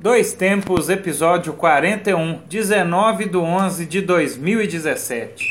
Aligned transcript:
Dois 0.00 0.32
Tempos, 0.32 0.88
episódio 0.88 1.54
41, 1.54 2.42
19 2.48 3.26
de 3.26 3.36
11 3.36 3.84
de 3.84 4.00
2017. 4.00 5.44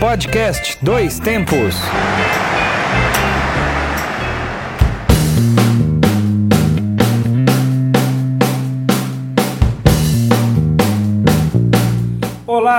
Podcast 0.00 0.82
Dois 0.82 1.20
Tempos. 1.20 1.74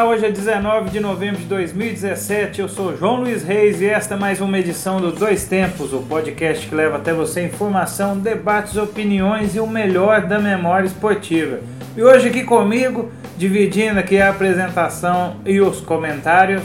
Hoje 0.01 0.25
é 0.25 0.31
19 0.31 0.91
de 0.91 0.99
novembro 1.01 1.41
de 1.41 1.45
2017. 1.45 2.61
Eu 2.61 2.69
sou 2.69 2.95
João 2.95 3.17
Luiz 3.17 3.43
Reis 3.43 3.81
e 3.81 3.85
esta 3.85 4.15
é 4.15 4.17
mais 4.17 4.39
uma 4.39 4.57
edição 4.57 5.01
do 5.01 5.11
Dois 5.11 5.43
Tempos, 5.43 5.91
o 5.91 5.99
podcast 5.99 6.65
que 6.65 6.73
leva 6.73 6.95
até 6.95 7.13
você 7.13 7.43
informação, 7.43 8.17
debates, 8.17 8.77
opiniões 8.77 9.55
e 9.55 9.59
o 9.59 9.67
melhor 9.67 10.21
da 10.25 10.39
memória 10.39 10.87
esportiva. 10.87 11.59
E 11.97 12.01
hoje 12.01 12.29
aqui 12.29 12.43
comigo, 12.43 13.11
dividindo 13.37 13.99
aqui 13.99 14.19
a 14.19 14.29
apresentação 14.29 15.35
e 15.45 15.59
os 15.59 15.81
comentários, 15.81 16.63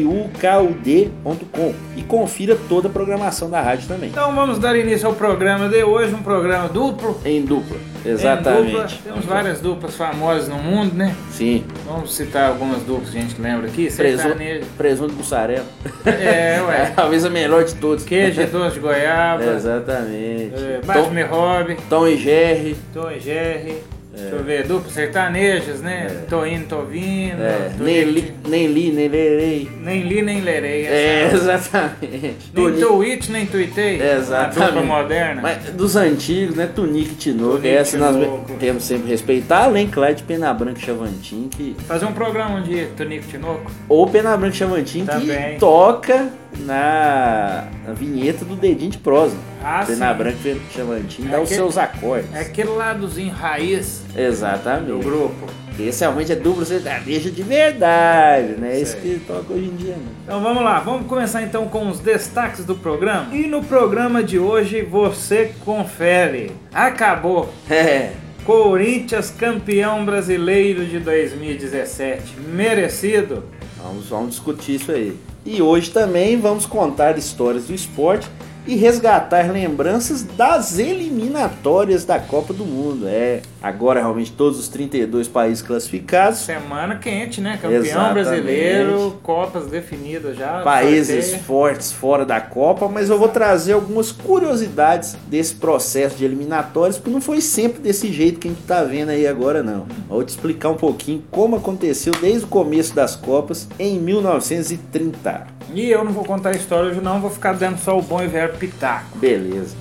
lucud.com 0.03 1.73
e 1.95 2.03
confira 2.03 2.57
toda 2.67 2.87
a 2.89 2.91
programação 2.91 3.49
da 3.49 3.61
rádio 3.61 3.87
também. 3.87 4.09
Então 4.09 4.33
vamos 4.35 4.59
dar 4.59 4.75
início 4.75 5.07
ao 5.07 5.13
programa 5.13 5.69
de 5.69 5.83
hoje, 5.83 6.13
um 6.13 6.21
programa 6.21 6.67
duplo. 6.67 7.19
Em 7.23 7.41
dupla, 7.41 7.77
exatamente. 8.05 8.67
Em 8.67 8.71
dupla. 8.71 8.89
Temos 9.03 9.25
várias 9.25 9.61
duplas 9.61 9.95
famosas 9.95 10.47
no 10.49 10.57
mundo, 10.57 10.93
né? 10.93 11.15
Sim. 11.31 11.63
Vamos 11.85 12.13
citar 12.13 12.49
algumas 12.49 12.81
duplas 12.83 13.09
que 13.11 13.17
a 13.17 13.21
gente 13.21 13.41
lembra 13.41 13.67
aqui. 13.67 13.89
Presunto, 13.91 14.37
presunto 14.77 15.13
mussarela. 15.13 15.65
É, 16.05 16.61
ué. 16.61 16.91
Talvez 16.95 17.23
a 17.25 17.29
melhor 17.29 17.63
de 17.63 17.75
todos. 17.75 18.03
Queijo 18.03 18.41
e 18.41 18.45
doce 18.45 18.75
de 18.75 18.79
goiaba. 18.81 19.43
Exatamente. 19.43 20.55
É, 20.55 20.81
Bate-me 20.83 21.23
Hobby. 21.23 21.77
Tom 21.89 22.07
e 22.07 22.17
Jerry. 22.17 22.75
Tom 22.93 23.09
e 23.09 23.19
Jerry. 23.19 23.81
Deixa 24.13 24.35
eu 24.35 24.43
ver, 24.43 24.67
duplas 24.67 24.93
sertanejas, 24.93 25.79
né? 25.79 26.07
É. 26.09 26.25
Tô 26.29 26.45
indo, 26.45 26.67
tô 26.67 26.81
vindo. 26.81 27.41
É, 27.41 27.71
tô 27.77 27.83
li, 27.85 28.33
nem 28.47 28.67
li, 28.67 28.91
nem 28.91 29.07
lerei. 29.07 29.69
Nem 29.81 30.01
li, 30.03 30.21
nem 30.21 30.41
lerei. 30.41 30.85
É, 30.87 31.23
essa- 31.23 31.35
exatamente. 31.37 32.35
Nem 32.53 32.73
tweet, 32.73 33.31
nem 33.31 33.45
tuitei. 33.45 34.01
Exatamente. 34.01 34.77
A 34.77 34.81
moderna. 34.83 35.41
Mas 35.41 35.57
dos 35.73 35.95
antigos, 35.95 36.55
né? 36.55 36.67
Tunique 36.73 37.11
e 37.11 37.15
Tinoco. 37.15 37.51
Tunique 37.57 37.67
Essa 37.69 37.97
nós 37.97 38.15
temos 38.59 38.83
sempre 38.83 39.09
respeitar. 39.09 39.65
Além, 39.65 39.87
claro, 39.87 40.15
de 40.15 40.23
Pena 40.23 40.53
Branca 40.53 40.79
e 40.79 40.83
Chavantin, 40.85 41.49
que 41.55 41.75
Fazer 41.87 42.05
um 42.05 42.13
programa 42.13 42.57
um 42.59 42.63
dia, 42.63 42.89
Tonico 42.97 43.27
Tinoco. 43.27 43.71
ou 43.87 44.07
Pena 44.07 44.35
Branca 44.37 44.55
e 44.55 44.57
Chavantin 44.57 45.05
Também. 45.05 45.53
que 45.53 45.59
toca 45.59 46.29
na, 46.59 47.67
na 47.85 47.93
vinheta 47.93 48.43
do 48.45 48.55
dedinho 48.55 48.91
de 48.91 48.97
prosa. 48.97 49.35
Ah, 49.63 49.83
Pena 49.85 50.11
sim. 50.11 50.17
Branca 50.17 50.37
e 50.49 50.59
Chavantin 50.73 51.25
É 51.27 51.31
dá 51.31 51.37
os 51.37 51.43
aquele- 51.43 51.55
seus 51.61 51.77
acordes. 51.77 52.33
É 52.33 52.39
aquele 52.41 52.69
ladozinho 52.69 53.33
raiz 53.33 54.03
do 54.13 54.19
Exatamente. 54.19 55.03
grupo. 55.03 55.45
Esse 55.79 56.01
realmente 56.01 56.31
é 56.31 56.35
duplo 56.35 56.65
sertanejo 56.65 57.31
de 57.31 57.43
verdade, 57.43 58.53
né? 58.59 58.71
Sei. 58.71 58.81
Isso 58.81 58.97
que 58.97 59.21
toca 59.25 59.53
hoje 59.53 59.65
em 59.65 59.75
dia, 59.75 59.95
né? 59.95 60.05
Então 60.23 60.41
vamos 60.41 60.63
lá, 60.63 60.79
vamos 60.79 61.07
começar 61.07 61.41
então 61.41 61.67
com 61.67 61.89
os 61.89 61.99
destaques 61.99 62.65
do 62.65 62.75
programa. 62.75 63.33
E 63.33 63.47
no 63.47 63.63
programa 63.63 64.23
de 64.23 64.37
hoje 64.37 64.81
você 64.81 65.53
confere. 65.63 66.51
Acabou. 66.73 67.49
É. 67.69 68.11
Corinthians 68.45 69.29
campeão 69.29 70.03
brasileiro 70.03 70.85
de 70.85 70.99
2017. 70.99 72.39
Merecido. 72.39 73.43
Vamos, 73.77 74.07
vamos 74.07 74.29
discutir 74.31 74.75
isso 74.75 74.91
aí. 74.91 75.17
E 75.45 75.61
hoje 75.61 75.91
também 75.91 76.39
vamos 76.39 76.65
contar 76.65 77.17
histórias 77.17 77.65
do 77.65 77.73
esporte 77.73 78.27
e 78.65 78.75
resgatar 78.75 79.51
lembranças 79.51 80.23
das 80.23 80.77
eliminatórias 80.77 82.05
da 82.05 82.19
Copa 82.19 82.53
do 82.53 82.65
Mundo. 82.65 83.07
É, 83.07 83.41
agora 83.61 83.99
realmente 83.99 84.31
todos 84.31 84.59
os 84.59 84.67
32 84.67 85.27
países 85.27 85.61
classificados, 85.61 86.39
Semana 86.39 86.95
quente, 86.95 87.39
né? 87.41 87.57
Campeão 87.61 87.81
Exatamente. 87.83 88.13
brasileiro, 88.13 89.19
Copas 89.23 89.67
definidas 89.67 90.35
já. 90.37 90.61
países 90.61 91.25
sorteio. 91.25 91.43
fortes 91.43 91.91
fora 91.91 92.25
da 92.25 92.41
Copa, 92.41 92.87
mas 92.87 93.09
eu 93.09 93.17
vou 93.19 93.29
trazer 93.29 93.73
algumas 93.73 94.11
curiosidades 94.11 95.15
desse 95.27 95.55
processo 95.55 96.15
de 96.17 96.25
eliminatórias, 96.25 96.97
porque 96.97 97.11
não 97.11 97.21
foi 97.21 97.41
sempre 97.41 97.81
desse 97.81 98.11
jeito 98.11 98.39
que 98.39 98.47
a 98.47 98.51
gente 98.51 98.63
tá 98.63 98.83
vendo 98.83 99.09
aí 99.09 99.27
agora 99.27 99.61
não. 99.61 99.85
Vou 100.09 100.23
te 100.23 100.29
explicar 100.29 100.69
um 100.69 100.75
pouquinho 100.75 101.23
como 101.29 101.55
aconteceu 101.55 102.13
desde 102.19 102.45
o 102.45 102.47
começo 102.47 102.93
das 102.95 103.15
Copas 103.15 103.67
em 103.79 103.99
1930. 103.99 105.47
E 105.73 105.89
eu 105.89 106.03
não 106.03 106.11
vou 106.11 106.25
contar 106.25 106.49
a 106.49 106.53
história 106.53 106.89
hoje, 106.89 106.99
não. 107.01 107.21
Vou 107.21 107.29
ficar 107.29 107.53
dando 107.53 107.77
só 107.77 107.97
o 107.97 108.01
bom 108.01 108.21
e 108.21 108.27
velho 108.27 108.53
pitaco. 108.57 109.17
Beleza. 109.17 109.75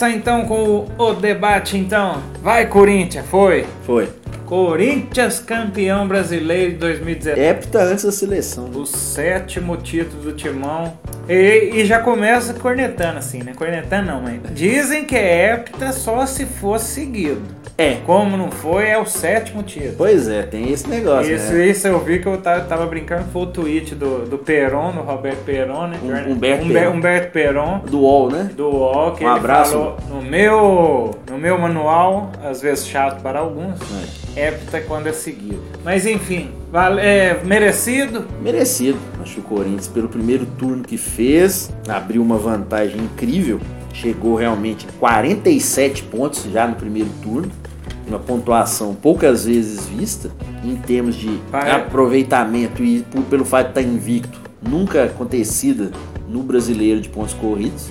Começar 0.00 0.10
então 0.10 0.46
com 0.46 0.86
o, 0.98 1.02
o 1.10 1.14
debate 1.14 1.76
então. 1.76 2.22
Vai 2.42 2.66
Corinthians, 2.66 3.26
foi. 3.26 3.66
Foi. 3.84 4.08
Corinthians 4.46 5.38
campeão 5.38 6.08
brasileiro 6.08 6.72
de 6.72 6.78
2017. 6.78 7.40
Hepta 7.40 7.82
antes 7.82 8.04
da 8.04 8.10
seleção. 8.10 8.64
né? 8.64 8.78
O 8.78 8.86
sétimo 8.86 9.76
título 9.76 10.22
do 10.22 10.32
Timão. 10.32 10.98
E, 11.28 11.70
e 11.74 11.84
já 11.84 12.00
começa 12.00 12.54
cornetando 12.54 13.18
assim, 13.18 13.42
né? 13.42 13.52
Cornetando 13.54 14.06
não, 14.06 14.22
mas 14.22 14.40
dizem 14.54 15.04
que 15.04 15.14
é 15.14 15.52
hepta 15.52 15.92
só 15.92 16.24
se 16.24 16.46
fosse 16.46 16.94
seguido. 16.94 17.42
É. 17.80 17.96
Como 18.04 18.36
não 18.36 18.50
foi, 18.50 18.88
é 18.88 18.98
o 18.98 19.06
sétimo 19.06 19.62
título. 19.62 19.94
Pois 19.96 20.28
é, 20.28 20.42
tem 20.42 20.70
esse 20.70 20.88
negócio, 20.88 21.34
Isso, 21.34 21.52
né? 21.52 21.66
isso 21.66 21.86
eu 21.88 21.98
vi 22.00 22.18
que 22.18 22.26
eu 22.26 22.36
tava, 22.38 22.60
tava 22.64 22.86
brincando, 22.86 23.24
foi 23.32 23.42
o 23.42 23.46
tweet 23.46 23.94
do, 23.94 24.26
do 24.26 24.36
Peron, 24.38 24.92
do 24.92 25.00
Roberto 25.00 25.44
Peron, 25.44 25.86
né? 25.86 25.98
Um- 26.02 26.32
Humberto 26.32 26.64
Humber- 26.64 26.68
Peron. 26.82 26.92
Humberto 26.94 27.32
Peron, 27.32 27.78
Do 27.86 28.00
UOL, 28.00 28.30
né? 28.30 28.50
do 28.56 28.68
UOL, 28.68 29.12
que 29.12 29.24
Um 29.24 29.28
ele 29.28 29.38
abraço. 29.38 29.72
falou 29.72 29.96
no 30.08 30.22
meu, 30.22 31.10
no 31.30 31.38
meu 31.38 31.58
manual, 31.58 32.30
às 32.44 32.60
vezes 32.60 32.86
chato 32.86 33.22
para 33.22 33.38
alguns, 33.38 33.78
hepta 34.36 34.76
é 34.76 34.80
quando 34.80 35.06
é 35.06 35.12
seguido. 35.12 35.62
Mas 35.84 36.04
enfim, 36.06 36.50
vale, 36.70 37.00
é 37.00 37.40
merecido, 37.44 38.26
Merecido. 38.42 38.98
Acho 39.22 39.34
que 39.34 39.40
o 39.40 39.42
Corinthians, 39.44 39.88
pelo 39.88 40.08
primeiro 40.08 40.44
turno 40.44 40.82
que 40.84 40.96
fez, 40.98 41.70
abriu 41.88 42.20
uma 42.22 42.36
vantagem 42.36 43.00
incrível. 43.00 43.58
Chegou 43.92 44.36
realmente 44.36 44.86
a 44.88 44.92
47 45.00 46.04
pontos 46.04 46.44
já 46.52 46.66
no 46.66 46.76
primeiro 46.76 47.08
turno. 47.22 47.50
Uma 48.10 48.18
pontuação 48.18 48.92
poucas 48.92 49.44
vezes 49.44 49.86
vista 49.86 50.32
em 50.64 50.74
termos 50.74 51.14
de 51.14 51.28
Pare- 51.50 51.70
aproveitamento 51.70 52.82
e 52.82 53.02
por- 53.02 53.22
pelo 53.22 53.44
fato 53.44 53.66
de 53.66 53.78
estar 53.78 53.82
invicto, 53.82 54.36
nunca 54.60 55.04
acontecida 55.04 55.92
no 56.28 56.42
brasileiro 56.42 57.00
de 57.00 57.08
pontos 57.08 57.34
corridos. 57.34 57.88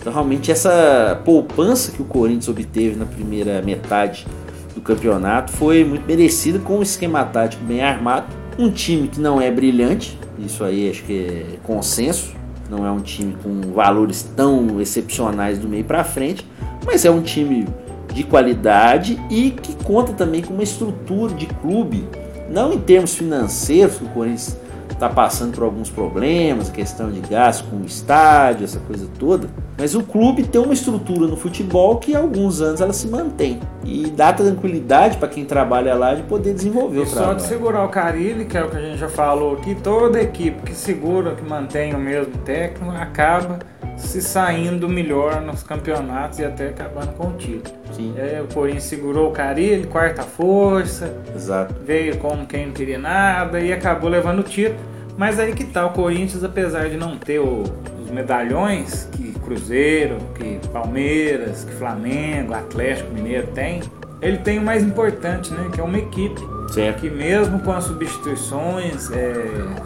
Então, 0.00 0.12
realmente, 0.12 0.50
essa 0.50 1.20
poupança 1.24 1.92
que 1.92 2.02
o 2.02 2.04
Corinthians 2.04 2.48
obteve 2.48 2.96
na 2.96 3.04
primeira 3.06 3.62
metade 3.62 4.26
do 4.74 4.80
campeonato 4.80 5.52
foi 5.52 5.84
muito 5.84 6.04
merecida 6.08 6.58
com 6.58 6.78
um 6.78 6.82
esquema 6.82 7.22
tático 7.24 7.62
bem 7.64 7.82
armado. 7.82 8.26
Um 8.58 8.68
time 8.68 9.06
que 9.06 9.20
não 9.20 9.40
é 9.40 9.48
brilhante, 9.48 10.18
isso 10.40 10.64
aí 10.64 10.90
acho 10.90 11.04
que 11.04 11.12
é 11.20 11.44
consenso, 11.62 12.34
não 12.68 12.84
é 12.84 12.90
um 12.90 13.00
time 13.00 13.36
com 13.44 13.60
valores 13.72 14.24
tão 14.34 14.80
excepcionais 14.80 15.56
do 15.56 15.68
meio 15.68 15.84
para 15.84 16.02
frente, 16.02 16.44
mas 16.84 17.04
é 17.04 17.10
um 17.12 17.22
time 17.22 17.64
de 18.12 18.24
qualidade 18.24 19.20
e 19.30 19.50
que 19.50 19.74
conta 19.84 20.12
também 20.12 20.42
com 20.42 20.54
uma 20.54 20.62
estrutura 20.62 21.34
de 21.34 21.46
clube, 21.46 22.06
não 22.50 22.72
em 22.72 22.78
termos 22.78 23.14
financeiros, 23.14 23.96
que 23.96 24.04
o 24.04 24.08
Corinthians 24.08 24.56
está 25.02 25.08
passando 25.08 25.54
por 25.54 25.64
alguns 25.64 25.90
problemas, 25.90 26.70
questão 26.70 27.10
de 27.10 27.20
gasto 27.20 27.68
com 27.68 27.76
o 27.76 27.84
estádio, 27.84 28.64
essa 28.64 28.78
coisa 28.80 29.08
toda. 29.18 29.48
Mas 29.76 29.96
o 29.96 30.02
clube 30.02 30.44
tem 30.44 30.60
uma 30.60 30.74
estrutura 30.74 31.26
no 31.26 31.36
futebol 31.36 31.96
que 31.96 32.14
há 32.14 32.18
alguns 32.18 32.60
anos 32.60 32.80
ela 32.80 32.92
se 32.92 33.08
mantém 33.08 33.58
e 33.84 34.08
dá 34.10 34.32
tranquilidade 34.32 35.16
para 35.16 35.28
quem 35.28 35.44
trabalha 35.44 35.94
lá 35.94 36.14
de 36.14 36.22
poder 36.22 36.54
desenvolver 36.54 37.00
e 37.00 37.02
o 37.02 37.06
só 37.06 37.14
trabalho. 37.14 37.36
de 37.38 37.42
segurar 37.42 37.84
o 37.84 37.88
Carilli, 37.88 38.44
que 38.44 38.56
é 38.56 38.62
o 38.62 38.70
que 38.70 38.76
a 38.76 38.80
gente 38.80 38.98
já 38.98 39.08
falou 39.08 39.54
aqui, 39.54 39.74
toda 39.74 40.20
equipe 40.20 40.62
que 40.62 40.74
segura, 40.74 41.34
que 41.34 41.42
mantém 41.42 41.94
o 41.94 41.98
mesmo 41.98 42.36
técnico, 42.44 42.94
acaba 42.94 43.58
se 43.96 44.20
saindo 44.20 44.88
melhor 44.88 45.40
nos 45.40 45.62
campeonatos 45.62 46.38
e 46.38 46.44
até 46.44 46.68
acabando 46.68 47.12
com 47.14 47.28
o 47.28 47.32
título. 47.32 47.76
Sim. 47.92 48.14
É, 48.16 48.42
o 48.42 48.52
Corinthians 48.52 48.84
segurou 48.84 49.28
o 49.30 49.32
Carilli, 49.32 49.86
quarta 49.86 50.22
força, 50.22 51.14
Exato. 51.34 51.74
veio 51.84 52.16
como 52.18 52.46
quem 52.46 52.66
não 52.66 52.72
queria 52.72 52.98
nada 52.98 53.60
e 53.60 53.72
acabou 53.72 54.08
levando 54.10 54.40
o 54.40 54.42
título. 54.42 54.78
Mas 55.16 55.38
aí 55.38 55.52
que 55.54 55.64
tá, 55.64 55.86
o 55.86 55.90
Corinthians, 55.90 56.42
apesar 56.42 56.88
de 56.88 56.96
não 56.96 57.16
ter 57.18 57.38
o- 57.38 57.64
os 58.02 58.10
medalhões 58.10 59.08
que 59.12 59.32
Cruzeiro, 59.44 60.16
que 60.34 60.58
Palmeiras, 60.72 61.64
que 61.64 61.72
Flamengo, 61.74 62.54
Atlético 62.54 63.12
Mineiro 63.12 63.48
tem, 63.48 63.82
ele 64.22 64.38
tem 64.38 64.58
o 64.58 64.62
mais 64.62 64.82
importante, 64.82 65.52
né? 65.52 65.68
Que 65.72 65.80
é 65.80 65.84
uma 65.84 65.98
equipe. 65.98 66.40
Certo. 66.72 67.00
Que 67.00 67.10
mesmo 67.10 67.58
com 67.60 67.72
as 67.72 67.84
substituições 67.84 69.10
é, 69.10 69.34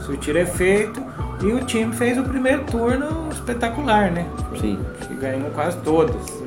surtiram 0.05 0.41
efeito 0.41 1.03
e 1.43 1.47
o 1.53 1.65
time 1.65 1.93
fez 1.95 2.17
o 2.19 2.23
primeiro 2.23 2.65
turno 2.65 3.29
espetacular, 3.31 4.11
né? 4.11 4.27
Sim. 4.61 4.79
Que 5.07 5.15
ganhou 5.15 5.51
quase 5.51 5.77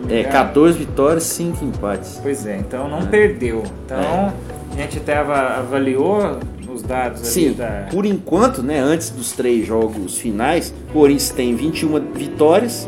me 0.05 0.13
É, 0.13 0.19
engano. 0.21 0.33
14 0.33 0.77
vitórias, 0.77 1.23
5 1.23 1.63
empates. 1.63 2.19
Pois 2.21 2.45
é, 2.45 2.57
então 2.57 2.89
não 2.89 3.05
perdeu. 3.05 3.63
Então 3.85 4.33
a 4.71 4.75
gente 4.75 4.97
até 4.97 5.17
ava- 5.17 5.57
avaliou 5.57 6.37
os 6.73 6.81
dados 6.83 7.21
ali 7.21 7.29
Sim, 7.31 7.53
da. 7.53 7.87
por 7.91 8.05
enquanto, 8.05 8.61
né, 8.61 8.79
antes 8.79 9.09
dos 9.09 9.31
três 9.31 9.65
jogos 9.65 10.17
finais, 10.17 10.73
o 10.89 10.93
Corinthians 10.93 11.29
tem 11.31 11.55
21 11.55 11.99
vitórias, 12.13 12.87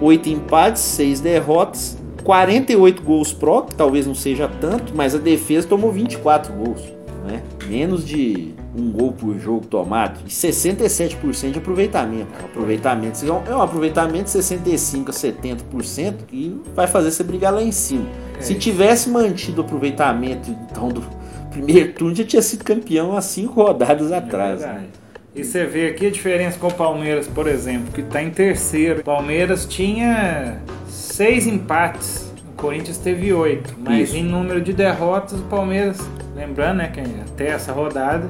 8 0.00 0.28
empates, 0.28 0.82
6 0.82 1.20
derrotas, 1.20 1.96
48 2.24 3.02
gols 3.02 3.32
pró, 3.32 3.62
que 3.62 3.74
talvez 3.74 4.06
não 4.06 4.14
seja 4.14 4.48
tanto, 4.60 4.92
mas 4.94 5.14
a 5.14 5.18
defesa 5.18 5.66
tomou 5.66 5.90
24 5.90 6.52
gols, 6.52 6.80
né? 7.26 7.42
Menos 7.66 8.04
de 8.06 8.54
um 8.74 8.90
gol 8.90 9.12
por 9.12 9.38
jogo 9.38 9.66
tomado 9.66 10.20
e 10.26 10.30
67% 10.30 11.50
de 11.52 11.58
aproveitamento. 11.58 12.28
O 12.42 12.44
aproveitamento 12.46 13.18
é 13.48 13.54
um 13.54 13.60
aproveitamento 13.62 14.24
de 14.24 14.30
65 14.30 15.10
a 15.10 15.14
70% 15.14 16.14
e 16.32 16.56
vai 16.74 16.86
fazer 16.86 17.10
você 17.10 17.22
brigar 17.22 17.52
lá 17.52 17.62
em 17.62 17.72
cima. 17.72 18.06
É 18.38 18.42
Se 18.42 18.52
isso. 18.52 18.60
tivesse 18.60 19.10
mantido 19.10 19.60
o 19.62 19.64
aproveitamento 19.64 20.50
então 20.70 20.88
do 20.88 21.02
primeiro 21.50 21.92
turno 21.92 22.14
já 22.14 22.24
tinha 22.24 22.40
sido 22.42 22.64
campeão 22.64 23.14
há 23.16 23.20
cinco 23.20 23.62
rodadas 23.62 24.10
atrás. 24.10 24.60
né? 24.60 24.66
Verdade. 24.66 24.86
E 25.34 25.44
você 25.44 25.64
vê 25.64 25.88
aqui 25.88 26.06
a 26.06 26.10
diferença 26.10 26.58
com 26.58 26.68
o 26.68 26.72
Palmeiras, 26.74 27.26
por 27.26 27.46
exemplo, 27.46 27.90
que 27.92 28.02
está 28.02 28.22
em 28.22 28.30
terceiro. 28.30 29.00
O 29.00 29.04
Palmeiras 29.04 29.64
tinha 29.64 30.58
seis 30.88 31.46
empates, 31.46 32.30
o 32.52 32.60
Corinthians 32.60 32.98
teve 32.98 33.32
oito. 33.32 33.74
Mas 33.82 34.08
Isso. 34.10 34.18
em 34.18 34.24
número 34.24 34.60
de 34.60 34.74
derrotas, 34.74 35.40
o 35.40 35.44
Palmeiras, 35.44 35.98
lembrando 36.36 36.78
né, 36.78 36.88
que 36.88 37.00
até 37.00 37.48
essa 37.48 37.72
rodada, 37.72 38.28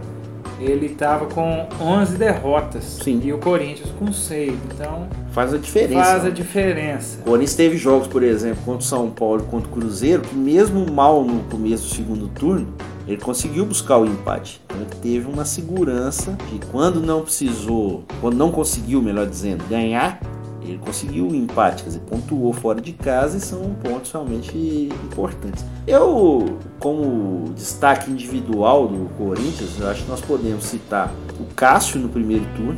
ele 0.60 0.86
estava 0.86 1.26
com 1.26 1.66
11 1.80 2.16
derrotas. 2.16 2.98
Sim. 3.02 3.20
E 3.24 3.32
o 3.32 3.38
Corinthians 3.38 3.90
com 3.98 4.12
seis. 4.12 4.54
Então 4.72 5.06
Faz 5.32 5.54
a 5.54 5.58
diferença. 5.58 6.04
faz 6.04 6.20
a 6.22 6.24
né? 6.24 6.30
diferença. 6.30 7.18
O 7.20 7.24
Corinthians 7.24 7.54
teve 7.54 7.76
jogos, 7.76 8.06
por 8.06 8.22
exemplo, 8.22 8.62
contra 8.64 8.80
o 8.80 8.86
São 8.86 9.10
Paulo 9.10 9.42
e 9.42 9.50
contra 9.50 9.68
o 9.68 9.72
Cruzeiro, 9.72 10.22
que 10.22 10.34
mesmo 10.34 10.90
mal 10.92 11.24
no 11.24 11.42
começo 11.44 11.88
do 11.88 11.94
segundo 11.94 12.28
turno, 12.28 12.68
ele 13.08 13.16
conseguiu 13.16 13.64
buscar 13.64 13.98
o 13.98 14.04
empate. 14.06 14.60
Então 14.66 14.82
ele 14.82 14.90
teve 15.00 15.26
uma 15.26 15.44
segurança 15.44 16.36
de 16.52 16.58
quando 16.66 17.00
não 17.00 17.22
precisou, 17.22 18.04
quando 18.20 18.36
não 18.36 18.52
conseguiu, 18.52 19.00
melhor 19.02 19.26
dizendo, 19.26 19.64
ganhar, 19.68 20.20
ele 20.64 20.78
conseguiu 20.78 21.28
o 21.28 21.34
empate, 21.34 21.82
quer 21.82 21.88
dizer, 21.90 22.00
pontuou 22.00 22.52
fora 22.52 22.80
de 22.80 22.92
casa 22.92 23.36
e 23.38 23.40
são 23.40 23.74
pontos 23.82 24.10
realmente 24.12 24.88
importantes. 25.04 25.64
Eu, 25.86 26.58
como 26.78 27.50
destaque 27.54 28.10
individual 28.10 28.86
do 28.88 29.08
Corinthians, 29.16 29.78
eu 29.80 29.88
acho 29.88 30.04
que 30.04 30.10
nós 30.10 30.20
podemos 30.20 30.64
citar 30.64 31.12
o 31.40 31.44
Cássio 31.54 31.98
no 32.00 32.08
primeiro 32.08 32.44
turno, 32.56 32.76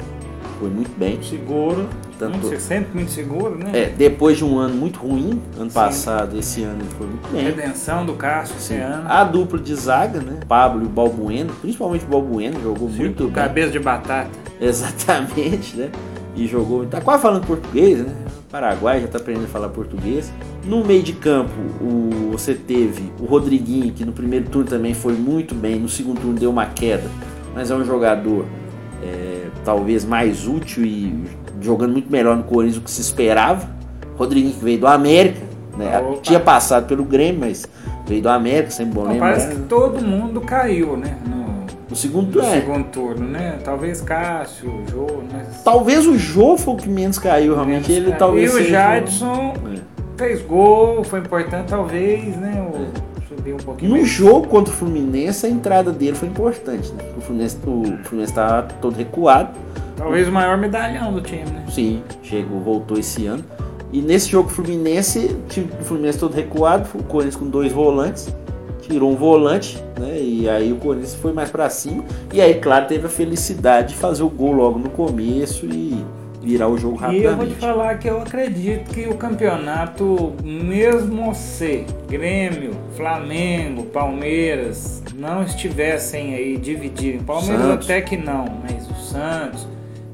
foi 0.58 0.70
muito 0.70 0.96
bem. 0.96 1.20
Seguro, 1.22 1.88
Tanto- 2.16 2.38
muito, 2.38 2.60
sempre 2.60 2.94
muito 2.94 3.10
seguro, 3.10 3.58
né? 3.58 3.70
É, 3.74 3.86
depois 3.86 4.38
de 4.38 4.44
um 4.44 4.56
ano 4.56 4.74
muito 4.76 5.00
ruim, 5.00 5.42
ano 5.58 5.68
Sim. 5.68 5.74
passado, 5.74 6.38
esse 6.38 6.62
ano 6.62 6.80
ele 6.80 6.90
foi 6.90 7.06
muito 7.08 7.28
bem. 7.32 7.44
Redenção 7.44 8.06
do 8.06 8.14
Cássio 8.14 8.54
esse 8.56 8.68
Sim. 8.68 8.78
ano. 8.78 9.04
A 9.08 9.24
dupla 9.24 9.58
de 9.58 9.74
zaga, 9.74 10.20
né? 10.20 10.38
Pablo 10.46 10.82
e 10.84 10.86
o 10.86 10.88
Balbueno, 10.88 11.52
principalmente 11.60 12.04
o 12.04 12.08
Balbueno, 12.08 12.62
jogou 12.62 12.88
muito 12.88 13.24
bem. 13.24 13.32
Cabeça 13.32 13.70
de 13.72 13.80
batata. 13.80 14.30
Exatamente, 14.60 15.76
né? 15.76 15.90
E 16.34 16.46
jogou. 16.46 16.84
Tá 16.86 17.00
quase 17.00 17.22
falando 17.22 17.46
português, 17.46 17.98
né? 17.98 18.12
Paraguai 18.50 19.00
já 19.00 19.08
tá 19.08 19.18
aprendendo 19.18 19.44
a 19.44 19.48
falar 19.48 19.68
português. 19.68 20.32
No 20.64 20.84
meio 20.84 21.02
de 21.02 21.12
campo, 21.12 21.52
o, 21.80 22.30
você 22.30 22.54
teve 22.54 23.12
o 23.18 23.24
Rodriguinho, 23.24 23.92
que 23.92 24.04
no 24.04 24.12
primeiro 24.12 24.48
turno 24.48 24.68
também 24.68 24.94
foi 24.94 25.14
muito 25.14 25.54
bem, 25.54 25.78
no 25.80 25.88
segundo 25.88 26.20
turno 26.20 26.38
deu 26.38 26.50
uma 26.50 26.66
queda, 26.66 27.10
mas 27.52 27.70
é 27.70 27.74
um 27.74 27.84
jogador 27.84 28.44
é, 29.02 29.48
talvez 29.64 30.04
mais 30.04 30.46
útil 30.46 30.84
e 30.84 31.24
jogando 31.60 31.92
muito 31.92 32.10
melhor 32.10 32.36
no 32.36 32.44
Corinthians 32.44 32.76
do 32.76 32.84
que 32.84 32.90
se 32.90 33.00
esperava. 33.00 33.68
Rodriguinho 34.16 34.54
que 34.54 34.64
veio 34.64 34.78
do 34.78 34.86
América, 34.86 35.40
né? 35.76 35.98
Opa. 35.98 36.20
Tinha 36.22 36.38
passado 36.38 36.86
pelo 36.86 37.04
Grêmio, 37.04 37.40
mas 37.40 37.66
veio 38.06 38.22
do 38.22 38.28
América, 38.28 38.70
sempre 38.70 38.94
bom 38.94 39.02
lembrar. 39.02 39.30
parece 39.30 39.48
que 39.48 39.62
todo 39.62 40.00
mundo 40.00 40.40
caiu, 40.40 40.96
né? 40.96 41.18
No, 41.94 41.96
No 41.96 41.96
segundo 41.96 42.26
no 42.26 42.32
turno, 42.32 42.48
é. 42.48 42.60
segundo 42.60 42.84
turno, 42.88 43.26
né? 43.28 43.58
Talvez 43.64 44.00
Cássio, 44.00 44.82
Jô, 44.90 45.06
né? 45.32 45.46
Talvez 45.64 46.06
o 46.06 46.18
Jô 46.18 46.56
foi 46.58 46.74
o 46.74 46.76
que 46.76 46.88
menos 46.88 47.18
caiu, 47.18 47.54
realmente. 47.54 47.88
Menos 47.90 47.96
Ele 47.96 48.06
caiu. 48.06 48.18
talvez 48.18 48.52
E 48.52 48.56
o 48.56 48.64
Jadson 48.64 49.54
É. 49.72 49.78
fez 50.16 50.42
gol, 50.42 51.04
foi 51.04 51.20
importante, 51.20 51.68
talvez, 51.68 52.36
né? 52.36 52.68
O, 52.68 53.14
Subiu 53.28 53.54
um 53.54 53.58
pouquinho. 53.58 53.90
No 53.92 53.96
mais. 53.98 54.08
jogo 54.08 54.48
contra 54.48 54.72
o 54.72 54.76
Fluminense, 54.76 55.46
a 55.46 55.48
entrada 55.48 55.90
dele 55.92 56.14
foi 56.16 56.28
importante. 56.28 56.92
Né? 56.92 57.04
O 57.16 57.20
Fluminense 57.20 57.56
o 57.64 57.84
Fluminense 58.04 58.32
estava 58.32 58.62
todo 58.80 58.94
recuado. 58.96 59.50
Talvez 59.96 60.28
o 60.28 60.32
maior 60.32 60.58
medalhão 60.58 61.12
do 61.12 61.20
time, 61.20 61.44
né? 61.44 61.64
Sim, 61.70 62.02
chegou, 62.22 62.60
voltou 62.60 62.98
esse 62.98 63.24
ano. 63.26 63.42
E 63.92 64.00
nesse 64.02 64.28
jogo 64.28 64.48
Fluminense, 64.50 65.20
o 65.20 65.48
time 65.48 65.66
do 65.68 65.84
Fluminense 65.84 66.18
todo 66.18 66.34
recuado, 66.34 66.88
o 66.94 67.02
Corinthians 67.04 67.36
com 67.36 67.46
dois 67.46 67.70
volantes, 67.72 68.34
tirou 68.86 69.10
um 69.10 69.16
volante, 69.16 69.82
né? 69.98 70.18
E 70.20 70.48
aí 70.48 70.72
o 70.72 70.76
Corinthians 70.76 71.14
foi 71.14 71.32
mais 71.32 71.50
pra 71.50 71.68
cima. 71.70 72.04
E 72.32 72.40
aí, 72.40 72.54
claro, 72.54 72.86
teve 72.86 73.06
a 73.06 73.10
felicidade 73.10 73.88
de 73.88 73.94
fazer 73.94 74.22
o 74.22 74.28
gol 74.28 74.52
logo 74.52 74.78
no 74.78 74.90
começo 74.90 75.66
e 75.66 76.04
virar 76.42 76.68
o 76.68 76.76
jogo 76.76 76.98
E 77.10 77.22
eu 77.22 77.34
vou 77.36 77.46
te 77.46 77.52
rapidamente. 77.52 77.54
falar 77.60 77.98
que 77.98 78.08
eu 78.08 78.20
acredito 78.20 78.90
que 78.92 79.08
o 79.08 79.14
campeonato, 79.14 80.34
mesmo 80.44 81.34
se 81.34 81.86
Grêmio, 82.06 82.72
Flamengo, 82.96 83.84
Palmeiras 83.84 85.02
não 85.14 85.42
estivessem 85.42 86.34
aí 86.34 86.56
divididos, 86.58 87.24
Palmeiras 87.24 87.62
Santos. 87.66 87.90
até 87.90 88.00
que 88.02 88.16
não, 88.16 88.44
mas 88.62 88.86
o 88.90 88.94
Santos 88.94 89.66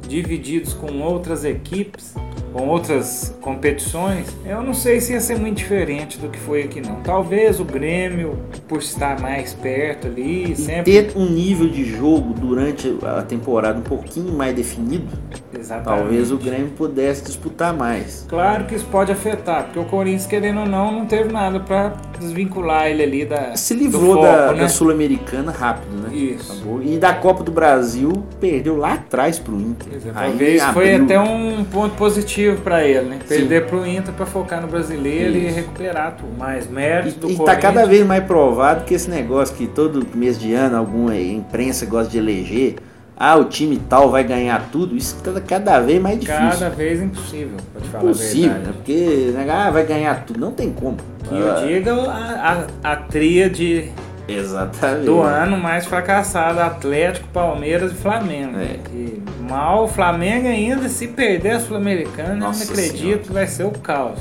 divididos 0.07 0.73
com 0.75 1.01
outras 1.03 1.45
equipes, 1.45 2.15
com 2.53 2.69
outras 2.69 3.35
competições, 3.41 4.27
eu 4.45 4.63
não 4.63 4.75
sei 4.75 5.01
se 5.01 5.13
ia 5.13 5.21
ser 5.21 5.39
muito 5.39 5.59
diferente 5.59 6.19
do 6.19 6.29
que 6.29 6.39
foi 6.39 6.63
aqui 6.63 6.81
não. 6.81 6.97
Talvez 7.03 7.61
o 7.61 7.65
Grêmio, 7.65 8.39
por 8.69 8.79
estar 8.79 9.21
mais 9.21 9.55
perto 9.55 10.07
ali, 10.07 10.53
E 10.53 10.57
sempre 10.57 11.03
ter 11.03 11.17
um 11.17 11.29
nível 11.29 11.69
de 11.69 11.85
jogo 11.85 12.35
durante 12.35 12.97
a 13.03 13.23
temporada 13.23 13.79
um 13.79 13.83
pouquinho 13.83 14.33
mais 14.33 14.55
definido, 14.55 15.07
Exatamente. 15.61 16.01
talvez 16.01 16.33
o 16.33 16.37
Grêmio 16.39 16.71
pudesse 16.71 17.23
disputar 17.25 17.73
mais. 17.75 18.25
Claro 18.29 18.65
que 18.65 18.75
isso 18.75 18.87
pode 18.87 19.13
afetar, 19.13 19.65
porque 19.65 19.79
o 19.79 19.85
Corinthians, 19.85 20.27
querendo 20.27 20.61
ou 20.61 20.67
não, 20.67 20.91
não 20.91 21.07
teve 21.07 21.31
nada 21.33 21.61
pra 21.61 21.93
desvincular 22.19 22.87
ele 22.89 23.03
ali 23.03 23.25
da. 23.25 23.55
Se 23.57 23.75
do 23.75 23.81
livrou 23.81 24.15
foco, 24.15 24.23
da, 24.23 24.53
né? 24.53 24.61
da 24.61 24.69
Sul-Americana 24.69 25.53
rápido, 25.53 25.97
né? 25.97 26.15
Isso. 26.15 26.53
Acabou. 26.53 26.83
E 26.83 26.99
da 26.99 27.13
Copa 27.15 27.43
do 27.45 27.53
Brasil 27.53 28.25
perdeu 28.41 28.77
lá 28.77 28.95
atrás 28.95 29.39
pro 29.39 29.55
Inter. 29.55 29.89
Aí 30.15 30.31
Talvez 30.31 30.63
foi 30.65 30.95
até 30.95 31.19
um 31.21 31.65
ponto 31.65 31.95
positivo 31.97 32.61
pra 32.63 32.85
ele, 32.85 33.09
né? 33.09 33.19
Sim. 33.27 33.37
Perder 33.37 33.67
pro 33.67 33.87
Inter 33.87 34.13
pra 34.15 34.27
focar 34.27 34.61
no 34.61 34.69
brasileiro 34.69 35.35
e 35.37 35.47
Isso. 35.47 35.57
recuperar 35.57 36.17
tudo. 36.17 36.37
Mais 36.39 36.67
méritos 36.69 37.15
do 37.15 37.29
E, 37.29 37.33
e 37.33 37.37
tá 37.37 37.45
Corinthians. 37.45 37.63
cada 37.63 37.87
vez 37.87 38.07
mais 38.07 38.25
provado 38.25 38.85
que 38.85 38.95
esse 38.95 39.11
negócio 39.11 39.55
que 39.57 39.67
todo 39.67 40.07
mês 40.15 40.39
de 40.39 40.53
ano 40.55 40.77
alguma 40.77 41.17
imprensa 41.17 41.85
gosta 41.87 42.11
de 42.11 42.19
eleger, 42.19 42.77
ah, 43.23 43.37
o 43.37 43.45
time 43.45 43.77
tal 43.87 44.11
vai 44.11 44.25
ganhar 44.25 44.71
tudo, 44.73 44.97
isso 44.97 45.15
tá 45.23 45.39
cada 45.47 45.79
vez 45.79 46.01
mais 46.01 46.19
difícil. 46.19 46.41
Cada 46.51 46.71
vez 46.71 47.03
impossível, 47.03 47.59
pra 47.71 47.83
te 47.83 47.89
falar 47.91 48.05
Impossível, 48.05 48.51
a 48.51 48.55
né? 48.55 48.55
verdade. 48.61 48.77
Porque 48.79 49.31
né, 49.35 49.47
ah, 49.51 49.71
vai 49.71 49.85
ganhar 49.85 50.25
tudo. 50.25 50.41
Não 50.41 50.53
tem 50.53 50.73
como. 50.73 50.97
Que 51.29 51.35
eu 51.35 51.67
diga 51.69 51.93
a, 52.11 52.67
a, 52.83 52.93
a 52.93 52.97
tríade 52.97 53.93
Exatamente. 54.27 55.05
do 55.05 55.21
ano 55.21 55.59
mais 55.59 55.85
fracassado, 55.85 56.61
Atlético, 56.61 57.29
Palmeiras 57.29 57.93
e 57.93 57.95
Flamengo. 57.95 58.57
É. 58.59 58.77
E 58.91 59.23
mal 59.49 59.85
o 59.85 59.89
Flamengo 59.89 60.49
ainda, 60.49 60.89
se 60.89 61.07
perder 61.09 61.51
a 61.51 61.61
Sul-Americana, 61.61 62.31
eu 62.31 62.37
não 62.37 62.51
acredito 62.51 63.27
que 63.27 63.33
vai 63.35 63.47
ser 63.47 63.65
o 63.65 63.71
caos. 63.71 64.19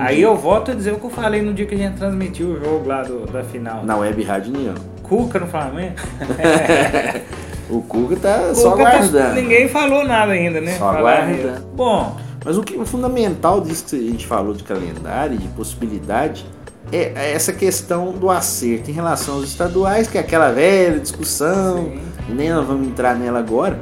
Aí 0.00 0.20
eu 0.22 0.34
volto 0.34 0.70
a 0.70 0.74
dizer 0.74 0.94
o 0.94 0.96
que 0.98 1.04
eu 1.04 1.10
falei 1.10 1.42
no 1.42 1.52
dia 1.52 1.66
que 1.66 1.74
a 1.74 1.78
gente 1.78 1.96
transmitiu 1.98 2.48
o 2.48 2.58
jogo 2.64 2.88
lá 2.88 3.02
do- 3.02 3.26
da 3.30 3.44
final. 3.44 3.84
Na 3.84 3.94
Web 3.96 4.22
Rádio 4.24 4.54
União. 4.54 4.74
Cuca 5.02 5.38
no 5.38 5.46
Flamengo. 5.46 5.94
O 7.68 7.82
Cuca 7.82 8.16
tá 8.16 8.54
só 8.54 8.72
Cuca 8.72 8.82
tá- 8.84 8.90
aguardando. 8.90 9.34
Ninguém 9.34 9.68
falou 9.68 10.04
nada 10.04 10.32
ainda, 10.32 10.60
né? 10.60 10.76
Só 10.78 10.90
aguardando. 10.90 11.66
Bom, 11.74 12.16
Mas 12.44 12.56
o 12.56 12.62
que 12.62 12.76
o 12.76 12.86
fundamental 12.86 13.60
disso 13.60 13.84
que 13.86 13.96
a 13.96 14.10
gente 14.12 14.24
falou 14.26 14.54
de 14.54 14.62
calendário 14.62 15.34
e 15.34 15.38
de 15.38 15.48
possibilidade 15.48 16.46
é 16.92 17.12
é 17.16 17.32
essa 17.32 17.52
questão 17.52 18.12
do 18.12 18.30
acerto 18.30 18.88
em 18.88 18.94
relação 18.94 19.34
aos 19.34 19.44
estaduais, 19.48 20.06
que 20.06 20.16
é 20.16 20.20
aquela 20.20 20.52
velha 20.52 21.00
discussão, 21.00 21.86
Sim. 21.86 22.00
e 22.28 22.32
nem 22.32 22.50
nós 22.50 22.64
vamos 22.64 22.86
entrar 22.86 23.16
nela 23.16 23.40
agora. 23.40 23.76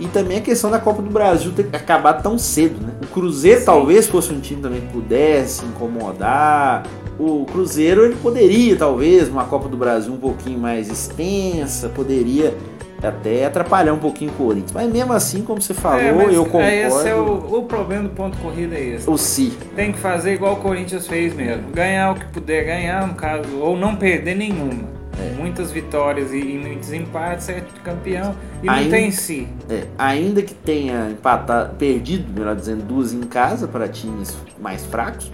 E 0.00 0.06
também 0.08 0.38
a 0.38 0.40
questão 0.40 0.68
da 0.70 0.80
Copa 0.80 1.00
do 1.02 1.10
Brasil 1.10 1.52
ter 1.52 1.68
acabado 1.72 2.20
tão 2.22 2.36
cedo, 2.38 2.80
né? 2.84 2.92
O 3.02 3.06
Cruzeiro 3.06 3.60
Sim. 3.60 3.66
talvez 3.66 4.08
fosse 4.08 4.32
um 4.32 4.40
time 4.40 4.60
também 4.62 4.80
que 4.80 4.88
pudesse 4.88 5.64
incomodar. 5.64 6.84
O 7.20 7.44
Cruzeiro 7.46 8.04
ele 8.04 8.16
poderia, 8.16 8.74
talvez, 8.76 9.28
numa 9.28 9.44
Copa 9.44 9.68
do 9.68 9.76
Brasil 9.76 10.12
um 10.12 10.16
pouquinho 10.18 10.58
mais 10.58 10.88
extensa, 10.88 11.88
poderia 11.88 12.56
até 13.02 13.44
atrapalhar 13.46 13.92
um 13.92 13.98
pouquinho 13.98 14.30
o 14.30 14.34
Corinthians. 14.34 14.72
Mas 14.72 14.90
mesmo 14.92 15.12
assim, 15.12 15.42
como 15.42 15.60
você 15.60 15.74
falou, 15.74 16.00
é, 16.00 16.10
eu 16.10 16.44
concordo. 16.44 16.68
Esse 16.68 17.08
é 17.08 17.14
o, 17.14 17.58
o 17.58 17.62
problema 17.64 18.04
do 18.04 18.10
ponto 18.10 18.36
corrida 18.38 18.74
é 18.74 18.94
esse. 18.96 19.08
O 19.08 19.16
si. 19.16 19.56
Tem 19.76 19.92
que 19.92 19.98
fazer 19.98 20.34
igual 20.34 20.54
o 20.54 20.56
Corinthians 20.56 21.06
fez 21.06 21.34
mesmo. 21.34 21.70
Ganhar 21.72 22.12
o 22.12 22.14
que 22.16 22.26
puder 22.26 22.64
ganhar, 22.64 23.06
no 23.06 23.14
caso, 23.14 23.56
ou 23.60 23.76
não 23.76 23.94
perder 23.96 24.34
nenhuma. 24.34 24.98
É. 25.20 25.34
Muitas 25.36 25.72
vitórias 25.72 26.32
e, 26.32 26.38
e 26.38 26.58
muitos 26.58 26.92
empates, 26.92 27.48
é 27.48 27.62
campeão. 27.82 28.34
E 28.62 28.66
não 28.66 28.74
Ainda- 28.74 28.96
tem 28.96 29.10
si. 29.10 29.48
É, 29.68 29.84
ainda 29.98 30.42
que 30.42 30.54
tenha 30.54 31.10
empatado, 31.10 31.74
perdido, 31.74 32.32
melhor 32.32 32.54
dizendo, 32.54 32.84
duas 32.84 33.12
em 33.12 33.22
casa 33.22 33.66
para 33.66 33.88
times 33.88 34.36
mais 34.60 34.84
fracos, 34.84 35.30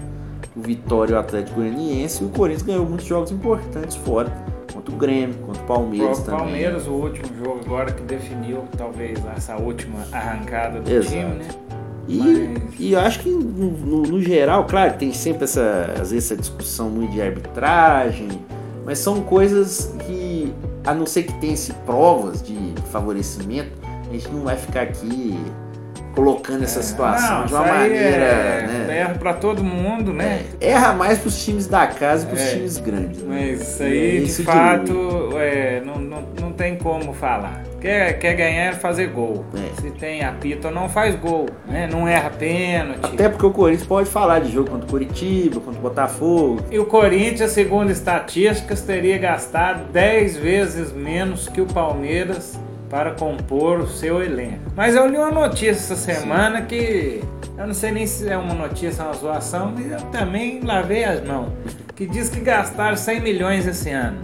o 0.57 0.61
Vitória 0.61 1.13
e 1.13 1.17
o 1.17 1.19
Atlético 1.19 1.61
Goianiense, 1.61 2.23
e 2.23 2.27
o 2.27 2.31
Corinthians 2.31 2.63
ganhou 2.63 2.87
muitos 2.87 3.07
jogos 3.07 3.31
importantes 3.31 3.97
fora, 3.97 4.33
contra 4.75 4.95
o 4.95 4.99
Grêmio, 4.99 5.35
contra 5.37 5.63
o 5.63 5.65
O 5.65 5.69
Palmeiras 5.69 6.21
próprio 6.21 6.25
também. 6.25 6.45
Palmeiras, 6.53 6.87
o 6.87 6.93
último 6.93 7.29
jogo 7.43 7.61
agora 7.65 7.93
que 7.93 8.03
definiu 8.03 8.65
talvez 8.77 9.19
essa 9.37 9.57
última 9.57 10.01
arrancada 10.13 10.81
do 10.81 10.91
Exato. 10.91 11.11
time, 11.15 11.35
né? 11.35 11.49
E, 12.07 12.19
Mas- 12.19 12.75
e 12.81 12.93
eu 12.93 13.01
acho 13.01 13.21
que 13.21 13.31
no, 13.31 13.41
no- 13.71 14.03
no 14.03 14.21
geral, 14.21 14.67
claro, 14.67 14.93
tem 14.99 15.13
sempre 15.13 15.45
essa, 15.45 15.95
às 15.99 16.11
vezes, 16.11 16.31
essa 16.31 16.37
discussão 16.37 16.91
muito 16.91 17.13
de 17.13 17.23
arbitragem, 17.23 18.29
mas 18.85 18.99
são 18.99 19.23
coisas 19.23 19.95
que, 20.07 20.53
a 20.85 20.93
não 20.93 21.07
ser 21.07 21.23
que 21.23 21.33
tenha-se 21.35 21.73
provas 21.87 22.43
de 22.43 22.57
favorecimento, 22.91 23.71
a 24.11 24.13
gente 24.13 24.29
não 24.29 24.43
vai 24.43 24.57
ficar 24.57 24.83
aqui 24.83 25.35
colocando 26.15 26.63
essa 26.65 26.83
situação 26.83 27.41
Não, 27.41 27.47
de 27.47 27.55
uma 27.55 27.63
maneira. 27.67 27.97
é, 27.97 28.67
né? 28.67 28.99
erra 28.99 29.15
pra 29.15 29.35
todo 29.35 29.63
mundo, 29.65 30.13
né? 30.13 30.43
É, 30.61 30.71
erra 30.71 30.93
mais 30.93 31.19
pros 31.19 31.45
times 31.45 31.67
da 31.67 31.87
casa 31.87 32.25
e 32.25 32.29
pros 32.29 32.41
É. 32.41 32.51
times 32.55 32.79
grandes. 32.79 33.23
né? 33.23 33.27
Mas 33.51 33.61
isso 33.61 33.83
É 33.83 33.87
aí, 33.87 34.19
de 34.21 34.25
isso 34.25 34.43
de 34.43 34.47
fato, 34.47 35.31
é, 35.37 35.83
não, 35.85 35.97
não, 35.99 36.23
não 36.41 36.53
tem 36.53 36.77
como 36.77 37.13
falar. 37.13 37.63
Quer, 37.81 38.19
quer 38.19 38.35
ganhar 38.35 38.65
é 38.65 38.73
fazer 38.73 39.09
gol. 39.09 39.45
É. 39.55 39.81
Se 39.83 39.91
tem 39.91 40.25
apito 40.25 40.71
não 40.71 40.89
faz 40.89 41.15
gol, 41.17 41.47
né? 41.69 41.87
Não 41.91 42.09
erra 42.09 42.31
pênalti. 42.31 43.01
Até 43.03 43.29
porque 43.29 43.45
o 43.45 43.51
Corinthians 43.51 43.87
pode 43.87 44.09
falar 44.09 44.39
de 44.41 44.51
jogo 44.53 44.71
contra 44.71 44.87
o 44.87 44.91
Curitiba, 44.91 45.61
contra 45.61 45.79
o 45.79 45.83
Botafogo. 45.83 46.63
E 46.71 46.79
o 46.79 46.87
Corinthians, 46.87 47.51
segundo 47.51 47.91
estatísticas, 47.91 48.81
teria 48.81 49.19
gastado 49.19 49.93
10 49.93 50.37
vezes 50.37 50.93
menos 50.93 51.47
que 51.49 51.61
o 51.61 51.67
Palmeiras 51.67 52.59
para 52.95 53.11
compor 53.11 53.81
o 53.81 53.89
seu 53.89 54.23
elenco. 54.23 54.71
Mas 54.77 54.95
eu 54.95 55.05
li 55.09 55.17
uma 55.17 55.33
notícia 55.33 55.71
essa 55.71 55.97
semana 55.97 56.63
que 56.63 57.25
eu 57.59 57.67
não 57.67 57.75
sei 57.75 57.91
nem 57.91 58.07
se 58.07 58.29
é 58.29 58.37
uma 58.37 58.55
notícia 58.55 59.03
ou 59.03 59.11
uma 59.11 59.17
zoação, 59.17 59.73
mas 59.75 59.91
eu 59.91 60.01
também 60.13 60.61
lavei 60.63 61.03
as 61.03 61.21
mãos. 61.27 61.49
Que 61.97 62.07
diz 62.07 62.29
que 62.29 62.39
gastaram 62.39 62.97
100 62.97 63.21
milhões 63.21 63.67
esse 63.67 63.91
ano. 63.91 64.21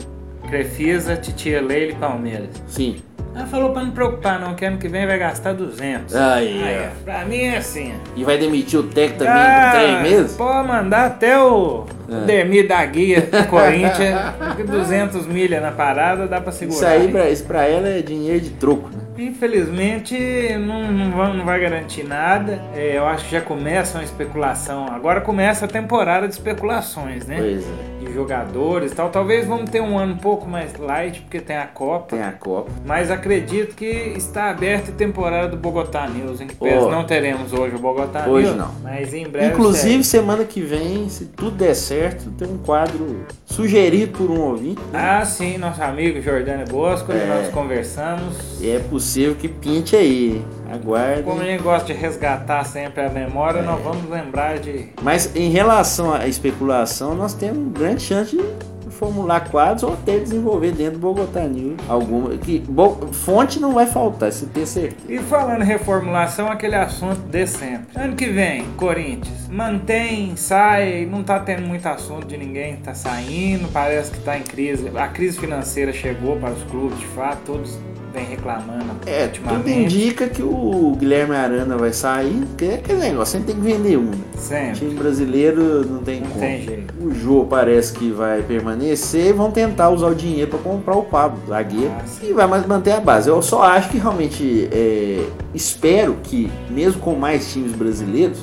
Crefisa, 0.48 1.16
Titia 1.16 1.60
Leile 1.60 1.94
e 1.94 1.96
Palmeiras. 1.96 2.62
Sim. 2.68 3.02
Ela 3.34 3.46
falou 3.46 3.72
pra 3.72 3.82
não 3.82 3.90
preocupar 3.90 4.38
não, 4.38 4.54
que 4.54 4.64
ano 4.64 4.78
que 4.78 4.86
vem 4.86 5.04
vai 5.04 5.18
gastar 5.18 5.52
200. 5.52 6.14
Aí, 6.14 6.62
Aí, 6.62 6.86
ó, 6.86 7.04
pra 7.04 7.24
mim 7.24 7.42
é 7.42 7.56
assim. 7.56 7.92
E 8.14 8.22
vai 8.22 8.38
demitir 8.38 8.78
o 8.78 8.84
técnico 8.84 9.24
também 9.24 9.32
Ah, 9.34 9.70
três 9.72 10.02
meses? 10.02 10.36
Pode 10.36 10.68
mandar 10.68 11.06
até 11.06 11.36
o 11.40 11.86
É. 12.10 12.24
Demir 12.24 12.66
da 12.66 12.84
Guia 12.84 13.20
do 13.20 13.46
Corinthians, 13.46 14.18
porque 14.38 14.64
200 14.64 15.26
milha 15.26 15.60
na 15.60 15.70
parada 15.70 16.26
dá 16.26 16.40
pra 16.40 16.50
segurar. 16.50 16.76
Isso 16.76 16.86
aí, 16.86 17.08
pra, 17.08 17.30
isso 17.30 17.44
pra 17.44 17.64
ela 17.66 17.88
é 17.88 18.02
dinheiro 18.02 18.40
de 18.40 18.50
troco, 18.50 18.88
né? 18.88 18.98
Infelizmente 19.16 20.16
não, 20.58 20.90
não, 20.90 21.10
vai, 21.10 21.36
não 21.36 21.44
vai 21.44 21.60
garantir 21.60 22.04
nada. 22.04 22.60
É, 22.74 22.96
eu 22.96 23.06
acho 23.06 23.26
que 23.26 23.32
já 23.32 23.40
começa 23.40 23.98
uma 23.98 24.04
especulação. 24.04 24.86
Agora 24.86 25.20
começa 25.20 25.66
a 25.66 25.68
temporada 25.68 26.26
de 26.26 26.34
especulações, 26.34 27.26
né? 27.26 27.36
Pois 27.38 27.64
é. 27.64 27.99
De 28.10 28.14
jogadores 28.14 28.92
e 28.92 28.94
tal. 28.94 29.08
Talvez 29.10 29.46
vamos 29.46 29.70
ter 29.70 29.80
um 29.80 29.96
ano 29.98 30.14
um 30.14 30.18
pouco 30.18 30.48
mais 30.48 30.76
light, 30.76 31.20
porque 31.22 31.40
tem 31.40 31.56
a 31.56 31.66
Copa. 31.66 32.16
Tem 32.16 32.22
a 32.22 32.32
Copa. 32.32 32.70
Mas 32.84 33.10
acredito 33.10 33.74
que 33.76 33.84
está 34.16 34.50
aberta 34.50 34.90
a 34.90 34.94
temporada 34.94 35.48
do 35.48 35.56
Bogotá 35.56 36.08
News. 36.08 36.40
Em 36.40 36.46
que 36.46 36.56
Oh. 36.60 36.90
não 36.90 37.04
teremos 37.04 37.52
hoje 37.52 37.76
o 37.76 37.78
Bogotá 37.78 38.26
Hoje 38.28 38.46
News. 38.48 38.56
não. 38.58 38.74
Mas 38.82 39.14
em 39.14 39.28
breve. 39.28 39.52
Inclusive, 39.52 40.02
será. 40.04 40.22
semana 40.24 40.44
que 40.44 40.60
vem, 40.60 41.08
se 41.08 41.26
tudo 41.26 41.52
der 41.56 41.74
certo, 41.74 42.30
tem 42.32 42.48
um 42.48 42.58
quadro 42.58 43.24
sugerido 43.44 44.16
por 44.18 44.30
um 44.30 44.40
ouvinte. 44.40 44.80
né? 44.92 44.98
Ah, 45.20 45.24
sim, 45.24 45.56
nosso 45.58 45.82
amigo 45.82 46.20
Jordânia 46.20 46.64
Bosco, 46.68 47.12
É. 47.12 47.26
nós 47.26 47.48
conversamos. 47.48 48.60
É 48.62 48.78
possível 48.78 49.34
que 49.34 49.48
pinte 49.48 49.94
aí. 49.96 50.42
Hein? 50.70 50.80
Aguardem. 50.82 51.22
Como 51.24 51.40
a 51.40 51.44
gente 51.44 51.62
gosta 51.62 51.86
de 51.86 51.92
resgatar 51.98 52.64
sempre 52.64 53.00
a 53.02 53.06
É. 53.06 53.08
memória, 53.10 53.62
nós 53.62 53.80
vamos 53.82 54.08
lembrar 54.08 54.58
de. 54.58 54.86
Mas 55.02 55.34
em 55.34 55.50
relação 55.50 56.12
à 56.12 56.26
especulação, 56.26 57.14
nós 57.14 57.34
temos 57.34 57.72
grande 57.72 58.02
chance 58.02 58.36
de 58.36 58.70
formular 58.90 59.48
quadros 59.50 59.82
ou 59.82 59.94
até 59.94 60.18
desenvolver 60.18 60.72
dentro 60.72 60.94
do 60.94 60.98
Bogotá 60.98 61.40
News 61.44 61.76
alguma. 61.88 62.36
Que, 62.36 62.58
bo- 62.58 63.08
fonte 63.12 63.58
não 63.58 63.72
vai 63.72 63.86
faltar, 63.86 64.28
isso 64.28 64.46
tem 64.48 64.66
certeza. 64.66 65.10
E 65.10 65.18
falando 65.20 65.62
em 65.62 65.66
reformulação, 65.66 66.48
aquele 66.50 66.74
assunto 66.76 67.18
de 67.20 67.46
sempre. 67.46 67.86
Ano 67.98 68.14
que 68.14 68.26
vem, 68.26 68.64
Corinthians, 68.76 69.48
mantém, 69.48 70.36
sai, 70.36 71.08
não 71.10 71.22
tá 71.22 71.38
tendo 71.38 71.62
muito 71.62 71.86
assunto 71.86 72.26
de 72.26 72.36
ninguém 72.36 72.76
tá 72.76 72.92
saindo, 72.92 73.68
parece 73.72 74.10
que 74.10 74.20
tá 74.20 74.36
em 74.36 74.42
crise. 74.42 74.90
A 74.94 75.08
crise 75.08 75.38
financeira 75.38 75.92
chegou 75.94 76.36
para 76.36 76.50
os 76.50 76.62
clubes, 76.64 76.98
de 76.98 77.06
fato, 77.06 77.38
todos 77.46 77.78
vêm 78.12 78.24
reclamando 78.24 78.84
É, 79.06 79.26
tudo 79.28 79.44
ultimamente. 79.50 79.84
indica 79.84 80.28
que 80.28 80.42
o 80.42 80.96
Guilherme 80.98 81.34
Arana 81.36 81.76
vai 81.76 81.92
sair, 81.92 82.44
porque 82.48 82.64
é 82.64 82.74
aquele 82.74 82.98
negócio, 82.98 83.38
sempre 83.38 83.52
tem 83.54 83.62
que 83.62 83.68
vender 83.72 83.96
um. 83.96 84.02
Né? 84.04 84.16
O 84.34 84.38
Sempre. 84.38 84.78
time 84.80 84.94
brasileiro 84.94 85.86
não 85.88 85.98
tem 86.02 86.20
Não 86.20 86.28
como. 86.28 86.40
tem 86.40 86.62
jeito. 86.62 86.94
O 87.00 87.14
Jô 87.14 87.44
parece 87.48 87.92
que 87.92 88.10
vai 88.10 88.42
permanecer 88.42 89.26
e 89.28 89.32
vão 89.32 89.50
tentar 89.50 89.90
usar 89.90 90.08
o 90.08 90.14
dinheiro 90.14 90.50
para 90.50 90.58
comprar 90.58 90.96
o 90.96 91.02
Pablo, 91.04 91.38
zagueiro, 91.48 91.92
Ah, 91.98 92.04
e 92.22 92.32
vai 92.32 92.46
mais 92.46 92.66
manter 92.66 92.92
a 92.92 93.00
base. 93.00 93.28
Eu 93.28 93.40
só 93.42 93.62
acho 93.62 93.90
que 93.90 93.98
realmente 93.98 94.68
é, 94.72 95.24
espero 95.54 96.16
que, 96.22 96.50
mesmo 96.70 97.00
com 97.00 97.14
mais 97.14 97.52
times 97.52 97.72
brasileiros, 97.72 98.38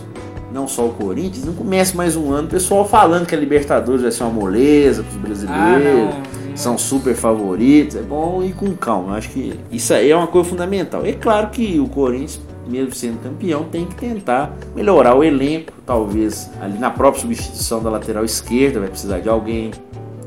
não 0.53 0.67
só 0.67 0.85
o 0.85 0.93
Corinthians, 0.93 1.45
não 1.45 1.53
comece 1.53 1.95
mais 1.95 2.15
um 2.15 2.31
ano 2.31 2.47
o 2.47 2.51
pessoal 2.51 2.87
falando 2.87 3.25
que 3.25 3.35
a 3.35 3.37
Libertadores 3.37 4.01
vai 4.01 4.11
ser 4.11 4.23
uma 4.23 4.31
moleza 4.31 5.03
para 5.03 5.11
os 5.11 5.17
brasileiros. 5.17 5.61
Ah, 5.61 5.79
não. 5.79 6.36
São 6.57 6.77
super 6.77 7.15
favoritos, 7.15 7.95
é 7.95 8.01
bom 8.01 8.41
ir 8.43 8.53
com 8.53 8.75
calma. 8.75 9.11
Eu 9.13 9.17
acho 9.17 9.29
que 9.29 9.59
isso 9.71 9.93
aí 9.93 10.09
é 10.09 10.15
uma 10.15 10.25
coisa 10.27 10.49
fundamental. 10.49 11.05
É 11.05 11.13
claro 11.13 11.49
que 11.49 11.79
o 11.79 11.87
Corinthians, 11.87 12.41
mesmo 12.67 12.93
sendo 12.95 13.19
campeão, 13.21 13.63
tem 13.65 13.85
que 13.85 13.93
tentar 13.95 14.51
melhorar 14.75 15.13
o 15.15 15.23
elenco. 15.23 15.71
Talvez 15.85 16.49
ali 16.59 16.79
na 16.79 16.89
própria 16.89 17.21
substituição 17.21 17.81
da 17.81 17.89
lateral 17.91 18.25
esquerda 18.25 18.79
vai 18.79 18.89
precisar 18.89 19.19
de 19.19 19.29
alguém. 19.29 19.71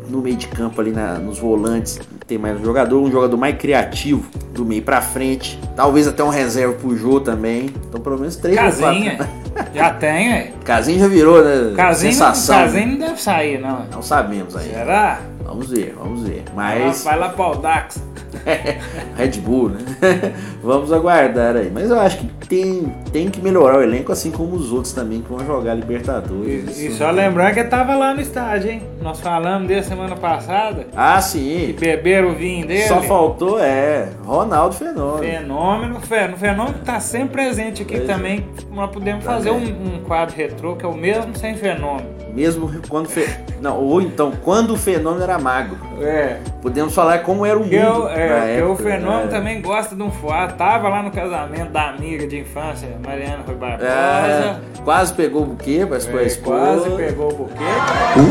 No 0.09 0.21
meio 0.21 0.35
de 0.37 0.49
campo, 0.49 0.81
ali 0.81 0.91
na- 0.91 1.19
nos 1.19 1.39
volantes, 1.39 2.01
tem 2.27 2.37
mais 2.37 2.61
um 2.61 2.65
jogador, 2.65 3.01
um 3.01 3.11
jogador 3.13 3.37
mais 3.37 3.57
criativo 3.57 4.25
do 4.53 4.65
meio 4.65 4.83
pra 4.83 5.01
frente. 5.01 5.57
Talvez 5.77 6.09
até 6.09 6.23
um 6.25 6.29
reserva 6.31 6.75
pro 6.75 6.97
Jô 6.97 7.21
também. 7.21 7.71
Então, 7.89 8.01
pelo 8.01 8.19
menos 8.19 8.35
três 8.37 8.57
ou 8.57 8.63
Casinha. 8.65 9.19
Já 9.75 9.91
tem, 9.95 10.33
é. 10.33 10.53
Casinha 10.65 10.99
já 11.01 11.09
virou, 11.09 11.43
né? 11.45 11.75
Casinho, 11.77 12.13
Sensação. 12.13 12.57
Casinho 12.57 12.87
não 12.87 12.99
deve 12.99 13.21
sair, 13.21 13.61
não. 13.61 13.85
Não 13.93 14.01
sabemos 14.03 14.57
ainda. 14.57 14.75
Será? 14.75 15.21
Vamos 15.45 15.71
ver, 15.71 15.95
vamos 15.99 16.23
ver. 16.29 16.45
Vai 16.55 16.79
Mas. 16.85 17.05
lá- 17.05 17.11
Vai 17.11 17.21
lá 17.21 17.29
para 17.31 17.47
o 17.49 17.55
Dax. 17.57 18.03
Red 19.17 19.41
Bull, 19.41 19.71
né? 19.71 19.81
Vamos 20.63 20.93
aguardar 20.93 21.57
aí. 21.57 21.71
Mas 21.73 21.91
eu 21.91 21.99
acho 21.99 22.19
que 22.19 22.27
tem, 22.47 22.85
tem 23.13 23.29
que 23.29 23.41
melhorar 23.41 23.79
o 23.79 23.83
elenco, 23.83 24.13
assim 24.13 24.31
como 24.31 24.55
os 24.55 24.73
outros 24.73 24.93
também 24.93 25.21
que 25.21 25.29
vão 25.29 25.45
jogar 25.45 25.75
Libertadores. 25.75 26.79
E, 26.79 26.87
e 26.87 26.93
só 26.93 27.11
lembrando 27.11 27.55
que 27.55 27.65
tava 27.65 27.97
lá 27.97 28.15
no 28.15 28.21
estádio, 28.21 28.71
hein? 28.71 28.83
Nós 29.03 29.21
falamos 29.21 29.67
dele 29.67 29.83
semana 29.83 30.15
passada. 30.17 30.87
Ah, 30.95 31.21
sim. 31.21 31.75
beberam 31.79 32.31
o 32.31 32.35
vinho 32.35 32.67
dele. 32.67 32.83
Só 32.87 33.03
faltou, 33.03 33.59
é, 33.59 34.09
Ronaldo 34.25 34.75
Fenômeno. 34.77 35.19
Fenômeno, 35.19 36.01
fenômeno, 36.01 36.37
fenômeno 36.37 36.75
que 36.79 36.85
tá 36.85 37.01
sempre 37.01 37.33
presente 37.43 37.83
aqui 37.83 37.97
Pois 37.97 38.09
é. 38.09 38.13
também. 38.13 38.47
Nós 38.73 38.91
podemos 38.91 39.25
Tá 39.25 39.33
fazer 39.33 39.51
um, 39.51 39.57
um 39.97 40.05
quadro 40.07 40.37
retrô 40.37 40.77
que 40.77 40.85
é 40.85 40.89
o 40.89 40.95
mesmo 40.95 41.35
sem 41.37 41.55
fenômeno. 41.57 42.09
Mesmo 42.35 42.71
quando. 42.89 43.09
Fe... 43.09 43.29
Não, 43.61 43.79
ou 43.79 44.01
então, 44.01 44.33
quando 44.43 44.75
o 44.75 44.77
fenômeno 44.77 45.23
era 45.23 45.39
magro. 45.39 45.77
É. 46.01 46.39
Podemos 46.63 46.95
falar 46.95 47.19
como 47.21 47.45
era 47.45 47.57
o 47.57 47.61
mundo. 47.61 47.71
Que 47.71 47.77
eu, 47.77 48.09
é, 48.09 48.29
na 48.29 48.47
que 48.57 48.63
o 48.63 48.73
época, 48.73 48.83
fenômeno 48.85 49.25
né? 49.25 49.29
também 49.29 49.61
gosta 49.61 49.95
de 49.95 50.03
um 50.03 50.11
fuá. 50.11 50.49
Tava 50.49 50.89
lá 50.89 51.03
no 51.03 51.11
casamento 51.11 51.71
da 51.71 51.91
amiga 51.91 52.27
de 52.27 52.39
infância, 52.41 52.89
Mariana 53.05 53.43
Rui 53.47 53.57
Barbosa. 53.57 53.87
É, 53.89 54.57
quase 54.85 55.13
pegou 55.15 55.43
o 55.43 55.47
buquê 55.47 55.85
pra 55.87 55.97
É, 55.97 56.27
esposa. 56.27 56.39
quase 56.43 56.91
pegou 56.97 57.33
o 57.33 57.37
buquê. 57.37 57.65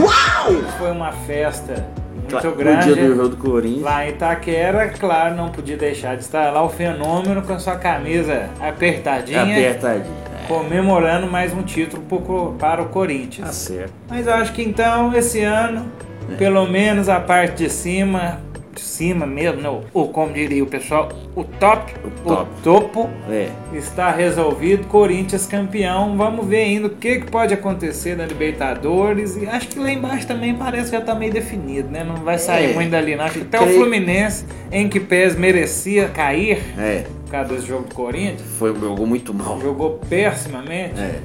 Uau! 0.01 0.53
Foi 0.77 0.91
uma 0.91 1.12
festa 1.12 1.86
muito 2.13 2.48
No 2.48 2.56
grande. 2.56 2.94
dia 2.94 3.08
do 3.08 3.15
jogo 3.15 3.29
do 3.29 3.38
Corinthians. 3.38 3.84
Lá 3.84 4.06
em 4.06 4.10
Itaquera, 4.10 4.89
claro, 4.89 5.36
não 5.36 5.50
podia 5.50 5.77
deixar 5.77 6.15
de 6.15 6.24
estar 6.24 6.51
lá 6.51 6.63
o 6.63 6.70
fenômeno 6.70 7.41
com 7.41 7.53
a 7.53 7.60
sua 7.60 7.75
camisa 7.75 8.50
apertadinha, 8.60 9.41
Apertadinho. 9.44 10.15
Comemorando 10.50 11.27
mais 11.27 11.53
um 11.53 11.62
título 11.62 12.01
para 12.01 12.18
o 12.41 12.53
Tá 12.58 12.77
Corinthians. 12.91 13.53
certo. 13.53 13.94
Mas 14.10 14.25
eu 14.25 14.34
acho 14.34 14.51
que 14.51 14.63
então, 14.63 15.15
esse 15.15 15.41
ano, 15.41 15.86
É. 16.32 16.36
pelo 16.38 16.65
menos 16.68 17.08
a 17.08 17.20
parte 17.20 17.63
de 17.65 17.70
cima, 17.70 18.39
de 18.74 18.82
cima 18.82 19.27
mesmo, 19.27 19.62
não, 19.62 19.82
ou 19.94 20.08
como 20.08 20.34
diria 20.34 20.63
o 20.63 20.65
pessoal, 20.65 21.10
o 21.36 21.44
top, 21.44 21.94
O 22.03 22.10
top. 22.27 22.50
topo, 22.63 23.10
É. 23.29 23.50
está 23.74 24.10
resolvido. 24.10 24.88
Corinthians 24.88 25.46
campeão. 25.46 26.18
Vamos 26.18 26.48
ver 26.48 26.63
ainda 26.63 26.88
o 26.88 26.89
que, 26.89 27.20
que 27.20 27.29
pode 27.29 27.53
acontecer 27.53 28.18
na 28.18 28.25
Libertadores. 28.25 29.36
E 29.38 29.46
acho 29.46 29.68
que 29.68 29.77
lá 29.77 29.91
embaixo 29.91 30.25
também 30.25 30.56
parece 30.56 30.86
que 30.86 30.91
já 30.94 31.00
está 31.00 31.13
meio 31.13 31.32
definido, 31.32 31.89
né? 31.91 32.03
Não 32.03 32.15
vai 32.15 32.39
sair 32.39 32.72
É. 32.72 32.74
muito 32.74 32.89
dali, 32.89 33.15
não. 33.15 33.25
Acho 33.25 33.36
que 33.39 33.56
até 33.56 33.62
o 33.63 33.68
Fluminense, 33.68 34.46
em 34.72 34.89
que 34.89 35.00
pés 35.00 35.36
merecia 35.36 36.08
cair 36.08 36.58
É. 36.75 37.03
causa 37.30 37.54
desse 37.54 37.68
jogo 37.68 37.88
do 37.88 37.96
Corinthians, 37.96 38.42
Foi, 38.58 38.74
jogou 38.78 39.06
muito 39.08 39.34
mal. 39.34 39.60
jogou 39.62 40.00
pessimamente. 40.10 41.00
É. 41.00 41.20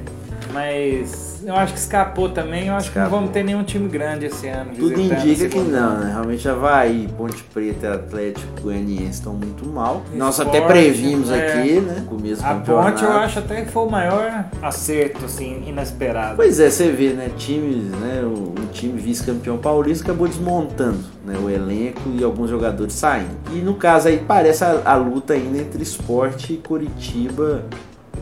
Mas 0.51 1.41
eu 1.45 1.53
acho 1.55 1.73
que 1.73 1.79
escapou 1.79 2.29
também. 2.29 2.67
Eu 2.67 2.75
acho 2.75 2.91
que 2.91 2.97
Escapou. 2.97 3.11
não 3.11 3.17
vamos 3.19 3.33
ter 3.33 3.43
nenhum 3.43 3.63
time 3.63 3.89
grande 3.89 4.27
esse 4.27 4.47
ano. 4.47 4.71
Tudo 4.73 4.99
indica 4.99 5.49
que 5.49 5.59
não, 5.59 5.99
né? 5.99 6.11
Realmente 6.13 6.47
Havaí, 6.47 7.09
Ponte 7.17 7.43
Preta 7.53 7.93
Atlético 7.93 8.61
Goianiense 8.61 9.11
estão 9.19 9.33
muito 9.33 9.65
mal. 9.65 10.03
Nós 10.13 10.39
até 10.39 10.59
Esporte, 10.59 10.67
previmos 10.67 11.29
é. 11.29 11.47
aqui, 11.59 11.79
né? 11.81 12.05
Começo 12.07 12.45
A 12.45 12.49
campeonato. 12.49 12.91
ponte 12.91 13.03
eu 13.03 13.11
acho 13.11 13.39
até 13.39 13.61
que 13.63 13.71
foi 13.71 13.83
o 13.83 13.89
maior 13.89 14.45
acerto, 14.61 15.25
assim, 15.25 15.63
inesperado. 15.67 16.35
Pois 16.37 16.59
é, 16.59 16.69
você 16.69 16.89
vê, 16.89 17.09
né? 17.09 17.29
Times, 17.37 17.91
né? 17.99 18.21
O, 18.23 18.53
o 18.61 18.67
time 18.71 18.99
vice-campeão 18.99 19.57
paulista 19.57 20.05
acabou 20.05 20.27
desmontando 20.27 21.14
né, 21.25 21.37
o 21.37 21.49
elenco 21.49 22.01
e 22.13 22.23
alguns 22.23 22.49
jogadores 22.49 22.93
saindo. 22.93 23.35
E 23.53 23.57
no 23.57 23.75
caso 23.75 24.07
aí 24.07 24.23
parece 24.25 24.63
a, 24.63 24.81
a 24.85 24.95
luta 24.95 25.33
ainda 25.33 25.57
entre 25.57 25.81
esporte, 25.81 26.61
Curitiba 26.65 27.63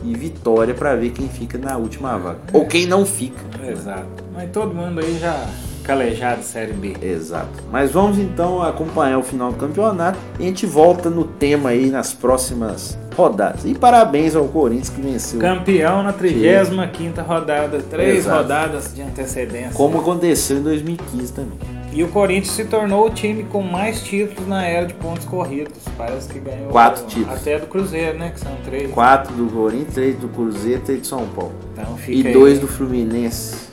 e 0.02 0.14
Vitória 0.14 0.74
pra 0.74 0.96
ver 0.96 1.10
quem 1.10 1.28
fica 1.28 1.58
na 1.58 1.76
última 1.76 2.16
vaga. 2.18 2.38
Ou 2.52 2.66
quem 2.66 2.86
não 2.86 3.06
fica. 3.06 3.42
Exato. 3.66 4.24
Mas 4.32 4.50
todo 4.50 4.74
mundo 4.74 5.00
aí 5.00 5.18
já 5.18 5.46
calejado 5.84 6.42
Série 6.42 6.72
B. 6.72 6.96
Exato. 7.00 7.62
Mas 7.70 7.92
vamos 7.92 8.18
então 8.18 8.62
acompanhar 8.62 9.18
o 9.18 9.22
final 9.22 9.52
do 9.52 9.58
campeonato 9.58 10.18
e 10.40 10.44
a 10.44 10.46
gente 10.46 10.66
volta 10.66 11.10
no 11.10 11.24
tema 11.24 11.70
aí 11.70 11.90
nas 11.90 12.12
próximas 12.12 12.98
rodadas. 13.14 13.64
E 13.64 13.74
parabéns 13.74 14.34
ao 14.34 14.46
Corinthians 14.46 14.88
que 14.88 15.00
venceu. 15.00 15.38
Campeão 15.38 16.02
na 16.02 16.12
35ª 16.12 17.22
rodada, 17.24 17.78
três 17.82 18.18
Exato. 18.18 18.42
rodadas 18.42 18.94
de 18.94 19.02
antecedência. 19.02 19.72
Como 19.74 20.00
aconteceu 20.00 20.58
em 20.58 20.62
2015 20.62 21.32
também. 21.32 21.83
E 21.94 22.02
o 22.02 22.08
Corinthians 22.08 22.54
se 22.56 22.64
tornou 22.64 23.06
o 23.06 23.10
time 23.10 23.44
com 23.44 23.62
mais 23.62 24.02
títulos 24.02 24.48
na 24.48 24.66
era 24.66 24.84
de 24.84 24.94
pontos 24.94 25.24
corridos. 25.24 25.78
Parece 25.96 26.28
que 26.28 26.40
ganhou 26.40 26.68
Quatro 26.70 27.06
títulos. 27.06 27.38
até 27.40 27.56
do 27.60 27.68
Cruzeiro, 27.68 28.18
né? 28.18 28.30
Que 28.34 28.40
são 28.40 28.56
três. 28.64 28.90
Quatro 28.90 29.32
do 29.32 29.46
Corinthians, 29.46 29.94
três 29.94 30.16
do 30.16 30.28
Cruzeiro, 30.28 30.80
três 30.84 31.00
do 31.02 31.06
São 31.06 31.24
Paulo. 31.28 31.52
Então 31.72 31.96
E 32.08 32.26
aí. 32.26 32.32
dois 32.32 32.58
do 32.58 32.66
Fluminense 32.66 33.68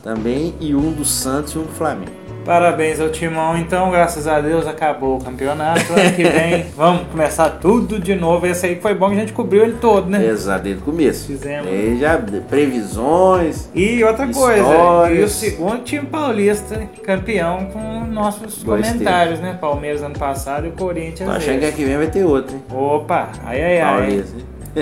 também, 0.00 0.54
e 0.60 0.74
um 0.76 0.92
do 0.92 1.04
Santos 1.04 1.54
e 1.54 1.58
um 1.58 1.62
do 1.64 1.72
Flamengo. 1.72 2.12
Parabéns 2.44 3.00
ao 3.00 3.10
Timão, 3.10 3.56
então, 3.56 3.90
graças 3.90 4.26
a 4.26 4.40
Deus 4.40 4.66
acabou 4.66 5.18
o 5.18 5.24
campeonato. 5.24 5.92
Ano 5.92 6.12
que 6.14 6.24
vem 6.24 6.66
vamos 6.76 7.06
começar 7.08 7.50
tudo 7.50 7.98
de 7.98 8.14
novo. 8.14 8.46
Esse 8.46 8.66
aí 8.66 8.80
foi 8.80 8.94
bom 8.94 9.08
que 9.08 9.16
a 9.16 9.20
gente 9.20 9.32
cobriu 9.32 9.62
ele 9.62 9.76
todo, 9.80 10.08
né? 10.08 10.24
Exato, 10.26 10.64
desde 10.64 10.82
o 10.82 10.84
começo. 10.84 11.26
Fizemos. 11.26 11.70
E 11.70 11.98
já 11.98 12.18
previsões. 12.48 13.68
E 13.74 14.02
outra 14.02 14.26
coisa, 14.26 14.58
e 14.58 14.60
o 14.60 14.72
Histórias. 14.72 15.30
segundo 15.32 15.82
time 15.84 16.06
paulista 16.06 16.88
campeão 17.04 17.66
com 17.66 18.06
nossos 18.06 18.62
Dois 18.62 18.86
comentários, 18.86 19.38
né? 19.40 19.56
Palmeiras 19.60 20.02
ano 20.02 20.18
passado 20.18 20.66
e 20.66 20.70
o 20.70 20.72
Corinthians. 20.72 21.28
Tô 21.28 21.36
achando 21.36 21.58
que 21.58 21.64
ano 21.66 21.76
que 21.76 21.84
vem 21.84 21.96
vai 21.96 22.06
ter 22.08 22.24
outro, 22.24 22.56
hein? 22.56 22.62
Opa, 22.70 23.28
ai 23.44 23.62
ai 23.62 23.80
ai. 23.80 24.00
Paulista? 24.00 24.36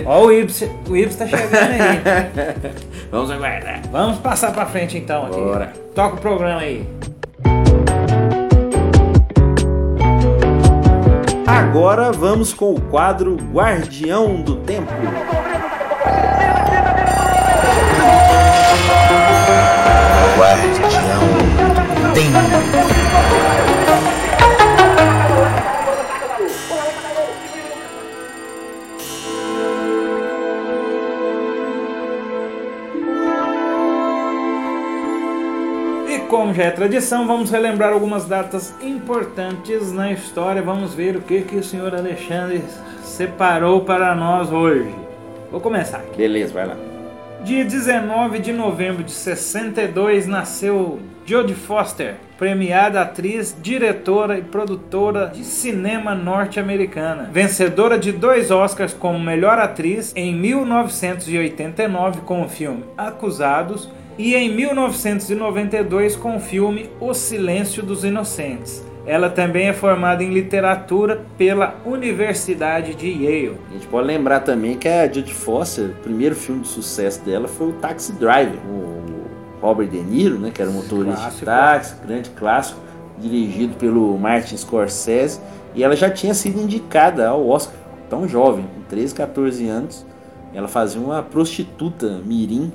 Ó 0.05 0.27
o 0.27 0.33
Ibs, 0.33 0.69
o 0.89 0.97
Ibs 0.97 1.17
tá 1.17 1.27
chegando 1.27 1.55
aí. 1.55 2.73
Vamos 3.11 3.31
aguardar. 3.31 3.81
Vamos 3.91 4.19
passar 4.19 4.53
pra 4.53 4.67
frente 4.67 4.99
então 4.99 5.27
aqui. 5.27 5.41
Bora. 5.41 5.73
Toca 5.95 6.17
o 6.17 6.21
programa 6.21 6.61
aí. 6.61 6.87
Agora 11.49 12.13
vamos 12.13 12.53
com 12.53 12.75
o 12.75 12.81
quadro 12.81 13.35
Guardião 13.51 14.43
do 14.43 14.57
Tempo. 14.57 14.93
E 23.05 23.08
como 36.29 36.53
já 36.53 36.65
é 36.65 36.71
tradição, 36.71 37.27
vamos 37.27 37.51
relembrar 37.51 37.93
algumas 37.93 38.27
datas 38.27 38.75
importantes 38.83 39.91
na 39.93 40.13
história. 40.13 40.61
Vamos 40.63 40.95
ver 40.95 41.17
o 41.17 41.23
que, 41.23 41.41
que 41.41 41.57
o 41.57 41.65
senhor 41.65 41.95
Alexandre 41.95 42.63
separou 43.03 43.81
para 43.81 44.15
nós 44.15 44.53
hoje. 44.53 44.95
Vou 45.51 45.61
começar 45.61 45.99
aqui. 45.99 46.19
Beleza, 46.19 46.53
vai 46.53 46.67
lá. 46.67 46.77
Dia 47.43 47.65
19 47.65 48.41
de 48.41 48.53
novembro 48.53 49.03
de 49.03 49.13
62 49.13 50.27
nasceu 50.27 51.01
Jodie 51.25 51.55
Foster, 51.55 52.17
premiada 52.37 53.01
atriz, 53.01 53.57
diretora 53.63 54.39
e 54.39 54.43
produtora 54.43 55.29
de 55.29 55.45
cinema 55.45 56.15
norte-americana. 56.15 57.31
Vencedora 57.33 57.99
de 57.99 58.13
dois 58.13 58.51
Oscars 58.51 58.93
como 58.93 59.19
melhor 59.19 59.59
atriz 59.59 60.13
em 60.15 60.35
1989 60.35 62.21
com 62.23 62.43
o 62.43 62.49
filme 62.49 62.85
Acusados 62.99 63.89
e 64.19 64.35
em 64.35 64.53
1992 64.53 66.17
com 66.17 66.37
o 66.37 66.41
filme 66.41 66.91
O 67.01 67.15
Silêncio 67.15 67.83
dos 67.83 68.05
Inocentes. 68.05 68.85
Ela 69.07 69.31
também 69.31 69.69
é 69.69 69.73
formada 69.73 70.23
em 70.23 70.31
literatura 70.31 71.25
pela 71.39 71.77
Universidade 71.87 72.95
de 72.95 73.09
Yale. 73.09 73.57
A 73.71 73.73
gente 73.73 73.87
pode 73.87 74.07
lembrar 74.07 74.41
também 74.41 74.77
que 74.77 74.89
a 74.89 75.07
Jodie 75.07 75.33
Foster, 75.33 75.91
o 75.91 76.03
primeiro 76.03 76.35
filme 76.35 76.63
de 76.63 76.69
sucesso 76.69 77.25
dela 77.25 77.49
foi 77.49 77.69
o 77.69 77.73
Taxi 77.75 78.13
Driver, 78.13 78.59
o 78.69 78.99
Robert 79.63 79.89
De 79.89 79.99
Niro, 79.99 80.39
né, 80.39 80.51
que 80.53 80.61
era 80.61 80.71
o 80.71 80.75
motorista 80.75 81.17
de 81.17 81.23
Clássico. 81.23 81.47
táxi, 81.47 81.95
grande 82.07 82.31
clássico, 82.31 82.81
dirigido 83.19 83.77
pelo 83.77 84.19
Martin 84.19 84.57
Scorsese, 84.57 85.41
e 85.75 85.83
ela 85.83 85.97
já 85.97 86.11
tinha 86.11 86.35
sido 86.35 86.61
indicada 86.61 87.29
ao 87.29 87.49
Oscar, 87.49 87.75
tão 88.11 88.29
jovem, 88.29 88.65
com 88.75 88.83
13, 88.89 89.15
14 89.15 89.69
anos. 89.69 90.07
Ela 90.53 90.69
fazia 90.69 91.01
uma 91.01 91.23
prostituta 91.23 92.21
mirim, 92.25 92.73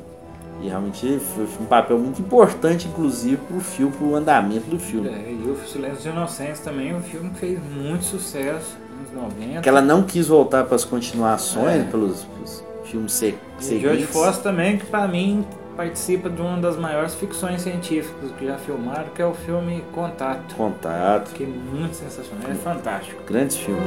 e 0.63 0.69
realmente 0.69 1.19
foi 1.19 1.43
um 1.61 1.65
papel 1.65 1.99
muito 1.99 2.21
importante, 2.21 2.87
inclusive, 2.87 3.37
para 3.37 3.57
o 3.57 3.59
filme, 3.59 3.91
para 3.91 4.05
o 4.07 4.15
andamento 4.15 4.69
do 4.69 4.79
filme. 4.79 5.09
É, 5.09 5.29
e 5.31 5.49
o 5.49 5.57
Silêncio 5.67 5.97
dos 5.97 6.05
Inocentes 6.05 6.59
também 6.61 6.91
é 6.91 6.95
um 6.95 7.01
filme 7.01 7.29
que 7.31 7.39
fez 7.39 7.59
muito 7.75 8.05
sucesso 8.05 8.77
nos 9.01 9.11
90. 9.23 9.61
Que 9.61 9.69
ela 9.69 9.81
não 9.81 10.03
quis 10.03 10.27
voltar 10.27 10.63
para 10.63 10.75
as 10.75 10.85
continuações, 10.85 11.81
É. 11.81 11.83
pelos, 11.83 12.23
pelos 12.23 12.63
filmes 12.85 13.11
se, 13.11 13.25
E 13.27 13.35
o 13.35 13.61
George 13.61 13.81
seguintes. 13.81 14.09
Foster 14.09 14.43
também, 14.43 14.77
que 14.77 14.85
pra 14.85 15.07
mim 15.07 15.45
participa 15.75 16.29
de 16.29 16.39
uma 16.41 16.57
das 16.61 16.77
maiores 16.77 17.15
ficções 17.15 17.61
científicas 17.61 18.29
que 18.37 18.45
já 18.45 18.57
filmaram, 18.57 19.05
que 19.15 19.21
é 19.21 19.25
o 19.25 19.33
filme 19.33 19.83
Contato. 19.91 20.53
Contato, 20.55 21.31
Que 21.33 21.43
é 21.43 21.47
muito 21.47 21.95
sensacional, 21.95 22.51
é 22.51 22.53
fantástico. 22.55 23.21
grandes 23.27 23.57
filmes. 23.57 23.83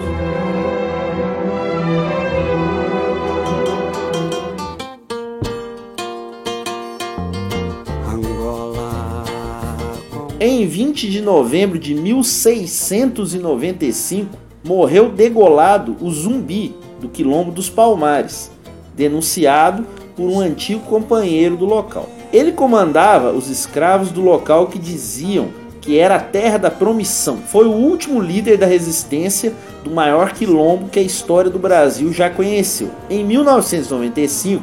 Em 10.49 10.65
20 10.65 11.11
de 11.11 11.21
novembro 11.21 11.77
de 11.77 11.93
1695, 11.93 14.39
morreu 14.65 15.09
degolado 15.09 15.97
o 16.01 16.09
zumbi 16.09 16.73
do 17.01 17.09
Quilombo 17.09 17.51
dos 17.51 17.69
Palmares, 17.69 18.49
denunciado 18.95 19.85
por 20.15 20.31
um 20.31 20.39
antigo 20.39 20.83
companheiro 20.83 21.57
do 21.57 21.65
local. 21.65 22.09
Ele 22.33 22.53
comandava 22.53 23.33
os 23.33 23.51
escravos 23.51 24.13
do 24.13 24.21
local 24.21 24.69
que 24.69 24.79
diziam 24.79 25.49
que 25.81 25.99
era 25.99 26.15
a 26.15 26.21
terra 26.21 26.59
da 26.59 26.71
promissão. 26.71 27.39
Foi 27.39 27.67
o 27.67 27.73
último 27.73 28.21
líder 28.21 28.57
da 28.57 28.67
resistência 28.67 29.53
do 29.83 29.91
maior 29.91 30.33
quilombo 30.33 30.89
que 30.89 31.01
a 31.01 31.03
história 31.03 31.51
do 31.51 31.59
Brasil 31.59 32.13
já 32.13 32.31
conheceu. 32.31 32.93
Em 33.11 33.25
1995, 33.25 34.63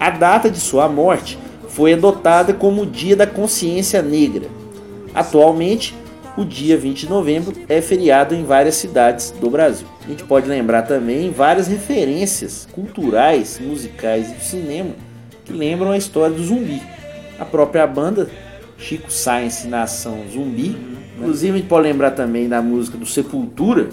a 0.00 0.10
data 0.10 0.50
de 0.50 0.58
sua 0.58 0.88
morte 0.88 1.38
foi 1.68 1.92
adotada 1.92 2.52
como 2.52 2.82
o 2.82 2.86
Dia 2.86 3.14
da 3.14 3.28
Consciência 3.28 4.02
Negra. 4.02 4.58
Atualmente, 5.14 5.94
o 6.36 6.44
dia 6.44 6.76
20 6.76 7.00
de 7.00 7.08
novembro 7.08 7.52
é 7.68 7.80
feriado 7.80 8.34
em 8.34 8.44
várias 8.44 8.76
cidades 8.76 9.30
do 9.32 9.50
Brasil. 9.50 9.86
A 10.04 10.08
gente 10.08 10.24
pode 10.24 10.48
lembrar 10.48 10.82
também 10.82 11.30
várias 11.30 11.66
referências 11.66 12.68
culturais, 12.72 13.60
musicais 13.60 14.30
e 14.30 14.34
do 14.34 14.42
cinema 14.42 14.90
que 15.44 15.52
lembram 15.52 15.90
a 15.90 15.96
história 15.96 16.34
do 16.34 16.42
zumbi. 16.42 16.80
A 17.38 17.44
própria 17.44 17.86
banda 17.86 18.30
Chico 18.80 19.10
Science 19.12 19.66
Nação 19.68 20.24
Zumbi. 20.32 20.76
Inclusive 21.18 21.52
a 21.52 21.56
gente 21.58 21.68
pode 21.68 21.82
lembrar 21.82 22.12
também 22.12 22.48
da 22.48 22.62
música 22.62 22.96
do 22.96 23.04
Sepultura, 23.04 23.90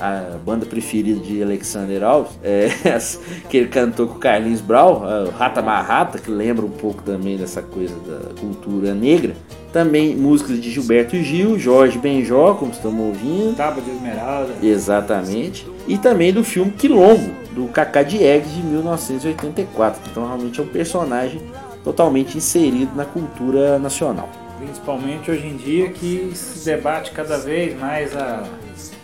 a 0.00 0.36
banda 0.44 0.64
preferida 0.64 1.20
de 1.20 1.42
Alexander 1.42 2.02
Alves, 2.02 2.32
é, 2.42 2.68
que 3.48 3.56
ele 3.56 3.68
cantou 3.68 4.08
com 4.08 4.16
o 4.16 4.18
Carlinhos 4.18 4.60
Brau, 4.60 5.02
o 5.26 5.30
Rata 5.30 5.60
Barrata, 5.60 6.18
que 6.18 6.30
lembra 6.30 6.64
um 6.64 6.70
pouco 6.70 7.02
também 7.02 7.36
dessa 7.36 7.60
coisa 7.60 7.94
da 7.96 8.40
cultura 8.40 8.94
negra. 8.94 9.34
Também 9.72 10.16
músicas 10.16 10.60
de 10.60 10.70
Gilberto 10.70 11.16
Gil, 11.16 11.56
Jorge 11.58 11.96
Benjó, 11.96 12.54
como 12.54 12.72
estamos 12.72 13.00
ouvindo. 13.00 13.56
Tábua 13.56 13.82
de 13.82 13.90
Esmeralda. 13.90 14.52
Exatamente. 14.62 15.64
E 15.86 15.96
também 15.96 16.32
do 16.32 16.42
filme 16.42 16.72
Quilombo, 16.72 17.30
do 17.52 17.68
Cacá 17.68 18.02
Diegues, 18.02 18.52
de 18.52 18.62
1984. 18.62 20.00
Então 20.10 20.26
realmente 20.26 20.58
é 20.58 20.62
um 20.62 20.66
personagem 20.66 21.40
totalmente 21.84 22.36
inserido 22.36 22.96
na 22.96 23.04
cultura 23.04 23.78
nacional. 23.78 24.28
Principalmente 24.58 25.30
hoje 25.30 25.46
em 25.46 25.56
dia 25.56 25.88
que 25.90 26.32
se 26.34 26.64
debate 26.64 27.12
cada 27.12 27.38
vez 27.38 27.78
mais 27.78 28.14
a 28.16 28.44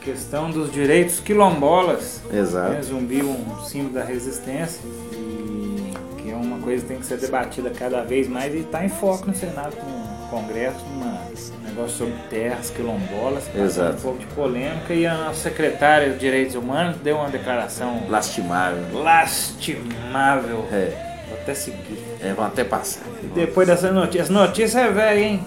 questão 0.06 0.52
dos 0.52 0.70
direitos 0.72 1.18
quilombolas. 1.18 2.22
Exato. 2.32 2.74
Né? 2.74 2.82
Zumbi 2.82 3.22
um 3.24 3.58
símbolo 3.64 3.94
da 3.94 4.04
resistência 4.04 4.80
e 5.12 5.92
que 6.18 6.30
é 6.30 6.36
uma 6.36 6.58
coisa 6.58 6.82
que 6.82 6.88
tem 6.88 6.98
que 6.98 7.06
ser 7.06 7.18
debatida 7.18 7.70
cada 7.70 8.02
vez 8.02 8.28
mais 8.28 8.54
e 8.54 8.58
está 8.58 8.84
em 8.84 8.88
foco 8.88 9.26
no 9.26 9.34
Senado, 9.34 9.74
no 9.76 10.28
Congresso, 10.28 10.78
um 10.86 11.66
negócio 11.68 11.98
sobre 11.98 12.14
terras 12.30 12.70
quilombolas, 12.70 13.44
Exato. 13.52 13.98
um 13.98 14.00
pouco 14.00 14.18
de 14.20 14.26
polêmica 14.26 14.94
e 14.94 15.04
a 15.06 15.14
nossa 15.16 15.40
secretária 15.40 16.10
de 16.10 16.18
Direitos 16.18 16.54
Humanos 16.54 16.96
deu 16.98 17.16
uma 17.16 17.28
declaração 17.28 18.04
Lastimável. 18.08 19.02
lastimável. 19.02 20.64
É, 20.70 21.05
até 21.46 21.54
seguir. 21.54 21.98
é 22.20 22.32
vão 22.32 22.44
até 22.44 22.64
passar. 22.64 23.02
E 23.22 23.26
depois 23.28 23.68
dessas 23.68 23.94
notícias, 23.94 24.28
notícia 24.28 24.80
é 24.80 24.90
velha, 24.90 25.20
hein? 25.20 25.40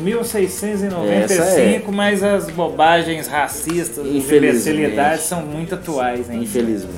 1695, 0.00 1.90
mas 1.90 2.22
as 2.22 2.50
bobagens 2.50 3.26
racistas, 3.26 4.04
as 4.06 4.12
Infelizmente. 4.12 4.76
imbecilidades 4.76 5.24
são 5.24 5.40
muito 5.42 5.74
atuais, 5.74 6.28
hein? 6.28 6.42
Infelizmente. 6.42 6.94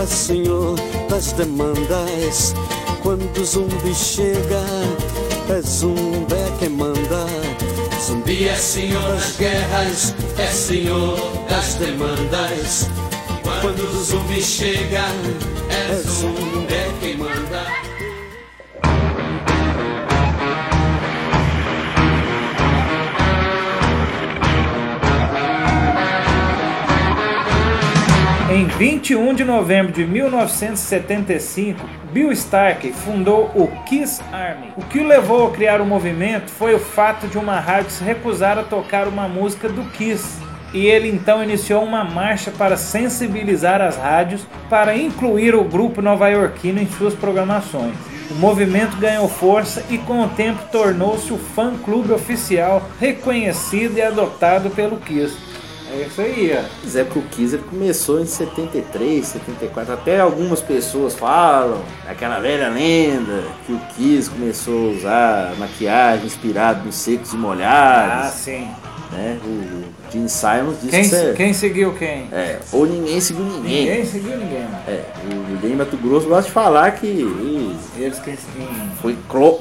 A 0.00 0.06
senhor 0.06 0.76
das 1.08 1.32
demandas. 1.32 2.54
Quando 3.02 3.24
o 3.40 3.44
zumbi 3.44 3.94
chega, 3.94 4.62
é 5.48 5.60
zumbi 5.62 6.34
quem 6.58 6.68
manda. 6.70 7.26
Zumbi 8.04 8.48
é 8.48 8.54
senhor 8.54 9.00
das 9.14 9.36
guerras, 9.36 10.14
é 10.38 10.46
senhor 10.46 11.16
das 11.48 11.74
demandas. 11.74 12.88
Quando 13.60 13.80
o 13.88 14.02
zumbi 14.04 14.42
chega, 14.42 15.04
é 15.70 15.94
zumbi 15.94 16.45
quem 17.00 17.16
manda. 17.16 17.86
Em 28.50 28.64
21 28.66 29.34
de 29.34 29.44
novembro 29.44 29.92
de 29.92 30.06
1975, 30.06 31.86
Bill 32.12 32.32
Starkey 32.32 32.92
fundou 32.92 33.50
o 33.54 33.68
Kiss 33.84 34.22
Army. 34.32 34.72
O 34.76 34.82
que 34.82 34.98
o 34.98 35.06
levou 35.06 35.48
a 35.48 35.50
criar 35.50 35.80
o 35.80 35.84
movimento 35.84 36.50
foi 36.50 36.74
o 36.74 36.78
fato 36.78 37.26
de 37.26 37.36
uma 37.36 37.60
rádio 37.60 37.90
se 37.90 38.02
recusar 38.02 38.58
a 38.58 38.62
tocar 38.62 39.08
uma 39.08 39.28
música 39.28 39.68
do 39.68 39.84
Kiss. 39.90 40.45
E 40.72 40.86
ele 40.86 41.08
então 41.08 41.42
iniciou 41.42 41.82
uma 41.84 42.04
marcha 42.04 42.50
para 42.50 42.76
sensibilizar 42.76 43.80
as 43.80 43.96
rádios 43.96 44.42
para 44.68 44.96
incluir 44.96 45.54
o 45.54 45.64
grupo 45.64 46.02
nova-iorquino 46.02 46.80
em 46.80 46.88
suas 46.88 47.14
programações. 47.14 47.94
O 48.30 48.34
movimento 48.34 48.96
ganhou 48.96 49.28
força 49.28 49.84
e 49.88 49.96
com 49.98 50.22
o 50.24 50.28
tempo 50.28 50.60
tornou-se 50.72 51.32
o 51.32 51.38
fã-clube 51.38 52.12
oficial 52.12 52.82
reconhecido 53.00 53.96
e 53.96 54.02
adotado 54.02 54.68
pelo 54.70 54.96
Kiss. 54.96 55.36
É 55.92 56.02
isso 56.02 56.20
aí, 56.20 56.52
ó. 56.58 56.64
Pois 56.82 56.96
é, 56.96 57.04
porque 57.04 57.18
o 57.20 57.22
Kiss 57.22 57.56
começou 57.58 58.20
em 58.20 58.26
73, 58.26 59.24
74. 59.24 59.94
Até 59.94 60.18
algumas 60.18 60.60
pessoas 60.60 61.14
falam 61.14 61.80
aquela 62.08 62.40
velha 62.40 62.68
lenda 62.68 63.44
que 63.64 63.72
o 63.72 63.78
Kiss 63.96 64.28
começou 64.28 64.88
a 64.88 64.92
usar 64.92 65.54
maquiagem 65.56 66.26
inspirada 66.26 66.82
nos 66.82 66.96
secos 66.96 67.32
e 67.32 67.36
Ah, 67.36 67.38
molhados. 67.38 68.32
sim. 68.34 68.68
Né? 69.12 69.38
O 69.44 70.10
Gene 70.10 70.28
Simons 70.28 70.76
disse 70.82 70.90
Quem, 70.90 71.08
que 71.08 71.14
é, 71.14 71.32
quem 71.34 71.52
seguiu 71.52 71.94
quem? 71.94 72.28
é, 72.32 72.58
ou 72.72 72.86
ninguém 72.86 73.20
seguiu 73.20 73.44
ninguém. 73.44 73.86
Ninguém 73.86 74.06
seguiu 74.06 74.36
ninguém, 74.36 74.62
mano. 74.62 74.78
É, 74.88 75.04
o 75.52 75.56
Dei 75.58 75.74
Mato 75.74 75.96
Grosso 75.96 76.28
gosta 76.28 76.44
de 76.44 76.50
falar 76.50 76.90
que 76.92 77.06
Eles 77.98 78.18
quem... 78.20 78.36
foi, 79.00 79.16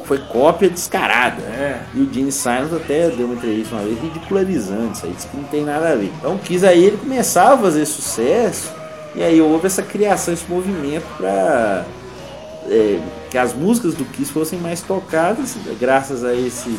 foi 0.05 0.17
cópia 0.19 0.69
descarada. 0.69 1.41
É. 1.41 1.81
E 1.93 2.01
o 2.01 2.13
Gene 2.13 2.31
Simons 2.31 2.73
até 2.73 3.09
deu 3.09 3.25
uma 3.25 3.35
entrevista 3.35 3.75
uma 3.75 3.83
vez 3.83 3.99
ridicularizando 4.01 4.93
isso 4.93 5.05
aí, 5.05 5.11
disse 5.13 5.27
que 5.27 5.37
não 5.37 5.43
tem 5.45 5.63
nada 5.63 5.89
a 5.89 5.95
ver. 5.95 6.11
Então 6.19 6.37
quis 6.37 6.63
aí 6.63 6.83
ele 6.83 6.97
começava 6.97 7.55
a 7.55 7.57
fazer 7.57 7.85
sucesso, 7.85 8.73
e 9.15 9.23
aí 9.23 9.41
houve 9.41 9.67
essa 9.67 9.81
criação, 9.81 10.33
esse 10.33 10.49
movimento 10.49 11.05
para 11.17 11.85
que 13.29 13.37
as 13.37 13.53
músicas 13.53 13.93
do 13.93 14.05
Kiss 14.05 14.31
fossem 14.31 14.57
mais 14.57 14.81
tocadas, 14.81 15.55
graças 15.79 16.23
a 16.23 16.33
esse 16.33 16.75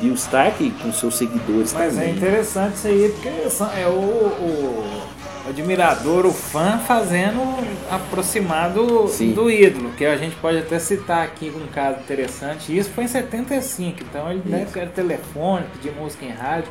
Bill 0.00 0.14
Stark 0.14 0.70
com 0.82 0.92
seus 0.92 1.16
seguidores 1.16 1.72
Mas 1.72 1.96
é 1.96 2.00
também. 2.00 2.16
interessante 2.16 2.74
isso 2.74 2.86
aí, 2.88 3.08
porque 3.14 3.28
é 3.28 3.86
o, 3.86 3.90
o 3.90 5.02
admirador, 5.48 6.26
o 6.26 6.32
fã 6.32 6.78
fazendo 6.78 7.40
aproximado 7.90 9.08
Sim. 9.08 9.32
do 9.32 9.50
ídolo, 9.50 9.90
que 9.92 10.04
a 10.04 10.16
gente 10.16 10.34
pode 10.36 10.58
até 10.58 10.78
citar 10.78 11.24
aqui 11.24 11.52
um 11.54 11.66
caso 11.68 12.00
interessante. 12.00 12.76
Isso 12.76 12.90
foi 12.90 13.04
em 13.04 13.08
75, 13.08 13.98
então 14.02 14.30
ele 14.30 14.42
deve 14.44 14.70
ter 14.72 14.88
telefone, 14.88 15.66
pedir 15.74 15.92
música 15.92 16.24
em 16.24 16.32
rádio, 16.32 16.70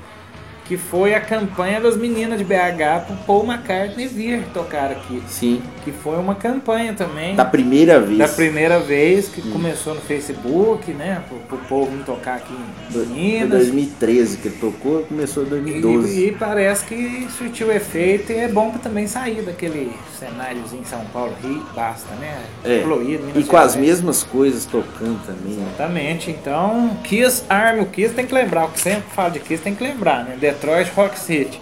que 0.65 0.77
foi 0.77 1.13
a 1.13 1.21
campanha 1.21 1.79
das 1.79 1.95
meninas 1.95 2.39
de 2.39 2.43
BH 2.43 3.05
pro 3.05 3.15
Paul 3.27 3.45
McCartney 3.45 4.07
vir 4.07 4.43
tocar 4.53 4.91
aqui. 4.91 5.21
Sim, 5.27 5.61
Que 5.83 5.91
foi 5.91 6.17
uma 6.17 6.33
campanha 6.33 6.93
também. 6.93 7.35
da 7.35 7.45
primeira 7.45 7.99
vez. 7.99 8.17
Da 8.17 8.27
primeira 8.27 8.79
vez 8.79 9.27
que 9.27 9.41
começou 9.51 9.93
no 9.93 10.01
Facebook, 10.01 10.91
né? 10.91 11.23
Pro, 11.29 11.37
pro 11.39 11.57
povo 11.67 11.91
vir 11.91 12.03
tocar 12.03 12.37
aqui 12.37 12.53
em 12.53 12.91
Foi 12.91 13.05
Minas. 13.05 13.49
2013 13.49 14.37
que 14.37 14.47
ele 14.47 14.57
tocou, 14.57 15.03
começou 15.03 15.43
em 15.43 15.47
2012. 15.47 16.19
E, 16.19 16.27
e 16.27 16.31
parece 16.31 16.85
que 16.85 17.27
surtiu 17.37 17.71
efeito 17.71 18.31
e 18.31 18.35
é 18.35 18.47
bom 18.47 18.71
pra 18.71 18.79
também 18.79 19.05
sair 19.05 19.43
daquele 19.43 19.93
cenáriozinho 20.17 20.81
em 20.81 20.85
São 20.85 21.05
Paulo, 21.13 21.33
Rio, 21.43 21.63
basta, 21.75 22.13
né? 22.15 22.41
É, 22.63 22.81
e 22.81 23.17
Minas 23.17 23.47
com 23.47 23.57
as 23.57 23.75
mesmas 23.75 24.23
coisas 24.23 24.65
tocando 24.65 25.19
também. 25.25 25.53
Exatamente, 25.53 26.31
então 26.31 26.97
Kiss 27.03 27.43
Army, 27.49 27.81
o 27.81 27.85
Kiss 27.85 28.13
tem 28.13 28.25
que 28.25 28.33
lembrar, 28.33 28.65
o 28.65 28.71
que 28.71 28.79
sempre 28.79 29.09
fala 29.13 29.29
de 29.29 29.39
Kiss 29.39 29.61
tem 29.61 29.75
que 29.75 29.83
lembrar, 29.83 30.23
né? 30.23 30.35
Detroit 30.55 30.89
Rock 30.95 31.19
City. 31.19 31.59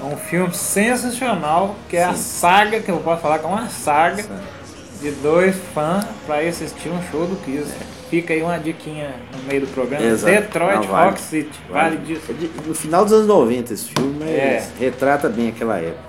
É 0.00 0.04
um 0.04 0.16
filme 0.16 0.54
sensacional, 0.54 1.74
que 1.88 1.96
é 1.96 2.04
a 2.04 2.12
Sim. 2.14 2.18
saga, 2.22 2.80
que 2.80 2.90
eu 2.90 2.98
posso 2.98 3.20
falar 3.22 3.38
que 3.40 3.44
é 3.46 3.48
uma 3.48 3.68
saga 3.68 4.24
de 5.00 5.10
dois 5.12 5.56
fãs 5.74 6.04
ir 6.28 6.48
assistir 6.48 6.88
um 6.90 7.02
show 7.10 7.26
do 7.26 7.36
Kiss. 7.44 7.72
Fica 8.08 8.32
aí 8.32 8.42
uma 8.42 8.58
diquinha 8.58 9.10
no 9.36 9.42
meio 9.44 9.62
do 9.62 9.66
programa. 9.68 10.04
Exato. 10.04 10.32
Detroit 10.32 10.76
Não, 10.76 10.82
vale. 10.84 11.10
Rock 11.10 11.20
City, 11.20 11.60
vale 11.68 11.96
disso. 11.98 12.22
É 12.30 12.32
de- 12.32 12.50
no 12.68 12.74
final 12.74 13.04
dos 13.04 13.12
anos 13.12 13.26
90 13.26 13.74
esse 13.74 13.86
filme, 13.88 14.24
É. 14.24 14.66
retrata 14.78 15.28
bem 15.28 15.48
aquela 15.48 15.78
época. 15.78 16.08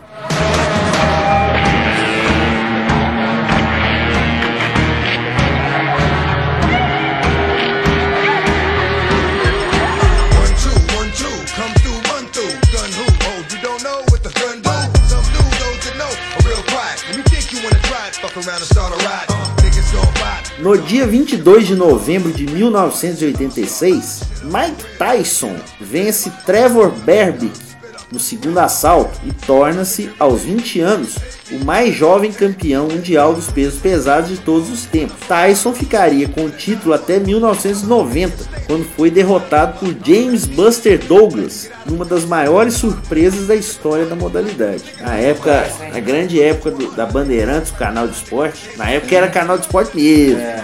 No 20.59 20.77
dia 20.77 21.07
22 21.07 21.67
de 21.67 21.75
novembro 21.75 22.33
de 22.33 22.45
1986, 22.45 24.23
Mike 24.43 24.97
Tyson 24.97 25.55
vence 25.79 26.29
Trevor 26.45 26.91
Berbick 26.91 27.68
no 28.11 28.19
segundo 28.19 28.57
assalto 28.59 29.19
e 29.25 29.31
torna-se, 29.31 30.09
aos 30.19 30.41
20 30.41 30.79
anos, 30.81 31.15
o 31.51 31.63
mais 31.63 31.95
jovem 31.95 32.31
campeão 32.31 32.87
mundial 32.87 33.33
dos 33.33 33.49
pesos 33.49 33.79
pesados 33.79 34.29
de 34.29 34.37
todos 34.37 34.69
os 34.69 34.85
tempos. 34.85 35.15
Tyson 35.27 35.73
ficaria 35.73 36.27
com 36.27 36.45
o 36.45 36.49
título 36.49 36.93
até 36.93 37.19
1990, 37.19 38.33
quando 38.67 38.85
foi 38.95 39.09
derrotado 39.11 39.79
por 39.79 39.95
James 40.05 40.45
Buster 40.45 40.99
Douglas, 41.05 41.69
numa 41.85 42.05
das 42.05 42.25
maiores 42.25 42.75
surpresas 42.75 43.47
da 43.47 43.55
história 43.55 44.05
da 44.05 44.15
modalidade. 44.15 44.83
Na 45.01 45.15
época, 45.15 45.67
na 45.93 45.99
grande 45.99 46.41
época 46.41 46.71
do- 46.71 46.91
da 46.91 47.05
Bandeirantes, 47.05 47.71
o 47.71 47.75
canal 47.75 48.07
de 48.07 48.15
esporte, 48.15 48.69
na 48.77 48.89
época 48.89 49.15
era 49.15 49.27
canal 49.27 49.57
de 49.57 49.65
esporte 49.65 49.95
mesmo. 49.95 50.39
É. 50.39 50.63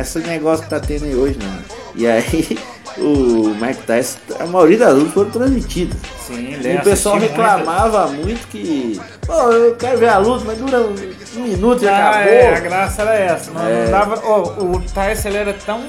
Esse 0.00 0.18
negócio 0.20 0.64
que 0.64 0.70
tá 0.70 0.78
tendo 0.78 1.04
aí 1.06 1.14
hoje, 1.14 1.38
não. 1.42 1.58
E 1.96 2.06
aí, 2.06 2.58
o 2.98 3.54
Mike 3.60 3.82
Tyson, 3.84 4.18
a 4.38 4.46
maioria 4.46 4.78
das 4.78 4.94
lutas 4.94 5.12
foram 5.14 5.30
transmitidas. 5.30 5.96
Sim, 6.26 6.56
E 6.62 6.76
o 6.76 6.82
pessoal 6.82 7.18
reclamava 7.18 8.06
muito 8.08 8.46
que, 8.48 9.00
pô, 9.26 9.32
eu 9.52 9.74
quero 9.76 9.98
ver 9.98 10.08
a 10.08 10.18
luta, 10.18 10.44
mas 10.46 10.58
dura 10.58 10.80
um 10.80 11.40
minuto 11.42 11.84
e 11.84 11.88
Ah, 11.88 12.10
acabou. 12.10 12.32
é, 12.32 12.54
a 12.56 12.60
graça 12.60 13.02
era 13.02 13.14
essa. 13.14 13.50
Não, 13.50 13.66
É. 13.68 13.84
não 13.84 13.90
dava. 13.90 14.22
ó, 14.24 14.40
o 14.62 14.82
Tyson 14.94 15.28
era 15.30 15.52
tão 15.54 15.84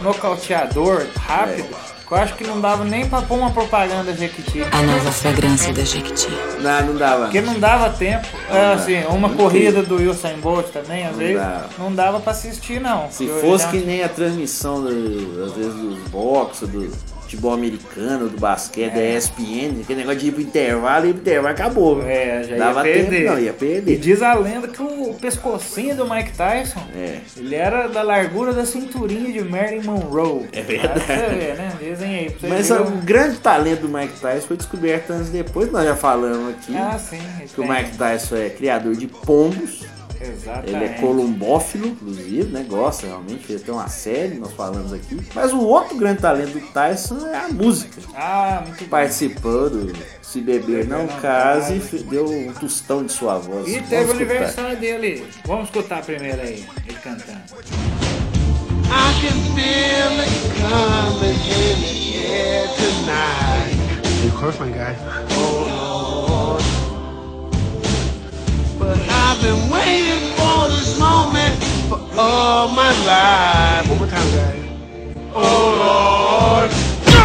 nocauteador, 0.00 1.04
rápido, 1.16 1.64
que 1.68 1.85
eu 2.10 2.16
acho 2.18 2.34
que 2.34 2.44
não 2.44 2.60
dava 2.60 2.84
nem 2.84 3.08
pra 3.08 3.22
pôr 3.22 3.36
uma 3.38 3.50
propaganda 3.50 4.14
Jequiti. 4.14 4.62
A 4.70 4.82
nova 4.82 5.10
fragrância 5.12 5.72
da 5.72 5.84
Jequiti. 5.84 6.28
Não, 6.60 6.86
não 6.86 6.96
dava. 6.96 7.24
Porque 7.24 7.40
não 7.40 7.58
dava 7.58 7.90
tempo. 7.90 8.26
É, 8.50 8.72
assim, 8.74 9.04
uma 9.10 9.30
corrida 9.30 9.82
do 9.82 9.96
Usain 10.10 10.36
Bolt 10.38 10.66
também, 10.68 11.04
às 11.04 11.12
Não 11.12 11.18
vezes, 11.18 11.36
dava. 11.36 11.68
não 11.78 11.94
dava 11.94 12.20
pra 12.20 12.32
assistir, 12.32 12.80
não. 12.80 13.10
Se 13.10 13.26
fosse 13.26 13.64
já- 13.64 13.70
que 13.70 13.78
nem 13.78 14.02
a 14.04 14.08
transmissão, 14.08 14.82
do, 14.82 15.44
às 15.44 15.52
vezes, 15.52 15.74
dos 15.74 15.98
boxe, 16.10 16.66
do 16.66 16.90
futebol 17.26 17.52
americano, 17.52 18.28
do 18.28 18.38
basquete, 18.38 18.92
da 18.94 19.02
ESPN, 19.04 19.80
aquele 19.82 20.00
negócio 20.00 20.20
de 20.20 20.28
ir 20.28 20.32
pro 20.32 20.40
intervalo, 20.40 21.06
ir 21.06 21.12
pro 21.12 21.20
intervalo, 21.22 21.48
acabou. 21.54 22.02
É, 22.06 22.44
já 22.44 22.56
Dava 22.56 22.86
ia 22.88 22.94
perder. 22.94 23.10
tempo, 23.22 23.30
não, 23.32 23.38
ia 23.40 23.50
E 23.50 23.52
perder. 23.52 23.98
diz 23.98 24.22
a 24.22 24.34
lenda 24.34 24.68
que 24.68 24.80
o 24.82 25.14
pescocinho 25.20 25.96
do 25.96 26.08
Mike 26.08 26.32
Tyson, 26.32 26.80
É. 26.94 27.18
ele 27.36 27.54
era 27.54 27.88
da 27.88 28.02
largura 28.02 28.52
da 28.52 28.64
cinturinha 28.64 29.32
de 29.32 29.42
Marilyn 29.42 29.82
Monroe. 29.82 30.46
É 30.52 30.62
verdade. 30.62 31.00
Pra 31.04 31.16
você 31.16 31.34
ver, 31.34 31.54
né? 31.56 31.72
Dizem 31.80 32.14
aí, 32.14 32.30
pra 32.30 32.48
Mas 32.48 32.68
ver. 32.68 32.80
o 32.80 32.90
grande 33.02 33.38
talento 33.38 33.80
do 33.82 33.88
Mike 33.88 34.20
Tyson 34.20 34.46
foi 34.46 34.56
descoberto 34.56 35.10
anos 35.10 35.28
depois, 35.28 35.70
nós 35.72 35.84
já 35.84 35.96
falamos 35.96 36.50
aqui, 36.50 36.76
Ah, 36.76 36.98
sim. 36.98 37.18
que 37.52 37.60
o 37.60 37.64
tem. 37.66 37.72
Mike 37.72 37.96
Tyson 37.98 38.36
é 38.36 38.48
criador 38.50 38.94
de 38.94 39.06
pombos, 39.08 39.84
Exatamente. 40.20 40.74
ele 40.74 40.84
é 40.84 40.88
columbófilo, 41.00 41.86
inclusive, 41.88 42.44
né? 42.44 42.64
Gosta 42.68 43.06
realmente, 43.06 43.44
fez 43.46 43.62
até 43.62 43.72
uma 43.72 43.88
série, 43.88 44.34
nós 44.38 44.52
falamos 44.52 44.92
aqui. 44.92 45.20
Mas 45.34 45.52
o 45.52 45.60
outro 45.60 45.96
grande 45.96 46.20
talento 46.20 46.52
do 46.58 46.60
Tyson 46.72 47.26
é 47.26 47.36
a 47.36 47.48
música. 47.48 48.00
Ah, 48.14 48.62
muito 48.66 48.84
bom. 48.84 48.90
Participou 48.90 49.68
do 49.70 49.92
Se 50.22 50.40
Beber 50.40 50.86
Não 50.86 51.06
Não 51.06 51.20
Case 51.20 51.74
e 51.74 51.78
Case. 51.80 51.98
fe- 51.98 52.04
deu 52.04 52.26
um 52.28 52.52
tostão 52.52 53.04
de 53.04 53.12
sua 53.12 53.38
voz. 53.38 53.66
E 53.68 53.74
Vamos 53.74 53.88
teve 53.88 54.10
o 54.10 54.14
aniversário 54.14 54.76
dele. 54.78 55.26
Vamos 55.44 55.64
escutar 55.66 56.02
primeiro 56.02 56.40
aí, 56.40 56.64
ele 56.86 56.98
cantando. 56.98 57.40
I 58.88 59.12
can 59.20 59.36
feel 59.54 60.20
it 60.20 60.30
coming 60.62 61.34
in 61.34 61.76
the 61.82 62.28
air 62.28 62.68
tonight. 62.76 64.26
Of 64.26 64.32
course, 64.40 64.58
my 64.60 64.70
guy. 64.70 64.94
Oh 65.38 65.55
But 68.86 69.00
I've 69.00 69.42
been 69.42 69.68
waiting 69.68 70.30
for 70.36 70.68
this 70.68 70.96
moment 70.96 71.60
for 71.88 71.98
all 72.16 72.68
my 72.68 72.92
life. 73.04 73.88
One 73.88 73.98
more 73.98 74.06
time, 74.06 74.30
guy. 74.30 74.62
Oh 75.34 76.70
Lord. 76.70 76.70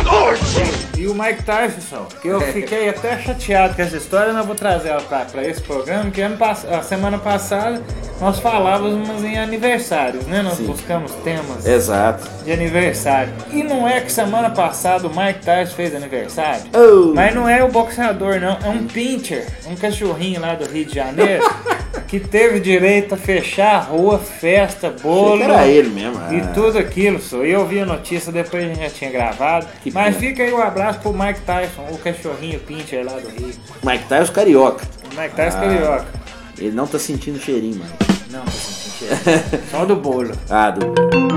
Oh, 0.08 0.81
E 1.02 1.08
o 1.08 1.16
Mike 1.16 1.42
Tyson, 1.42 2.06
que 2.22 2.28
eu 2.28 2.40
fiquei 2.40 2.88
até 2.88 3.18
chateado 3.18 3.74
com 3.74 3.82
essa 3.82 3.98
história, 3.98 4.32
mas 4.32 4.46
vou 4.46 4.54
trazer 4.54 4.90
ela 4.90 5.02
pra, 5.02 5.26
pra 5.26 5.44
esse 5.44 5.60
programa, 5.60 6.12
que 6.12 6.22
ano, 6.22 6.38
a 6.40 6.84
semana 6.84 7.18
passada 7.18 7.82
nós 8.20 8.38
falávamos 8.38 9.24
em 9.24 9.36
aniversários, 9.36 10.24
né? 10.28 10.44
Nós 10.44 10.58
Sim. 10.58 10.68
buscamos 10.68 11.12
temas 11.24 11.66
Exato. 11.66 12.30
de 12.46 12.52
aniversário. 12.52 13.34
E 13.52 13.64
não 13.64 13.88
é 13.88 14.00
que 14.00 14.12
semana 14.12 14.52
passada 14.52 15.08
o 15.08 15.10
Mike 15.10 15.40
Tyson 15.40 15.74
fez 15.74 15.96
aniversário? 15.96 16.66
Oh. 16.72 17.16
Mas 17.16 17.34
não 17.34 17.50
é 17.50 17.64
o 17.64 17.70
boxeador, 17.70 18.40
não. 18.40 18.60
É 18.64 18.70
um 18.70 18.86
pincher, 18.86 19.48
um 19.66 19.76
cachorrinho 19.76 20.40
lá 20.40 20.54
do 20.54 20.72
Rio 20.72 20.86
de 20.86 20.94
Janeiro, 20.94 21.44
que 22.12 22.20
teve 22.20 22.60
direito 22.60 23.16
a 23.16 23.18
fechar 23.18 23.76
a 23.76 23.80
rua, 23.80 24.20
festa, 24.20 24.94
bolo. 25.02 25.42
era 25.42 25.66
ele 25.66 25.88
mesmo. 25.88 26.20
E 26.30 26.42
ah. 26.42 26.52
tudo 26.54 26.78
aquilo, 26.78 27.22
só. 27.22 27.46
E 27.46 27.52
eu 27.52 27.66
vi 27.66 27.80
a 27.80 27.86
notícia, 27.86 28.34
depois 28.34 28.66
a 28.66 28.68
gente 28.68 28.82
já 28.82 28.90
tinha 28.90 29.10
gravado. 29.10 29.66
Que 29.82 29.90
Mas 29.94 30.18
pena. 30.18 30.20
fica 30.28 30.44
aí 30.44 30.52
o 30.52 30.62
abraço 30.62 31.00
pro 31.00 31.14
Mike 31.14 31.40
Tyson, 31.40 31.88
o 31.90 31.98
cachorrinho 31.98 32.60
pincher 32.60 33.06
lá 33.06 33.14
do 33.14 33.30
Rio. 33.30 33.54
Mike 33.82 34.04
Tyson 34.10 34.34
carioca. 34.34 34.86
Mike 35.18 35.36
Tyson 35.36 35.58
Ah. 35.58 35.62
carioca. 35.62 36.06
Ele 36.58 36.72
não 36.72 36.86
tá 36.86 37.00
sentindo 37.00 37.40
cheirinho, 37.40 37.78
mano. 37.78 37.92
Não, 38.30 38.44
tô 38.44 38.52
sentindo 38.52 39.16
cheiro. 39.24 39.64
Só 39.72 39.86
do 39.86 39.96
bolo. 39.96 40.34
Ah, 40.50 40.70
do... 40.70 40.88
E 41.16 41.31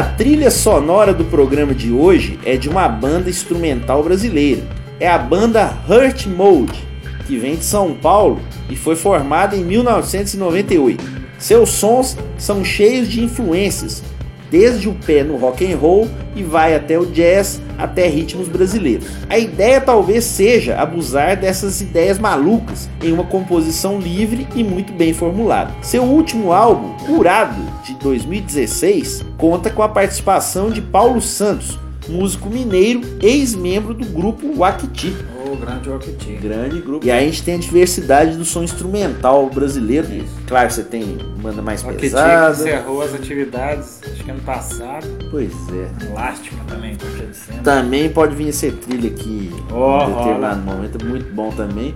a 0.00 0.02
trilha 0.02 0.50
sonora 0.50 1.12
do 1.12 1.26
programa 1.26 1.74
de 1.74 1.92
hoje 1.92 2.38
é 2.42 2.56
de 2.56 2.70
uma 2.70 2.88
banda 2.88 3.28
instrumental 3.28 4.02
brasileira. 4.02 4.62
É 4.98 5.06
a 5.06 5.18
banda 5.18 5.76
Hurt 5.86 6.24
Mode, 6.24 6.82
que 7.26 7.36
vem 7.36 7.56
de 7.56 7.66
São 7.66 7.92
Paulo 7.92 8.40
e 8.70 8.76
foi 8.76 8.96
formada 8.96 9.54
em 9.54 9.62
1998. 9.62 11.04
Seus 11.38 11.68
sons 11.72 12.16
são 12.38 12.64
cheios 12.64 13.08
de 13.08 13.22
influências, 13.22 14.02
desde 14.50 14.88
o 14.88 14.94
pé 14.94 15.22
no 15.22 15.36
rock 15.36 15.70
and 15.70 15.76
roll 15.76 16.08
e 16.34 16.42
vai 16.42 16.74
até 16.74 16.98
o 16.98 17.06
jazz, 17.06 17.60
até 17.78 18.08
ritmos 18.08 18.48
brasileiros. 18.48 19.06
A 19.28 19.38
ideia 19.38 19.80
talvez 19.80 20.24
seja 20.24 20.76
abusar 20.76 21.36
dessas 21.36 21.80
ideias 21.80 22.18
malucas 22.18 22.88
em 23.02 23.12
uma 23.12 23.24
composição 23.24 23.98
livre 23.98 24.46
e 24.54 24.64
muito 24.64 24.92
bem 24.92 25.12
formulada. 25.12 25.72
Seu 25.82 26.02
último 26.02 26.52
álbum, 26.52 26.92
Curado, 27.06 27.62
de 27.84 27.94
2016, 27.94 29.24
conta 29.38 29.70
com 29.70 29.82
a 29.82 29.88
participação 29.88 30.70
de 30.70 30.80
Paulo 30.80 31.20
Santos, 31.20 31.78
músico 32.08 32.50
mineiro, 32.50 33.00
ex-membro 33.22 33.94
do 33.94 34.04
grupo 34.06 34.54
Wakiti. 34.54 35.14
O 35.50 35.56
grande 35.56 35.88
Rocket 35.88 36.40
Grande 36.40 36.80
grupo. 36.80 37.04
E 37.04 37.10
aí 37.10 37.24
a 37.24 37.26
gente 37.28 37.42
tem 37.42 37.54
a 37.56 37.58
diversidade 37.58 38.36
do 38.36 38.44
som 38.44 38.62
instrumental 38.62 39.48
brasileiro. 39.50 40.06
Claro, 40.46 40.70
você 40.70 40.82
tem 40.82 41.18
banda 41.42 41.60
mais 41.60 41.82
Rocket 41.82 42.00
pesada. 42.00 42.52
encerrou 42.52 43.02
as 43.02 43.14
atividades, 43.14 44.00
acho 44.12 44.24
que 44.24 44.30
ano 44.30 44.40
passado. 44.42 45.06
Pois 45.30 45.52
é. 45.72 46.06
Elástica 46.06 46.56
também, 46.68 46.96
cena. 47.32 47.62
Também 47.62 48.08
pode 48.08 48.34
vir 48.34 48.48
essa 48.48 48.70
trilha 48.70 49.10
aqui 49.10 49.50
Ó, 49.72 50.04
em 50.08 50.14
determinado 50.14 50.60
momento, 50.62 50.98
é 51.00 51.04
muito 51.04 51.34
bom 51.34 51.50
também. 51.50 51.94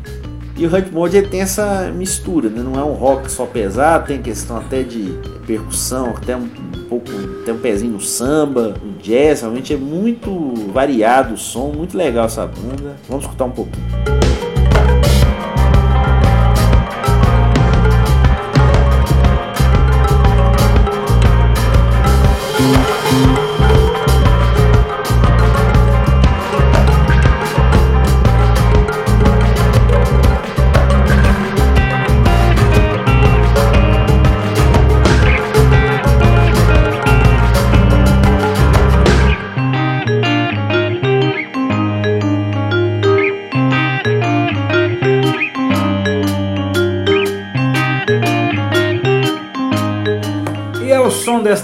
E 0.57 0.65
o 0.65 0.75
Hunt 0.75 0.93
Mode 0.93 1.21
tem 1.23 1.41
essa 1.41 1.91
mistura, 1.93 2.49
né? 2.49 2.63
Não 2.63 2.79
é 2.79 2.85
um 2.85 2.93
rock 2.93 3.31
só 3.31 3.45
pesado, 3.45 4.07
tem 4.07 4.23
questão 4.23 4.57
até 4.57 4.85
de 4.85 5.19
percussão, 5.47 6.11
até 6.17 6.37
um 6.37 6.49
pouco, 6.89 7.11
tem 7.45 7.53
um 7.53 7.59
pezinho 7.59 7.93
no 7.93 8.01
samba, 8.01 8.75
no 8.83 8.93
jazz, 9.03 9.41
realmente 9.41 9.75
é 9.75 9.77
muito 9.77 10.55
variado 10.73 11.35
o 11.35 11.39
som, 11.39 11.73
muito 11.75 11.97
legal 11.97 12.27
essa 12.27 12.47
banda. 12.47 12.95
Vamos 13.09 13.25
escutar 13.25 13.47
um 13.47 13.51
pouquinho. 13.51 14.34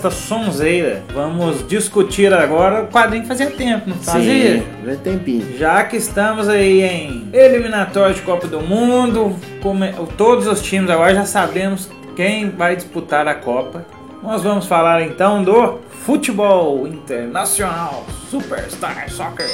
Desta 0.01 0.11
sonzeira, 0.11 1.03
vamos 1.15 1.67
discutir 1.69 2.33
agora 2.33 2.85
o 2.85 2.87
quadrinho 2.87 3.23
que 3.23 3.29
fazia 3.29 3.51
tempo, 3.51 3.91
não 3.91 3.97
fazia? 3.97 4.59
Sim, 4.59 4.63
já 4.87 4.97
tem 4.97 5.19
tempinho. 5.19 5.59
Já 5.59 5.85
que 5.85 5.97
estamos 5.99 6.49
aí 6.49 6.83
em 6.83 7.29
eliminatório 7.35 8.15
de 8.15 8.23
Copa 8.23 8.47
do 8.47 8.63
Mundo, 8.63 9.37
come- 9.63 9.93
todos 10.17 10.47
os 10.47 10.63
times 10.63 10.89
agora 10.89 11.15
já 11.15 11.27
sabemos 11.27 11.91
quem 12.17 12.49
vai 12.49 12.77
disputar 12.77 13.29
a 13.29 13.35
Copa. 13.35 13.85
Nós 14.23 14.43
vamos 14.43 14.65
falar 14.67 15.03
então 15.03 15.45
do 15.45 15.79
futebol 16.05 16.87
internacional 16.87 18.05
Superstar 18.31 19.05
Soccer. 19.11 19.47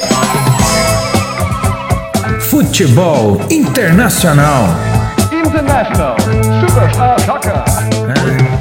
Futebol 2.41 3.41
Internacional. 3.51 4.67
International 5.33 6.17
Superstar 6.61 7.21
Soccer. 7.21 8.56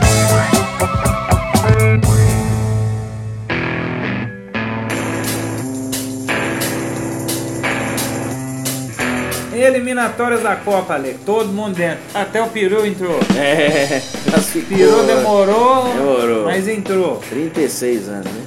Eliminatórias 9.62 10.42
da 10.44 10.56
Copa, 10.56 10.94
Ale. 10.96 11.16
Todo 11.26 11.48
mundo 11.52 11.76
dentro. 11.76 12.00
Até 12.14 12.42
o 12.42 12.48
Peru 12.48 12.86
entrou. 12.86 13.20
É, 13.38 14.02
classificou. 14.30 14.78
Peru 14.78 15.04
demorou, 15.04 15.84
Demorou. 15.94 16.46
mas 16.46 16.68
entrou. 16.68 17.22
36 17.30 18.10
anos, 18.10 18.26
né? 18.26 18.42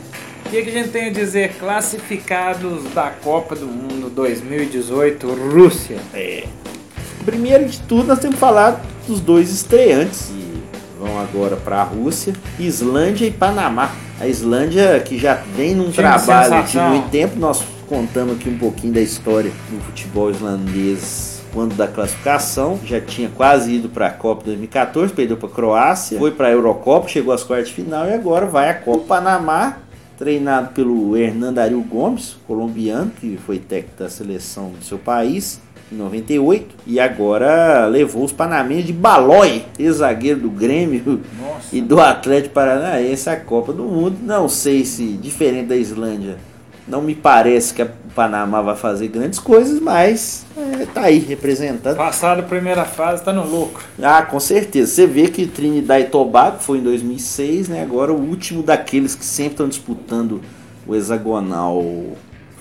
O 0.46 0.50
que, 0.50 0.62
que 0.62 0.70
a 0.70 0.72
gente 0.72 0.88
tem 0.88 1.08
a 1.08 1.12
dizer? 1.12 1.54
Classificados 1.58 2.84
da 2.94 3.10
Copa 3.10 3.54
do 3.54 3.66
Mundo 3.66 4.08
2018, 4.08 5.26
Rússia. 5.52 5.98
É. 6.14 6.44
Primeiro 7.24 7.66
de 7.66 7.78
tudo, 7.80 8.06
nós 8.08 8.18
temos 8.18 8.36
que 8.36 8.40
falar 8.40 8.80
dos 9.06 9.20
dois 9.20 9.50
estreantes 9.50 10.28
que 10.28 10.62
vão 10.98 11.20
agora 11.20 11.56
para 11.56 11.80
a 11.80 11.84
Rússia, 11.84 12.32
Islândia 12.58 13.26
e 13.26 13.30
Panamá. 13.30 13.90
A 14.18 14.26
Islândia 14.26 14.98
que 15.00 15.18
já 15.18 15.34
vem 15.34 15.74
num 15.74 15.90
Time 15.90 15.94
trabalho 15.96 16.62
de 16.64 16.78
muito 16.78 17.10
tempo, 17.10 17.38
nós 17.38 17.62
contamos 17.88 18.37
aqui 18.37 18.48
um 18.48 18.59
pouquinho 18.59 18.92
da 18.92 19.01
história 19.01 19.51
do 19.70 19.81
futebol 19.81 20.31
islandês 20.31 21.38
quando 21.53 21.74
da 21.74 21.88
classificação, 21.88 22.79
já 22.85 23.01
tinha 23.01 23.31
quase 23.31 23.72
ido 23.72 23.88
para 23.88 24.09
a 24.09 24.11
Copa 24.11 24.44
2014, 24.44 25.12
perdeu 25.12 25.37
para 25.37 25.48
a 25.48 25.53
Croácia, 25.53 26.18
foi 26.18 26.31
para 26.31 26.48
a 26.48 26.51
Eurocopa, 26.51 27.09
chegou 27.09 27.33
às 27.33 27.42
quartas 27.42 27.68
de 27.68 27.74
final 27.74 28.07
e 28.07 28.12
agora 28.12 28.46
vai 28.46 28.68
à 28.68 28.74
Copa 28.74 29.16
Panamá, 29.16 29.79
treinado 30.18 30.68
pelo 30.74 31.16
Hernando 31.16 31.59
Ariel 31.59 31.81
Gomes, 31.81 32.37
colombiano, 32.46 33.11
que 33.18 33.38
foi 33.38 33.59
técnico 33.59 33.98
da 33.98 34.11
seleção 34.11 34.70
do 34.70 34.85
seu 34.85 34.98
país 34.98 35.61
em 35.90 35.96
98 35.96 36.74
e 36.87 37.01
agora 37.01 37.87
levou 37.87 38.24
os 38.24 38.33
panamenhos 38.33 38.85
de 38.85 38.92
Balói, 38.92 39.64
ex-zagueiro 39.79 40.40
do 40.40 40.51
Grêmio 40.51 41.22
Nossa. 41.40 41.74
e 41.74 41.81
do 41.81 41.98
Atlético 41.98 42.55
Paranaense 42.55 43.31
à 43.31 43.37
Copa 43.37 43.72
do 43.72 43.85
Mundo. 43.85 44.18
Não 44.22 44.48
sei 44.51 44.85
se 44.85 45.12
diferente 45.14 45.68
da 45.68 45.77
Islândia, 45.77 46.37
não 46.88 47.03
me 47.03 47.14
parece 47.14 47.74
que 47.74 47.83
a- 47.83 47.87
o 47.87 48.11
Panamá 48.18 48.61
vai 48.62 48.74
fazer 48.74 49.09
grandes 49.09 49.38
coisas, 49.38 49.79
mas 49.81 50.44
é, 50.57 50.87
tá 50.87 51.03
aí 51.03 51.18
representando. 51.18 51.96
Passada 51.96 52.40
a 52.40 52.44
primeira 52.44 52.85
fase, 52.85 53.22
tá 53.22 53.33
no 53.33 53.44
lucro. 53.44 53.85
Ah, 54.03 54.22
com 54.22 54.40
certeza. 54.40 54.90
Você 54.92 55.07
vê 55.07 55.29
que 55.29 55.46
Trinidad 55.46 56.01
e 56.01 56.05
Tobago 56.05 56.59
foi 56.61 56.79
em 56.79 56.83
2006, 56.83 57.68
né? 57.68 57.83
Agora 57.83 58.12
o 58.12 58.16
último 58.20 58.62
daqueles 58.62 59.14
que 59.14 59.24
sempre 59.24 59.53
estão 59.53 59.68
disputando 59.68 60.40
o 60.87 60.96
hexagonal 60.96 61.85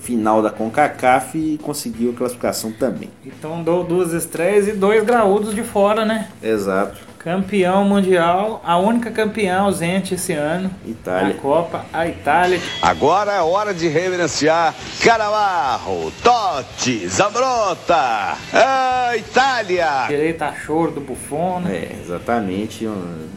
final 0.07 0.41
da 0.41 0.49
CONCACAF 0.49 1.37
e 1.37 1.57
conseguiu 1.57 2.11
a 2.11 2.13
classificação 2.13 2.71
também. 2.71 3.09
Então 3.25 3.61
dou 3.61 3.83
duas 3.83 4.13
estreias 4.13 4.65
e 4.65 4.71
dois 4.71 5.03
graúdos 5.03 5.53
de 5.53 5.61
fora, 5.63 6.05
né? 6.05 6.29
Exato. 6.41 6.95
Campeão 7.19 7.83
mundial, 7.83 8.61
a 8.65 8.77
única 8.77 9.11
campeã 9.11 9.59
ausente 9.59 10.13
esse 10.13 10.31
ano 10.31 10.71
Itália. 10.85 11.33
na 11.33 11.41
Copa, 11.41 11.85
a 11.91 12.07
Itália. 12.07 12.57
Agora 12.81 13.33
é 13.33 13.41
hora 13.41 13.73
de 13.73 13.89
reverenciar 13.89 14.73
Canavarro, 15.03 16.09
Totti, 16.23 17.05
Zambrota, 17.09 18.37
a 18.53 19.17
Itália. 19.17 20.05
Direito 20.07 20.41
a 20.43 20.53
choro 20.53 20.91
do 20.91 21.01
Buffon, 21.01 21.59
né? 21.59 21.75
É, 21.75 21.99
exatamente. 22.01 22.87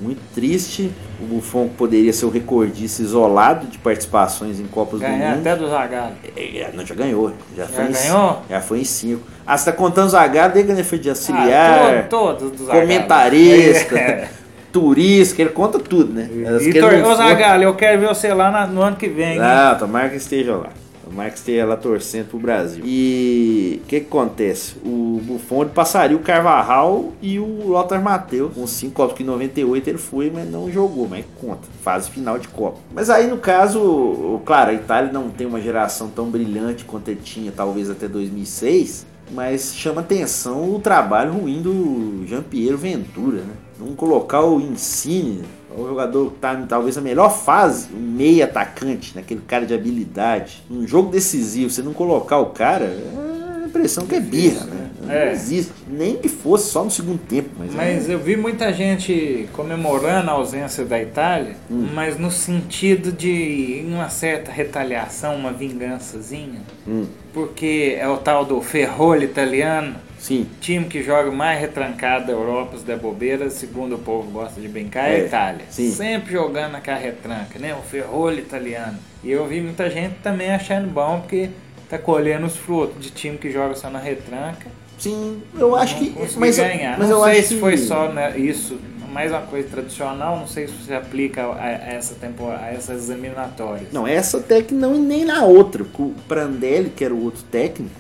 Muito 0.01 0.21
triste. 0.33 0.93
O 1.21 1.25
Buffon 1.27 1.69
poderia 1.69 2.13
ser 2.13 2.25
o 2.25 2.31
recordista 2.31 3.03
isolado 3.03 3.67
de 3.67 3.77
participações 3.79 4.59
em 4.59 4.67
Copas 4.67 5.01
Ganhar 5.01 5.19
do 5.33 5.37
Mundo. 5.37 5.47
até 5.47 5.57
do 5.57 5.69
Zagallo. 5.69 6.13
É, 6.37 6.71
não, 6.73 6.87
já 6.87 6.95
ganhou. 6.95 7.33
Já, 7.57 7.67
foi 7.67 7.85
em 7.85 7.93
ganhou? 7.93 8.31
ci- 8.33 8.39
Já 8.49 8.61
foi 8.61 8.81
em 8.81 8.85
cinco. 8.85 9.23
Ah, 9.47 9.59
você 9.59 9.65
tá 9.71 9.77
contando 9.77 10.07
o 10.07 10.11
Zagallo, 10.11 10.53
ele 10.57 10.83
foi 10.85 10.99
de 10.99 11.09
Ah, 11.09 11.13
auxiliar, 11.13 12.09
todo- 12.09 12.37
todos 12.39 12.51
do 12.59 12.65
Zagallo. 12.67 12.81
comentarista, 12.87 13.99
É. 13.99 14.29
turista, 14.73 15.43
ele 15.43 15.51
conta 15.51 15.79
tudo, 15.79 16.13
né? 16.13 16.23
As 16.49 16.63
E 16.63 16.71
que 16.73 16.79
ele 16.79 16.81
tor- 16.81 16.93
não 16.99 17.11
Ô 17.13 17.15
Zagallo, 17.15 17.63
eu 17.65 17.75
quero 17.75 18.01
ver 18.01 18.09
você 18.09 18.33
lá 18.33 18.51
na- 18.51 18.67
no 18.67 18.81
ano 18.81 18.97
que 18.97 19.09
vem. 19.09 19.39
Ah, 19.41 19.77
tomara 19.79 20.09
que 20.09 20.17
esteja 20.17 20.57
lá. 20.57 20.69
Tomara 21.11 21.31
que 21.31 21.39
esteja 21.39 21.67
lá 21.67 21.77
torcendo 21.77 22.29
pro 22.29 22.39
Brasil. 22.39 22.85
E 22.87 23.81
o 23.83 23.87
que, 23.89 24.01
que 24.01 24.07
acontece? 24.07 24.77
O 24.85 25.21
Buffon 25.25 25.67
passaria 25.67 26.17
o 26.17 26.21
Carvajal 26.21 27.13
e 27.21 27.39
o 27.41 27.67
Lothar 27.69 28.01
Matheus. 28.03 28.53
Com 28.55 28.67
cinco 28.67 28.95
Copas 28.95 29.17
que 29.17 29.23
em 29.23 29.27
98 29.27 29.89
ele 29.91 29.99
foi, 29.99 30.31
mas 30.31 30.49
não 30.49 30.71
jogou, 30.71 31.09
mas 31.09 31.25
conta. 31.41 31.63
Fase 31.83 32.11
final 32.11 32.39
de 32.39 32.47
Copa. 32.49 32.79
Mas 32.95 33.11
aí 33.11 33.27
no 33.27 33.39
caso, 33.39 33.81
o- 33.81 34.43
claro, 34.45 34.71
a 34.71 34.75
Itália 34.75 35.13
não 35.13 35.31
tem 35.31 35.47
uma 35.47 35.61
geração 35.61 36.09
tão 36.09 36.31
brilhante 36.31 36.85
quanto 36.85 37.09
ele 37.09 37.21
tinha, 37.23 37.51
talvez 37.51 37.91
até 37.91 38.07
2006. 38.07 39.07
Mas 39.33 39.75
chama 39.77 40.01
atenção 40.01 40.75
o 40.75 40.81
trabalho 40.81 41.33
ruim 41.33 41.63
do 41.63 42.25
Jean-Pierre 42.27 42.77
Ventura, 42.77 43.39
né? 43.39 43.53
Não 43.81 43.95
colocar 43.95 44.43
o 44.45 44.61
Insigne, 44.61 45.43
o 45.75 45.87
jogador 45.89 46.33
que 46.33 46.39
tá 46.39 46.55
talvez 46.69 46.99
a 46.99 47.01
melhor 47.01 47.31
fase, 47.31 47.89
um 47.95 47.99
meio 48.01 48.45
atacante, 48.45 49.13
naquele 49.17 49.41
cara 49.41 49.65
de 49.65 49.73
habilidade. 49.73 50.63
Num 50.69 50.87
jogo 50.87 51.11
decisivo, 51.11 51.71
você 51.71 51.83
não 51.83 51.93
colocar 51.95 52.39
o 52.39 52.47
cara, 52.47 52.85
é 52.85 53.63
a 53.65 53.67
impressão 53.67 54.07
que 54.07 54.15
é 54.17 54.21
birra, 54.21 54.65
né? 54.65 54.91
Não 55.03 55.11
É. 55.11 55.33
existe. 55.33 55.73
Nem 55.89 56.17
que 56.17 56.29
fosse 56.29 56.71
só 56.71 56.85
no 56.85 56.91
segundo 56.91 57.21
tempo, 57.21 57.49
mas, 57.59 57.73
Mas 57.75 58.09
é, 58.11 58.15
eu 58.15 58.19
vi 58.19 58.37
muita 58.37 58.73
gente 58.73 59.49
comemorando 59.55 60.29
a 60.29 60.35
ausência 60.35 60.85
da 60.85 61.01
Itália, 61.01 61.57
Hum. 61.71 61.89
mas 61.95 62.19
no 62.19 62.31
sentido 62.31 63.11
de 63.13 63.83
uma 63.89 64.11
certa 64.11 64.51
retaliação, 64.53 65.37
uma 65.37 65.53
vingançazinha. 65.53 66.61
Hum. 66.87 67.07
Porque 67.33 67.97
é 67.99 68.09
o 68.09 68.17
tal 68.19 68.45
do 68.45 68.61
ferrolho 68.61 69.23
italiano, 69.25 69.95
sim, 70.21 70.47
time 70.61 70.85
que 70.87 71.03
joga 71.03 71.31
mais 71.33 71.59
retrancado 71.61 72.27
da 72.27 72.33
Europa, 72.33 72.77
os 72.77 72.83
da 72.83 72.97
bobeira, 72.97 73.49
segundo 73.51 73.97
o 73.97 73.99
povo 73.99 74.31
gosta 74.31 74.61
de 74.61 74.69
brincar, 74.69 75.09
é, 75.09 75.19
É, 75.19 75.23
a 75.23 75.27
Itália. 75.27 75.65
sim. 75.71 75.91
Sempre 75.91 76.33
jogando 76.33 76.73
naquela 76.73 76.99
retranca, 76.99 77.59
né? 77.59 77.75
O 77.75 77.83
ferrolho 77.83 78.39
italiano. 78.39 78.99
E 79.25 79.31
eu 79.31 79.47
vi 79.47 79.61
muita 79.61 79.89
gente 79.91 80.15
também 80.23 80.51
achando 80.51 80.89
bom, 80.89 81.21
porque 81.21 81.51
tá 81.89 81.99
colhendo 81.99 82.47
os 82.47 82.57
frutos 82.57 83.03
de 83.03 83.11
time 83.11 83.37
que 83.39 83.51
joga 83.51 83.75
só 83.75 83.91
na 83.91 83.99
retranca. 83.99 84.67
sim, 84.99 85.43
eu 85.59 85.75
acho 85.75 85.97
que. 85.99 86.15
Mas, 86.37 86.57
ganhar. 86.59 86.99
mas 86.99 87.09
não 87.09 87.19
eu 87.19 87.25
sei 87.25 87.41
acho 87.41 87.49
se 87.49 87.55
que 87.55 87.61
foi 87.61 87.77
só 87.79 88.09
né, 88.13 88.39
isso, 88.39 88.79
mais 89.13 89.31
uma 89.33 89.41
coisa 89.43 89.69
tradicional, 89.69 90.37
não 90.39 90.47
sei 90.47 90.69
se 90.69 90.75
se 90.85 90.95
aplica 90.95 91.43
a, 91.47 91.65
a 91.65 91.71
essa 91.71 92.15
temporada, 92.15 92.65
a 92.67 92.73
essas 92.73 93.09
eliminatórias. 93.11 93.93
Não, 93.93 94.07
essa 94.07 94.41
que 94.41 94.73
não 94.75 94.95
e 94.95 94.99
nem 94.99 95.25
na 95.25 95.45
outra. 95.45 95.83
O 95.83 96.15
Prandelli, 96.29 96.91
que 96.91 97.05
era 97.05 97.13
o 97.15 97.25
outro 97.25 97.43
técnico 97.51 98.00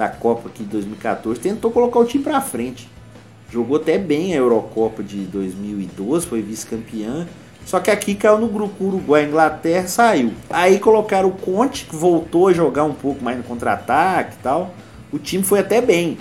da 0.00 0.08
Copa 0.08 0.48
aqui 0.48 0.64
de 0.64 0.70
2014, 0.70 1.38
tentou 1.38 1.70
colocar 1.70 1.98
o 1.98 2.06
time 2.06 2.24
pra 2.24 2.40
frente. 2.40 2.88
Jogou 3.50 3.76
até 3.76 3.98
bem 3.98 4.32
a 4.32 4.38
Eurocopa 4.38 5.02
de 5.02 5.18
2012, 5.26 6.26
foi 6.26 6.40
vice-campeã. 6.40 7.26
Só 7.66 7.78
que 7.80 7.90
aqui 7.90 8.14
caiu 8.14 8.38
no 8.38 8.48
grupo 8.48 8.82
Uruguai, 8.82 9.26
Inglaterra, 9.26 9.86
saiu. 9.86 10.32
Aí 10.48 10.78
colocaram 10.78 11.28
o 11.28 11.32
Conte, 11.32 11.84
que 11.84 11.94
voltou 11.94 12.48
a 12.48 12.52
jogar 12.54 12.84
um 12.84 12.94
pouco 12.94 13.22
mais 13.22 13.36
no 13.36 13.42
contra-ataque 13.42 14.36
e 14.36 14.42
tal. 14.42 14.74
O 15.12 15.18
time 15.18 15.44
foi 15.44 15.58
até 15.58 15.82
bem. 15.82 16.16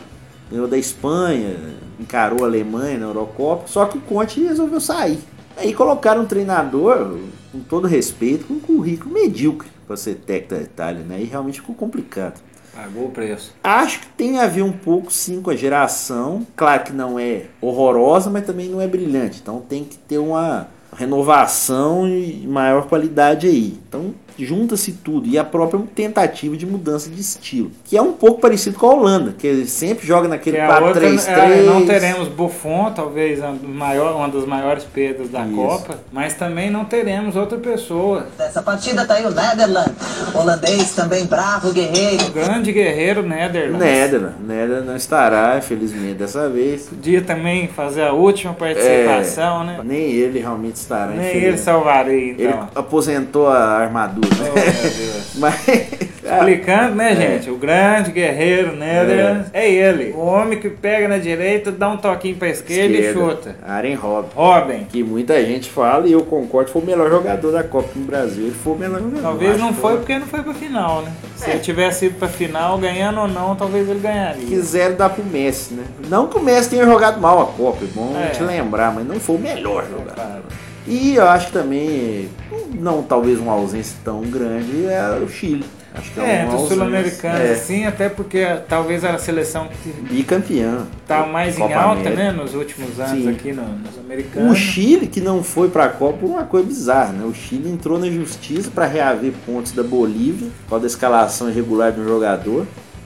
Ganhou 0.51 0.67
da 0.67 0.77
Espanha, 0.77 1.55
encarou 1.97 2.43
a 2.43 2.47
Alemanha 2.47 2.97
na 2.97 3.05
Eurocopa. 3.05 3.67
Só 3.67 3.85
que 3.85 3.97
o 3.97 4.01
Conte 4.01 4.43
resolveu 4.43 4.81
sair. 4.81 5.19
Aí 5.55 5.73
colocaram 5.73 6.23
um 6.23 6.25
treinador, 6.25 7.17
com 7.53 7.59
todo 7.61 7.87
respeito, 7.87 8.45
com 8.45 8.55
um 8.55 8.59
currículo 8.59 9.13
medíocre 9.13 9.69
para 9.87 9.95
ser 9.95 10.15
técnico 10.15 10.55
da 10.55 10.61
Itália, 10.61 11.03
né? 11.03 11.21
E 11.21 11.25
realmente 11.25 11.61
ficou 11.61 11.75
complicado. 11.75 12.41
Pagou 12.81 13.07
o 13.07 13.11
preço. 13.11 13.53
Acho 13.61 13.99
que 13.99 14.07
tem 14.07 14.39
a 14.39 14.47
ver 14.47 14.61
um 14.61 14.71
pouco 14.71 15.11
sim 15.11 15.41
com 15.41 15.49
a 15.49 15.55
geração. 15.55 16.47
Claro 16.55 16.85
que 16.85 16.93
não 16.93 17.19
é 17.19 17.47
horrorosa, 17.59 18.29
mas 18.29 18.45
também 18.45 18.69
não 18.69 18.79
é 18.79 18.87
brilhante. 18.87 19.39
Então 19.41 19.59
tem 19.59 19.83
que 19.83 19.97
ter 19.97 20.17
uma 20.17 20.67
renovação 20.95 22.07
e 22.07 22.47
maior 22.47 22.87
qualidade 22.87 23.47
aí. 23.47 23.77
Então 23.87 24.13
junta-se 24.45 24.91
tudo 24.93 25.27
e 25.27 25.37
a 25.37 25.43
própria 25.43 25.81
tentativa 25.95 26.55
de 26.57 26.65
mudança 26.65 27.09
de 27.09 27.19
estilo, 27.19 27.71
que 27.85 27.97
é 27.97 28.01
um 28.01 28.13
pouco 28.13 28.39
parecido 28.41 28.77
com 28.77 28.87
a 28.87 28.93
Holanda, 28.93 29.33
que 29.37 29.45
ele 29.47 29.65
sempre 29.65 30.05
joga 30.05 30.27
naquele 30.27 30.57
Que 30.57 30.61
a 30.61 30.79
outra, 30.79 31.01
4-3-3. 31.09 31.27
é, 31.27 31.61
não 31.63 31.85
teremos 31.85 32.27
Buffon, 32.27 32.91
talvez 32.95 33.41
a 33.43 33.51
maior, 33.51 34.15
uma 34.15 34.27
das 34.29 34.45
maiores 34.45 34.83
perdas 34.83 35.29
da 35.29 35.45
Isso. 35.45 35.55
Copa, 35.55 35.99
mas 36.11 36.33
também 36.33 36.69
não 36.69 36.85
teremos 36.85 37.35
outra 37.35 37.57
pessoa. 37.57 38.27
Dessa 38.37 38.61
partida 38.61 39.05
tá 39.05 39.15
aí 39.15 39.25
o 39.25 39.31
Netherlands, 39.31 39.93
holandês 40.33 40.93
também 40.95 41.25
bravo, 41.25 41.71
guerreiro. 41.71 42.25
O 42.27 42.31
grande 42.31 42.71
guerreiro 42.71 43.23
Netherlands. 43.23 43.79
Netherlands, 43.79 44.35
Netherlands 44.41 44.85
não 44.87 44.95
estará, 44.95 45.57
infelizmente, 45.57 46.15
dessa 46.15 46.47
vez. 46.49 46.87
Podia 46.87 47.21
também 47.21 47.67
fazer 47.67 48.03
a 48.03 48.13
última 48.13 48.53
participação, 48.53 49.63
né? 49.63 49.79
Nem 49.83 50.11
ele 50.11 50.39
realmente 50.39 50.75
estará, 50.75 51.11
Nem 51.11 51.35
ele 51.35 51.57
salvaria, 51.57 52.31
Ele 52.33 52.43
então. 52.47 52.67
aposentou 52.75 53.47
a 53.47 53.59
armadura. 53.79 54.28
Oh. 54.31 55.19
Mas. 55.39 56.09
Explicando, 56.29 56.93
né, 56.95 57.11
É. 57.13 57.15
gente? 57.15 57.49
O 57.49 57.57
grande 57.57 58.11
guerreiro 58.11 58.75
Netherlands 58.75 59.47
é. 59.51 59.67
ele. 59.67 60.11
O 60.15 60.19
homem 60.19 60.59
que 60.59 60.69
pega 60.69 61.07
na 61.07 61.17
direita, 61.17 61.71
dá 61.71 61.89
um 61.89 61.97
toquinho 61.97 62.35
pra 62.35 62.49
esquerda, 62.49 62.93
e 62.95 63.11
chuta. 63.13 63.55
Aren 63.67 63.95
Robin. 63.95 64.29
Robin. 64.35 64.83
Que 64.85 65.01
muita 65.03 65.43
gente 65.43 65.69
fala 65.69 66.07
e 66.07 66.11
eu 66.11 66.21
concordo, 66.21 66.69
foi 66.69 66.81
o 66.83 66.85
melhor 66.85 67.09
jogador 67.09 67.51
da 67.51 67.63
Copa 67.63 67.89
no 67.95 68.05
Brasil. 68.05 68.43
Ele 68.43 68.55
foi 68.63 68.73
o 68.73 68.77
melhor 68.77 68.99
jogador. 69.01 69.21
Talvez 69.23 69.57
não 69.57 69.73
foi 69.73 69.97
porque 69.97 70.19
não 70.19 70.27
foi 70.27 70.43
pra 70.43 70.53
final, 70.53 71.01
né? 71.01 71.11
Se 71.35 71.49
É. 71.49 71.53
ele 71.53 71.59
tivesse 71.61 72.05
ido 72.05 72.15
pra 72.19 72.27
final, 72.27 72.77
ganhando 72.77 73.21
ou 73.21 73.27
não, 73.27 73.55
talvez 73.55 73.89
ele 73.89 73.99
ganharia. 73.99 74.45
Quiseram 74.45 74.95
dar 74.95 75.09
pro 75.09 75.23
Messi, 75.23 75.73
né? 75.73 75.83
Não 76.09 76.27
que 76.27 76.37
o 76.37 76.41
Messi 76.43 76.69
tenha 76.69 76.85
jogado 76.85 77.19
mal 77.19 77.41
a 77.41 77.45
Copa, 77.47 77.83
é 77.83 77.87
bom 77.87 78.15
É. 78.15 78.27
te 78.29 78.43
lembrar, 78.43 78.93
mas 78.93 79.03
não 79.07 79.19
foi 79.19 79.35
o 79.35 79.39
melhor 79.39 79.83
jogador. 79.89 80.43
E 80.89 81.15
eu 81.15 81.27
acho 81.29 81.47
que 81.47 81.53
também, 81.53 82.27
não 82.73 83.03
talvez 83.03 83.39
uma 83.39 83.53
ausência 83.53 83.95
tão 84.03 84.21
grande, 84.21 84.85
é 84.87 85.21
o 85.23 85.29
Chile. 85.29 85.63
Acho 85.93 86.11
que 86.11 86.19
É, 86.19 86.43
aos 86.43 86.67
sul-americanos, 86.69 87.39
anos. 87.39 87.49
É, 87.49 87.53
assim, 87.53 87.85
até 87.85 88.09
porque 88.09 88.45
talvez 88.67 89.03
era 89.03 89.15
a 89.15 89.19
seleção 89.19 89.67
que 89.83 89.89
bicampeão. 90.13 90.85
tá 91.07 91.25
mais 91.25 91.55
em 91.57 91.61
Copa 91.61 91.75
alta, 91.75 92.01
América. 92.01 92.23
né, 92.23 92.31
nos 92.31 92.53
últimos 92.53 92.99
anos 92.99 93.23
Sim. 93.23 93.29
aqui 93.29 93.51
no- 93.51 93.63
nos 93.63 93.97
O 93.97 93.99
americanos. 93.99 94.57
Chile, 94.57 95.07
que 95.07 95.19
não 95.19 95.43
foi 95.43 95.67
pra 95.69 95.89
Copa, 95.89 96.25
uma 96.25 96.43
coisa 96.43 96.67
bizarra, 96.67 97.11
né? 97.13 97.25
O 97.25 97.33
Chile 97.33 97.69
entrou 97.71 97.97
na 97.99 98.07
justiça 98.09 98.69
para 98.69 98.85
reaver 98.85 99.33
pontos 99.45 99.71
da 99.71 99.81
Bolívia, 99.83 100.47
por 100.63 100.69
causa 100.69 100.81
da 100.83 100.87
escalação 100.87 101.49
irregular 101.49 101.91
de 101.91 101.99
um 102.01 102.07
jogador. 102.07 102.65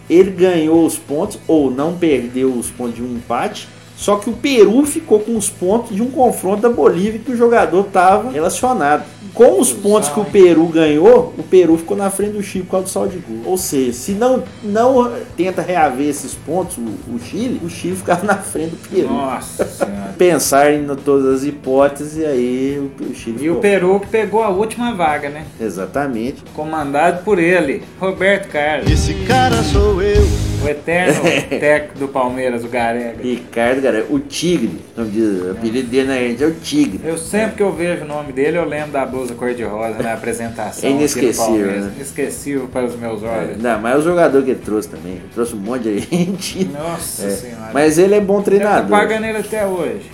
Ele 0.09 0.31
ganhou 0.31 0.85
os 0.85 0.97
pontos, 0.97 1.39
ou 1.47 1.71
não 1.71 1.97
perdeu 1.97 2.49
os 2.51 2.69
pontos 2.69 2.95
de 2.95 3.01
um 3.01 3.15
empate. 3.15 3.67
Só 3.95 4.15
que 4.17 4.29
o 4.29 4.33
Peru 4.33 4.85
ficou 4.85 5.19
com 5.19 5.37
os 5.37 5.49
pontos 5.49 5.95
de 5.95 6.01
um 6.01 6.09
confronto 6.11 6.61
da 6.61 6.69
Bolívia 6.69 7.21
que 7.23 7.31
o 7.31 7.37
jogador 7.37 7.85
estava 7.87 8.31
relacionado. 8.31 9.03
Com 9.33 9.59
os 9.59 9.71
pontos 9.71 10.09
que 10.09 10.19
o 10.19 10.25
Peru 10.25 10.65
ganhou, 10.67 11.33
o 11.37 11.41
Peru 11.43 11.75
ficou 11.77 11.97
na 11.97 12.09
frente 12.11 12.33
do 12.33 12.43
Chile 12.43 12.65
por 12.65 12.71
causa 12.71 12.85
do 12.85 12.89
saldo 12.91 13.09
de 13.11 13.17
gol. 13.17 13.41
Ou 13.51 13.57
seja, 13.57 13.91
se 13.93 14.11
não, 14.11 14.43
não 14.63 15.11
tenta 15.35 15.61
reaver 15.61 16.07
esses 16.07 16.33
pontos, 16.35 16.77
o, 16.77 16.81
o 17.15 17.19
Chile, 17.19 17.59
o 17.63 17.69
Chile 17.69 17.95
ficava 17.95 18.23
na 18.25 18.35
frente 18.35 18.71
do 18.75 18.89
Peru 18.89 19.07
Nossa 19.11 19.65
senhora. 19.65 20.13
pensar 20.19 20.71
em 20.73 20.85
todas 21.03 21.37
as 21.37 21.43
hipóteses 21.43 22.17
e 22.17 22.25
aí 22.25 22.77
o, 22.99 23.03
o 23.11 23.15
Chile 23.15 23.37
E 23.43 23.49
o 23.49 23.55
ficou- 23.55 23.61
Peru 23.61 23.99
que 24.01 24.07
pegou 24.07 24.43
a 24.43 24.49
última 24.49 24.93
vaga, 24.93 25.29
né? 25.29 25.45
Exatamente. 25.59 26.43
Comandado 26.53 27.23
por 27.23 27.39
ele, 27.39 27.81
Roberto 27.99 28.49
Carlos. 28.51 28.91
Esse 28.91 29.13
cara 29.25 29.63
sou 29.63 29.99
eu. 30.01 30.52
O 30.63 30.67
eterno 30.69 31.21
técnico 31.59 31.99
do 31.99 32.07
Palmeiras, 32.07 32.63
o 32.63 32.67
Garega. 32.69 33.21
Ricardo, 33.21 33.81
cara, 33.81 34.05
o 34.09 34.17
Tigre, 34.19 34.79
como 34.95 35.09
diz, 35.09 35.41
o 35.41 35.51
apelido 35.51 35.89
dele 35.89 36.07
na 36.07 36.15
gente 36.15 36.41
é 36.43 36.47
o 36.47 36.53
Tigre. 36.53 37.01
Eu 37.03 37.17
sempre 37.17 37.57
que 37.57 37.63
eu 37.63 37.73
vejo 37.73 38.03
o 38.03 38.07
nome 38.07 38.31
dele, 38.31 38.57
eu 38.57 38.65
lembro 38.65 38.91
da 38.91 39.05
blusa 39.05 39.33
cor-de-rosa 39.35 40.01
na 40.01 40.13
apresentação. 40.13 40.89
É 40.89 40.93
inesquecível, 40.93 41.67
né? 41.67 41.91
Inesquecível 41.95 42.69
para 42.71 42.85
os 42.85 42.95
meus 42.95 43.21
olhos. 43.23 43.61
Não, 43.61 43.79
mas 43.81 43.99
o 43.99 44.01
jogador 44.03 44.41
que 44.43 44.51
ele 44.51 44.61
trouxe 44.63 44.87
também. 44.87 45.13
Ele 45.13 45.29
trouxe 45.33 45.53
um 45.53 45.59
monte 45.59 45.83
de 45.83 45.99
gente. 46.09 46.63
Nossa 46.65 47.25
É, 47.25 47.29
senhora. 47.31 47.71
Mas 47.73 47.97
ele 47.97 48.15
é 48.15 48.21
bom 48.21 48.37
tá 48.37 48.43
treinador. 48.45 48.89
pagando 48.89 49.25
ele 49.25 49.37
até 49.39 49.65
hoje. 49.65 50.09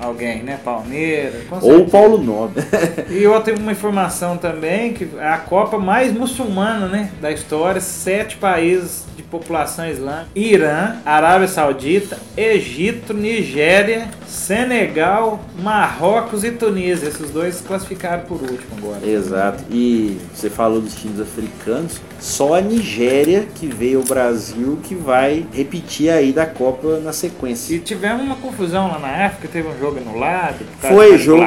Alguém, 0.00 0.42
né? 0.42 0.58
Palmeiras. 0.64 1.42
Ou. 1.62 1.86
Paulo 1.86 2.18
Nobre. 2.22 2.62
E 3.10 3.26
outra 3.26 3.54
uma 3.54 3.72
informação 3.72 4.36
também, 4.36 4.92
que 4.92 5.08
é 5.18 5.28
a 5.28 5.38
Copa 5.38 5.78
mais 5.78 6.12
muçulmana 6.12 6.86
né, 6.86 7.10
da 7.20 7.30
história, 7.30 7.80
sete 7.80 8.36
países 8.36 9.04
de 9.16 9.22
população 9.22 9.88
islâmica, 9.88 10.28
Irã, 10.34 10.96
Arábia 11.04 11.48
Saudita, 11.48 12.18
Egito, 12.36 13.12
Nigéria, 13.12 14.08
Senegal, 14.26 15.40
Marrocos 15.58 16.44
e 16.44 16.50
Tunísia. 16.52 17.08
Esses 17.08 17.30
dois 17.30 17.60
classificaram 17.60 18.24
por 18.24 18.40
último 18.40 18.76
agora. 18.78 19.06
Exato. 19.06 19.64
E 19.70 20.18
você 20.32 20.48
falou 20.48 20.80
dos 20.80 20.94
times 20.94 21.20
africanos. 21.20 22.00
Só 22.20 22.54
a 22.54 22.60
Nigéria 22.60 23.46
que 23.54 23.66
veio 23.66 23.98
ao 23.98 24.04
Brasil 24.04 24.78
que 24.82 24.94
vai 24.94 25.46
repetir 25.52 26.10
aí 26.10 26.32
da 26.32 26.46
Copa 26.46 27.00
na 27.00 27.12
sequência. 27.12 27.74
E 27.74 27.78
tivemos 27.78 28.22
uma 28.22 28.36
confusão 28.36 28.88
lá 28.88 28.98
na 28.98 29.26
África, 29.26 29.48
teve 29.48 29.68
um 29.68 29.78
jogo 29.78 29.98
anulado. 29.98 30.58
Foi 30.80 31.16
jogo, 31.18 31.42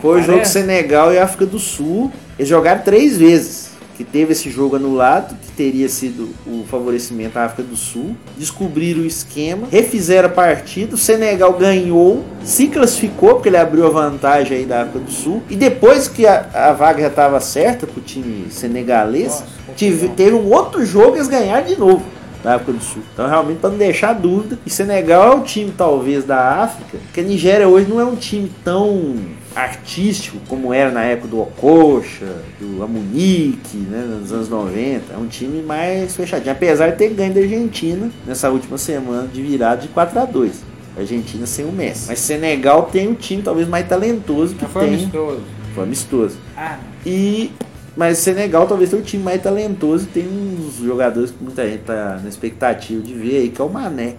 foi 0.00 0.20
o 0.20 0.22
jogo 0.22 0.38
parece. 0.38 0.52
Senegal 0.52 1.12
e 1.12 1.18
África 1.18 1.46
do 1.46 1.58
Sul. 1.58 2.12
Eles 2.38 2.48
jogaram 2.48 2.82
três 2.82 3.16
vezes. 3.16 3.70
Que 3.96 4.04
teve 4.04 4.32
esse 4.32 4.48
jogo 4.48 4.76
anulado, 4.76 5.36
que 5.36 5.52
teria 5.52 5.86
sido 5.86 6.30
o 6.46 6.64
favorecimento 6.70 7.38
à 7.38 7.44
África 7.44 7.62
do 7.62 7.76
Sul. 7.76 8.16
Descobriram 8.34 9.02
o 9.02 9.06
esquema, 9.06 9.68
refizeram 9.70 10.30
a 10.30 10.32
partida. 10.32 10.94
O 10.94 10.98
Senegal 10.98 11.52
ganhou, 11.52 12.24
se 12.42 12.68
classificou, 12.68 13.34
porque 13.34 13.50
ele 13.50 13.58
abriu 13.58 13.86
a 13.86 13.90
vantagem 13.90 14.56
aí 14.56 14.64
da 14.64 14.80
África 14.80 15.00
do 15.00 15.10
Sul. 15.10 15.42
E 15.50 15.54
depois 15.54 16.08
que 16.08 16.26
a, 16.26 16.46
a 16.54 16.72
vaga 16.72 17.02
já 17.02 17.08
estava 17.08 17.38
certa 17.40 17.86
pro 17.86 18.00
time 18.00 18.50
senegalês, 18.50 19.32
Nossa, 19.40 19.44
tive- 19.76 20.08
teve 20.08 20.34
um 20.34 20.50
outro 20.52 20.84
jogo 20.84 21.14
e 21.16 21.18
eles 21.18 21.28
ganharam 21.28 21.66
de 21.66 21.78
novo 21.78 22.02
da 22.42 22.54
África 22.54 22.72
do 22.72 22.82
Sul. 22.82 23.02
Então, 23.12 23.28
realmente, 23.28 23.58
para 23.58 23.68
não 23.70 23.76
deixar 23.76 24.14
dúvida, 24.14 24.58
e 24.64 24.70
Senegal 24.70 25.32
é 25.32 25.36
o 25.36 25.40
time, 25.42 25.72
talvez, 25.76 26.24
da 26.24 26.62
África, 26.62 26.96
porque 27.04 27.20
a 27.20 27.22
Nigéria 27.22 27.68
hoje 27.68 27.86
não 27.88 28.00
é 28.00 28.04
um 28.04 28.16
time 28.16 28.50
tão 28.64 29.14
artístico 29.54 30.38
como 30.48 30.72
era 30.72 30.90
na 30.90 31.02
época 31.04 31.28
do 31.28 31.40
Okocha, 31.40 32.36
do 32.58 32.82
Amunique, 32.82 33.76
né, 33.76 34.06
nos 34.20 34.32
anos 34.32 34.48
90. 34.48 35.12
É 35.12 35.16
um 35.18 35.26
time 35.26 35.62
mais 35.62 36.16
fechadinho, 36.16 36.52
apesar 36.52 36.90
de 36.90 36.96
ter 36.96 37.10
ganho 37.10 37.34
da 37.34 37.40
Argentina 37.40 38.10
nessa 38.26 38.48
última 38.50 38.78
semana 38.78 39.28
de 39.28 39.42
virada 39.42 39.82
de 39.82 39.88
4 39.88 40.18
a 40.18 40.24
2 40.24 40.62
Argentina 40.96 41.46
sem 41.46 41.64
o 41.64 41.72
Messi. 41.72 42.06
Mas 42.08 42.18
Senegal 42.20 42.84
tem 42.92 43.08
um 43.08 43.14
time 43.14 43.42
talvez 43.42 43.68
mais 43.68 43.86
talentoso 43.88 44.54
que 44.54 44.62
Mas 44.64 44.72
foi 44.72 44.84
tem. 44.86 44.94
amistoso. 44.94 45.40
Foi 45.74 45.84
amistoso. 45.84 46.36
Ah, 46.56 46.78
E 47.06 47.50
mas 47.96 48.18
Senegal 48.18 48.66
talvez 48.66 48.90
tenha 48.90 49.02
o 49.02 49.04
time 49.04 49.22
mais 49.22 49.42
talentoso 49.42 50.04
e 50.04 50.06
tem 50.08 50.26
uns 50.28 50.76
jogadores 50.76 51.30
que 51.30 51.42
muita 51.42 51.66
gente 51.68 51.82
tá 51.82 52.18
na 52.22 52.28
expectativa 52.28 53.02
de 53.02 53.14
ver 53.14 53.36
aí, 53.38 53.48
que 53.50 53.60
é 53.60 53.64
o 53.64 53.68
Mané 53.68 54.14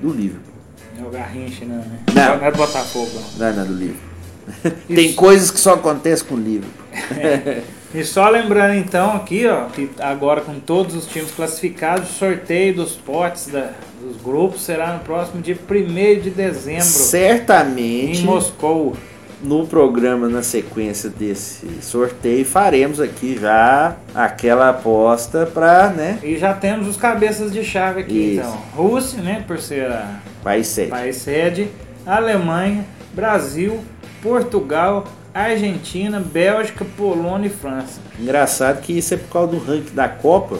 do 0.00 0.10
Liverpool. 0.12 0.52
é 0.98 1.02
o 1.06 1.10
Garrincha, 1.10 1.64
não, 1.64 1.76
né? 1.76 1.98
Não. 2.14 2.36
Não 2.38 2.46
é 2.46 2.50
do 2.50 2.56
Botafogo, 2.56 3.10
não. 3.38 3.52
Não, 3.52 3.62
é 3.62 3.66
do 3.66 3.74
Liverpool. 3.74 4.10
tem 4.88 5.12
coisas 5.12 5.50
que 5.50 5.60
só 5.60 5.74
acontecem 5.74 6.26
com 6.26 6.34
o 6.34 6.38
Liverpool. 6.38 7.62
E 7.94 8.04
só 8.04 8.28
lembrando 8.28 8.74
então 8.76 9.14
aqui, 9.16 9.46
ó, 9.46 9.64
que 9.66 9.90
agora 9.98 10.40
com 10.40 10.58
todos 10.60 10.94
os 10.94 11.06
times 11.06 11.30
classificados, 11.32 12.10
o 12.10 12.12
sorteio 12.14 12.74
dos 12.76 12.92
potes 12.92 13.48
da- 13.48 13.72
dos 14.00 14.16
grupos 14.22 14.62
será 14.62 14.92
no 14.94 15.00
próximo 15.00 15.42
dia 15.42 15.56
1 15.68 16.20
de 16.20 16.30
dezembro, 16.30 16.84
Certamente 16.84 18.20
em 18.20 18.24
Moscou. 18.24 18.96
No 19.42 19.66
programa 19.66 20.28
na 20.28 20.42
sequência 20.42 21.08
desse 21.08 21.66
sorteio 21.82 22.44
faremos 22.44 23.00
aqui 23.00 23.38
já 23.40 23.96
aquela 24.14 24.70
aposta 24.70 25.46
para, 25.46 25.88
né, 25.88 26.18
E 26.22 26.36
já 26.36 26.52
temos 26.52 26.86
os 26.86 26.96
cabeças 26.96 27.52
de 27.52 27.64
chave 27.64 28.00
aqui, 28.02 28.34
Isso. 28.34 28.40
então. 28.40 28.58
Rússia, 28.74 29.22
né, 29.22 29.44
por 29.46 29.58
ser 29.58 29.90
a 29.90 30.20
país 30.44 30.66
sede. 30.66 30.90
país 30.90 31.16
sede, 31.16 31.68
Alemanha, 32.06 32.84
Brasil, 33.14 33.80
Portugal, 34.22 35.04
Argentina, 35.32 36.20
Bélgica, 36.20 36.84
Polônia 36.96 37.46
e 37.46 37.50
França. 37.50 38.00
Engraçado 38.18 38.80
que 38.80 38.98
isso 38.98 39.14
é 39.14 39.16
por 39.16 39.30
causa 39.32 39.52
do 39.52 39.58
ranking 39.58 39.94
da 39.94 40.08
Copa 40.08 40.58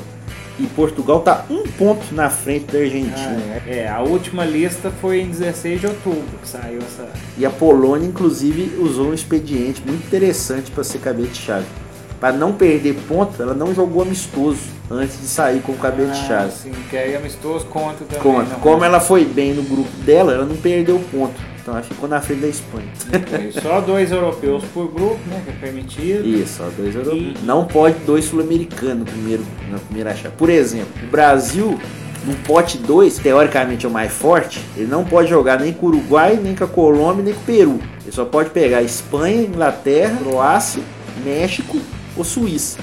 e 0.60 0.66
Portugal 0.66 1.20
tá 1.20 1.44
um 1.48 1.62
ponto 1.66 2.14
na 2.14 2.28
frente 2.28 2.66
da 2.66 2.78
Argentina. 2.78 3.14
Ah, 3.16 3.68
é, 3.68 3.88
a 3.88 4.00
última 4.00 4.44
lista 4.44 4.90
foi 5.00 5.20
em 5.20 5.28
16 5.30 5.80
de 5.80 5.86
outubro 5.86 6.22
que 6.42 6.48
saiu 6.48 6.78
essa. 6.82 7.08
E 7.38 7.46
a 7.46 7.50
Polônia, 7.50 8.06
inclusive, 8.06 8.76
usou 8.78 9.06
um 9.08 9.14
expediente 9.14 9.82
muito 9.86 10.06
interessante 10.06 10.70
para 10.70 10.84
ser 10.84 10.98
cabeça 10.98 11.30
de 11.30 11.38
chave. 11.38 11.66
Para 12.20 12.34
não 12.34 12.52
perder 12.52 12.94
ponto, 13.08 13.42
ela 13.42 13.54
não 13.54 13.74
jogou 13.74 14.02
amistoso 14.02 14.60
antes 14.90 15.18
de 15.18 15.26
sair 15.26 15.60
com 15.62 15.72
o 15.72 15.76
cabeça 15.78 16.12
de 16.12 16.20
Ah, 16.20 16.26
chave. 16.28 16.52
sim, 16.52 16.72
que 16.90 16.96
aí 16.96 17.16
amistoso 17.16 17.64
conta 17.66 18.04
também. 18.04 18.22
Conta. 18.22 18.50
não. 18.52 18.60
Como 18.60 18.84
ela 18.84 19.00
foi 19.00 19.24
bem 19.24 19.54
no 19.54 19.62
grupo 19.62 19.90
dela, 20.04 20.34
ela 20.34 20.44
não 20.44 20.56
perdeu 20.56 21.00
ponto. 21.10 21.40
Então 21.70 21.78
ela 21.78 21.82
ficou 21.86 22.08
na 22.08 22.20
frente 22.20 22.40
da 22.40 22.48
Espanha. 22.48 22.88
Foi 23.52 23.62
Só 23.62 23.80
dois 23.80 24.10
europeus 24.10 24.64
por 24.74 24.90
grupo, 24.92 25.20
né? 25.28 25.40
Que 25.44 25.50
é 25.50 25.54
permitido. 25.54 26.26
Isso, 26.26 26.54
só 26.58 26.68
dois 26.76 26.96
europeus. 26.96 27.34
Não 27.44 27.64
pode 27.64 27.94
dois 28.00 28.24
sul-americanos 28.24 28.98
no 28.98 29.04
primeiro, 29.04 29.44
na 29.70 29.78
primeira 29.78 30.12
chave. 30.16 30.34
Por 30.36 30.50
exemplo, 30.50 30.88
o 31.04 31.06
Brasil, 31.06 31.78
no 32.26 32.34
pote 32.38 32.76
2, 32.76 33.18
teoricamente 33.18 33.86
é 33.86 33.88
o 33.88 33.92
mais 33.92 34.10
forte, 34.10 34.60
ele 34.76 34.88
não 34.88 35.04
pode 35.04 35.30
jogar 35.30 35.60
nem 35.60 35.72
com 35.72 35.86
o 35.86 35.88
Uruguai, 35.90 36.40
nem 36.42 36.56
com 36.56 36.64
a 36.64 36.68
Colômbia, 36.68 37.22
nem 37.22 37.34
com 37.34 37.40
o 37.40 37.44
Peru. 37.44 37.78
Ele 38.02 38.10
só 38.12 38.24
pode 38.24 38.50
pegar 38.50 38.82
Espanha, 38.82 39.42
Inglaterra, 39.42 40.16
Croácia, 40.24 40.82
México 41.24 41.78
ou 42.16 42.24
Suíça. 42.24 42.78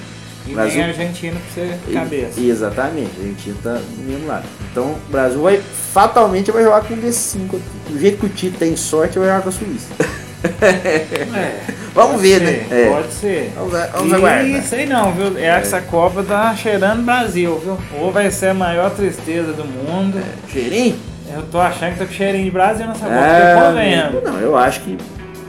E 0.48 0.54
Brasil- 0.54 0.76
nem 0.78 0.86
a 0.86 0.88
Argentina 0.88 1.36
pra 1.54 1.64
ser 1.66 1.78
cabeça. 1.94 2.40
E- 2.40 2.50
Exatamente, 2.50 3.12
a 3.18 3.20
Argentina 3.22 3.56
tá 3.62 3.82
no 3.98 4.04
mesmo 4.06 4.28
lado. 4.28 4.46
Então 4.72 4.92
o 4.92 5.12
Brasil 5.12 5.42
vai 5.42 5.62
fatalmente 5.94 6.52
vai 6.52 6.64
jogar 6.64 6.82
com 6.82 7.12
cinco 7.12 7.58
aqui. 7.58 7.94
Do 7.94 8.00
jeito 8.00 8.18
que 8.20 8.26
o 8.26 8.30
Tito 8.30 8.58
tem 8.58 8.76
sorte, 8.76 9.18
vai 9.18 9.28
jogar 9.28 9.42
com 9.42 9.50
a 9.50 9.52
Suíça. 9.52 9.88
É, 10.62 11.60
Vamos 11.96 12.22
ver, 12.22 12.40
ser, 12.40 12.46
né? 12.46 12.68
É. 12.70 12.90
Pode 12.90 13.12
ser. 13.12 13.54
Vamos, 13.56 13.74
vamos 13.74 14.12
e 14.12 14.16
aguardar. 14.16 14.62
sei 14.62 14.86
não, 14.86 15.12
viu? 15.12 15.38
Essa 15.38 15.82
Copa 15.82 16.24
tá 16.24 16.56
cheirando 16.56 17.04
Brasil, 17.04 17.58
viu? 17.58 17.78
Ou 18.00 18.12
vai 18.12 18.30
ser 18.30 18.50
a 18.50 18.54
maior 18.54 18.92
tristeza 18.92 19.52
do 19.52 19.66
mundo. 19.66 20.22
Cheirinho? 20.48 20.96
Eu 21.34 21.42
tô 21.52 21.60
achando 21.60 21.94
que 21.94 22.00
tá 22.00 22.06
com 22.06 22.14
cheirinho 22.14 22.46
de 22.46 22.52
Brasil 22.52 22.86
nessa 22.86 23.00
Copa. 23.00 23.68
Tô 23.68 23.76
vendo. 23.76 24.22
não, 24.32 24.40
eu 24.40 24.56
acho 24.56 24.82
que 24.82 24.98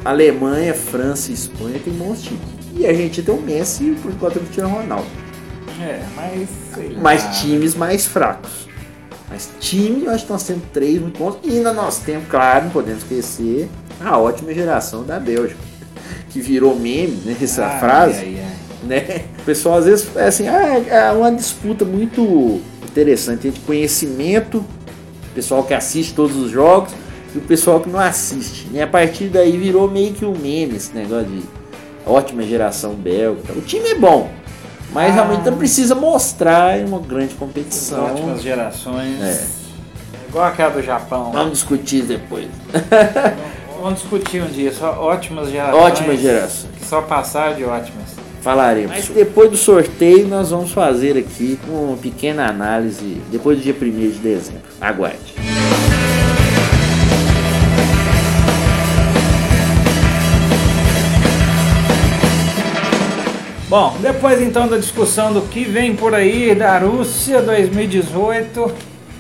Alemanha, 0.04 0.72
França 0.72 1.30
e 1.30 1.34
Espanha 1.34 1.78
tem 1.84 1.92
bons 1.92 2.22
times. 2.22 2.40
E 2.74 2.86
a 2.86 2.94
gente 2.94 3.22
tem 3.22 3.34
o 3.34 3.40
Messi 3.40 3.96
por 4.02 4.10
enquanto 4.10 4.36
o 4.36 4.40
Cristiano 4.40 4.70
Ronaldo. 4.70 5.06
É, 5.80 6.00
mas 6.16 6.48
sei 6.74 6.88
lá. 6.90 7.00
Mas 7.00 7.40
times 7.40 7.74
mais 7.74 8.06
fracos. 8.06 8.67
Mas 9.30 9.50
time, 9.60 10.06
eu 10.06 10.10
acho 10.10 10.24
que 10.24 10.32
nós 10.32 10.42
temos 10.42 10.62
três 10.72 11.00
muito 11.00 11.18
bons. 11.18 11.36
E 11.44 11.50
ainda 11.58 11.72
nós 11.72 11.98
temos, 11.98 12.26
claro, 12.28 12.64
não 12.64 12.70
podemos 12.70 13.02
esquecer, 13.02 13.68
a 14.00 14.16
ótima 14.18 14.54
geração 14.54 15.04
da 15.04 15.18
Bélgica. 15.18 15.60
Que 16.30 16.40
virou 16.40 16.78
meme, 16.78 17.20
né? 17.24 17.36
Essa 17.40 17.66
Ai, 17.66 17.78
frase. 17.80 18.18
ai, 18.18 18.38
ai. 18.40 18.56
né? 18.84 19.24
O 19.40 19.42
pessoal 19.44 19.78
às 19.78 19.84
vezes 19.86 20.08
é 20.16 20.26
assim, 20.26 20.48
ah, 20.48 20.78
é 20.88 21.12
uma 21.12 21.30
disputa 21.32 21.84
muito 21.84 22.60
interessante 22.86 23.48
entre 23.48 23.60
conhecimento, 23.60 24.58
o 24.58 25.34
pessoal 25.34 25.62
que 25.64 25.74
assiste 25.74 26.14
todos 26.14 26.36
os 26.36 26.50
jogos 26.50 26.92
e 27.34 27.38
o 27.38 27.40
pessoal 27.42 27.80
que 27.80 27.88
não 27.88 27.98
assiste. 27.98 28.66
E 28.72 28.80
a 28.80 28.86
partir 28.86 29.28
daí 29.28 29.56
virou 29.56 29.90
meio 29.90 30.12
que 30.12 30.24
um 30.24 30.32
meme 30.32 30.76
esse 30.76 30.94
negócio 30.94 31.26
de 31.26 31.42
ótima 32.06 32.42
geração 32.42 32.94
belga. 32.94 33.52
O 33.56 33.60
time 33.60 33.88
é 33.90 33.94
bom, 33.94 34.30
Mas 34.92 35.10
Ah. 35.10 35.14
realmente 35.14 35.44
não 35.50 35.56
precisa 35.58 35.94
mostrar 35.94 36.78
em 36.78 36.84
uma 36.84 36.98
grande 36.98 37.34
competição. 37.34 38.06
Ótimas 38.06 38.42
gerações. 38.42 39.20
É. 39.22 39.44
Igual 40.28 40.44
aquela 40.46 40.70
do 40.70 40.82
Japão. 40.82 41.30
Vamos 41.32 41.52
discutir 41.52 42.02
depois. 42.02 42.48
Vamos 43.80 44.00
discutir 44.00 44.42
um 44.42 44.46
dia. 44.46 44.72
Só 44.72 44.90
ótimas 45.00 45.50
gerações. 45.50 45.82
Ótimas 45.82 46.20
gerações. 46.20 46.68
Que 46.78 46.84
só 46.86 47.00
passaram 47.02 47.54
de 47.56 47.64
ótimas. 47.64 48.08
Falaremos. 48.42 48.90
Mas 48.90 49.08
depois 49.08 49.50
do 49.50 49.56
sorteio 49.56 50.26
nós 50.28 50.50
vamos 50.50 50.70
fazer 50.72 51.18
aqui 51.18 51.58
uma 51.68 51.96
pequena 51.96 52.48
análise 52.48 53.20
depois 53.30 53.58
do 53.58 53.62
dia 53.64 53.74
1 53.74 54.10
de 54.12 54.18
dezembro. 54.18 54.62
Aguarde. 54.80 55.34
Bom, 63.68 63.94
depois 64.00 64.40
então 64.40 64.66
da 64.66 64.78
discussão 64.78 65.32
do 65.32 65.42
que 65.42 65.62
vem 65.64 65.94
por 65.94 66.14
aí 66.14 66.54
da 66.54 66.78
Rússia 66.78 67.42
2018, 67.42 68.72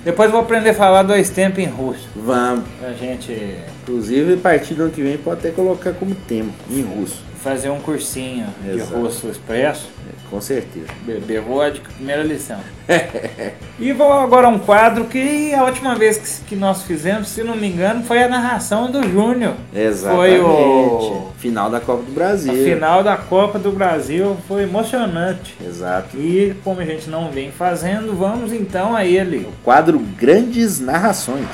depois 0.02 0.30
vou 0.30 0.40
aprender 0.40 0.70
a 0.70 0.74
falar 0.74 1.02
dois 1.02 1.28
tempos 1.28 1.58
em 1.62 1.66
russo. 1.66 2.08
Vamos. 2.16 2.64
Pra 2.80 2.92
gente 2.94 3.58
Inclusive, 3.82 4.34
a 4.34 4.36
partir 4.38 4.74
do 4.74 4.84
ano 4.84 4.90
que 4.92 5.02
vem 5.02 5.16
pode 5.18 5.40
até 5.40 5.50
colocar 5.50 5.92
como 5.92 6.14
tema 6.14 6.50
em 6.70 6.82
russo. 6.82 7.22
fazer 7.42 7.70
um 7.70 7.78
cursinho 7.80 8.46
de 8.62 8.70
Exato. 8.70 8.94
russo 8.98 9.28
expresso. 9.28 9.88
Com 10.30 10.40
certeza. 10.40 10.86
Beber 11.06 11.40
vodka, 11.40 11.90
primeira 11.96 12.22
lição. 12.22 12.58
e 13.78 13.92
vou 13.92 14.12
agora 14.12 14.46
a 14.46 14.50
um 14.50 14.58
quadro 14.58 15.04
que 15.04 15.54
a 15.54 15.64
última 15.64 15.94
vez 15.94 16.18
que, 16.18 16.50
que 16.50 16.56
nós 16.56 16.82
fizemos, 16.82 17.28
se 17.28 17.42
não 17.42 17.56
me 17.56 17.68
engano, 17.68 18.02
foi 18.04 18.22
a 18.22 18.28
narração 18.28 18.90
do 18.90 19.02
Júnior. 19.08 19.54
Exatamente. 19.74 20.16
Foi 20.16 20.40
o 20.40 21.28
Final 21.38 21.70
da 21.70 21.80
Copa 21.80 22.02
do 22.02 22.12
Brasil. 22.12 22.52
a 22.52 22.56
final 22.56 23.02
da 23.02 23.16
Copa 23.16 23.58
do 23.58 23.72
Brasil, 23.72 24.36
foi 24.46 24.64
emocionante. 24.64 25.56
Exato. 25.64 26.16
E 26.16 26.54
como 26.62 26.80
a 26.80 26.84
gente 26.84 27.08
não 27.08 27.30
vem 27.30 27.50
fazendo, 27.50 28.14
vamos 28.14 28.52
então 28.52 28.94
a 28.94 29.04
ele. 29.04 29.48
Quadro 29.62 29.98
Grandes 29.98 30.80
Narrações. 30.80 31.46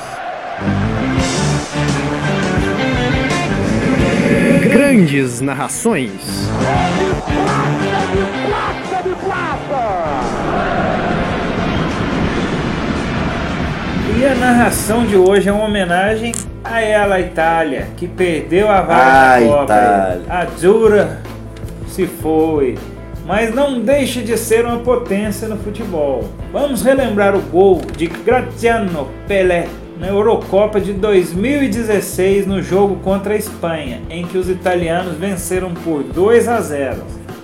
Grandes 4.63 5.41
narrações. 5.41 6.11
E 14.25 14.27
a 14.27 14.35
narração 14.35 15.05
de 15.05 15.19
hoje 15.19 15.51
é 15.51 15.53
uma 15.53 15.67
homenagem 15.67 16.33
a 16.65 16.81
ela, 16.81 17.17
a 17.17 17.21
Itália, 17.21 17.89
que 17.95 18.09
perdeu 18.09 18.71
a 18.71 18.81
vaga 18.81 19.39
da 19.39 19.47
Copa. 19.47 19.65
Itália. 19.65 20.23
A 20.31 20.45
Dura 20.47 21.23
se 21.87 22.07
foi, 22.07 22.79
mas 23.27 23.55
não 23.55 23.83
deixa 23.83 24.23
de 24.23 24.39
ser 24.39 24.65
uma 24.65 24.79
potência 24.79 25.47
no 25.47 25.59
futebol. 25.59 26.25
Vamos 26.51 26.83
relembrar 26.83 27.37
o 27.37 27.43
gol 27.43 27.83
de 27.99 28.07
Graziano 28.07 29.11
Pelé 29.29 29.69
na 30.01 30.07
Eurocopa 30.07 30.81
de 30.81 30.95
2016 30.95 32.47
no 32.47 32.63
jogo 32.63 32.97
contra 33.01 33.35
a 33.35 33.37
Espanha, 33.37 34.01
em 34.09 34.27
que 34.27 34.39
os 34.39 34.49
italianos 34.49 35.19
venceram 35.19 35.75
por 35.75 36.03
2 36.03 36.49
a 36.49 36.63
0. 36.63 36.97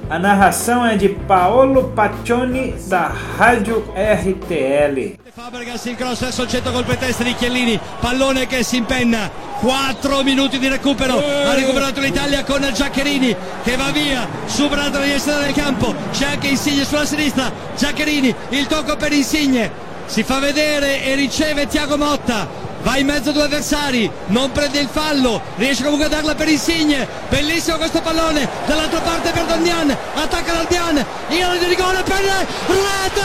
A 0.09 0.19
narração 0.19 0.85
é 0.87 0.97
de 0.97 1.11
Paolo 1.11 1.93
Paccioni 1.95 2.75
da 2.89 3.07
Rádio 3.07 3.85
RTL. 3.95 5.20
Fabregas 5.43 5.87
il 5.87 5.97
cross 5.97 6.19
verso 6.21 6.43
il 6.43 6.51
centro 6.51 6.71
col 6.71 6.85
pretesta 6.85 7.25
di 7.25 7.35
Chiellini, 7.35 7.81
pallone 7.99 8.47
che 8.47 8.63
si 8.63 8.77
impenna, 8.77 9.31
4 9.61 10.23
minuti 10.23 10.59
di 10.59 10.69
recupero, 10.69 11.17
ha 11.17 11.55
recuperato 11.55 11.99
l'Italia 12.01 12.45
con 12.45 12.61
Giaccherini 12.71 13.35
che 13.63 13.75
va 13.75 13.91
via, 13.91 14.29
superando 14.45 14.99
la 14.99 15.07
destra 15.07 15.39
del 15.39 15.55
campo, 15.55 15.95
c'è 16.13 16.33
anche 16.33 16.49
Insigne 16.49 16.85
sulla 16.85 17.07
sinistra, 17.07 17.51
Giaccherini, 17.75 18.35
il 18.51 18.67
tocco 18.67 18.97
per 18.97 19.13
Insigne, 19.13 19.73
si 20.05 20.25
fa 20.25 20.41
vedere 20.41 21.05
e 21.05 21.15
riceve 21.15 21.67
Tiago 21.67 21.97
Motta. 21.97 22.60
Va 22.83 22.97
in 22.97 23.07
mezzo 23.07 23.29
a 23.29 23.33
due 23.33 23.43
avversari, 23.43 24.11
non 24.29 24.53
prende 24.53 24.81
il 24.81 24.89
fallo, 24.91 25.43
riesce 25.57 25.83
comunque 25.83 26.07
a 26.07 26.09
darla 26.09 26.35
per 26.35 26.49
Insigne, 26.49 27.07
bellissimo 27.29 27.77
questo 27.77 28.01
pallone, 28.01 28.49
dall'altra 28.67 29.01
parte 29.01 29.31
per 29.33 29.45
Dondian, 29.45 29.95
attacca 30.15 30.53
Dondian, 30.55 30.97
in 31.29 31.59
di 31.59 31.67
rigore 31.67 32.03
per 32.03 32.17
rete, 32.17 32.47
rete, 32.67 33.21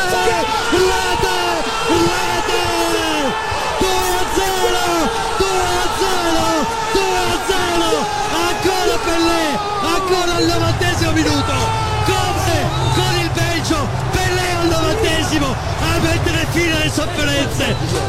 rete, 0.72 1.36
2 3.80 3.88
a 3.88 4.26
0, 4.36 4.76
2 5.38 5.48
a 5.48 5.88
0, 5.96 6.68
2 6.94 7.04
a 7.16 7.40
0, 7.48 8.06
ancora 8.50 8.98
Pellè, 9.06 9.48
ancora 9.96 10.36
al 10.36 10.46
novantesimo 10.46 11.12
minuto, 11.12 11.54
come? 12.06 12.60
Con 12.94 13.20
il 13.22 13.30
Belgio, 13.32 13.88
Pellè 14.12 14.52
al 14.60 14.68
novantesimo, 14.68 15.56
a 16.86 17.06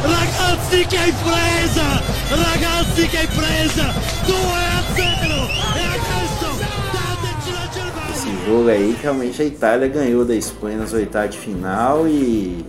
ragazzi 0.03 0.87
che 0.87 0.97
impresa, 0.97 2.03
ragazzi 2.29 3.09
che 3.09 3.23
impresa, 3.23 3.85
2 4.27 4.37
a 4.37 4.83
0, 4.95 5.35
e 5.75 5.81
adesso 5.81 6.49
dateci 6.93 7.53
la 7.53 7.69
Germania. 7.73 8.15
Esse 8.15 8.29
jogo 8.45 8.69
aí 8.69 8.99
realmente 9.01 9.41
a 9.41 9.45
Itália 9.47 9.89
ganhou 9.89 10.27
da 10.27 10.35
Espanha 10.35 10.77
nas 10.77 10.93
oitavas 10.93 11.31
de 11.31 11.39
final 11.39 12.07
e 12.07 12.67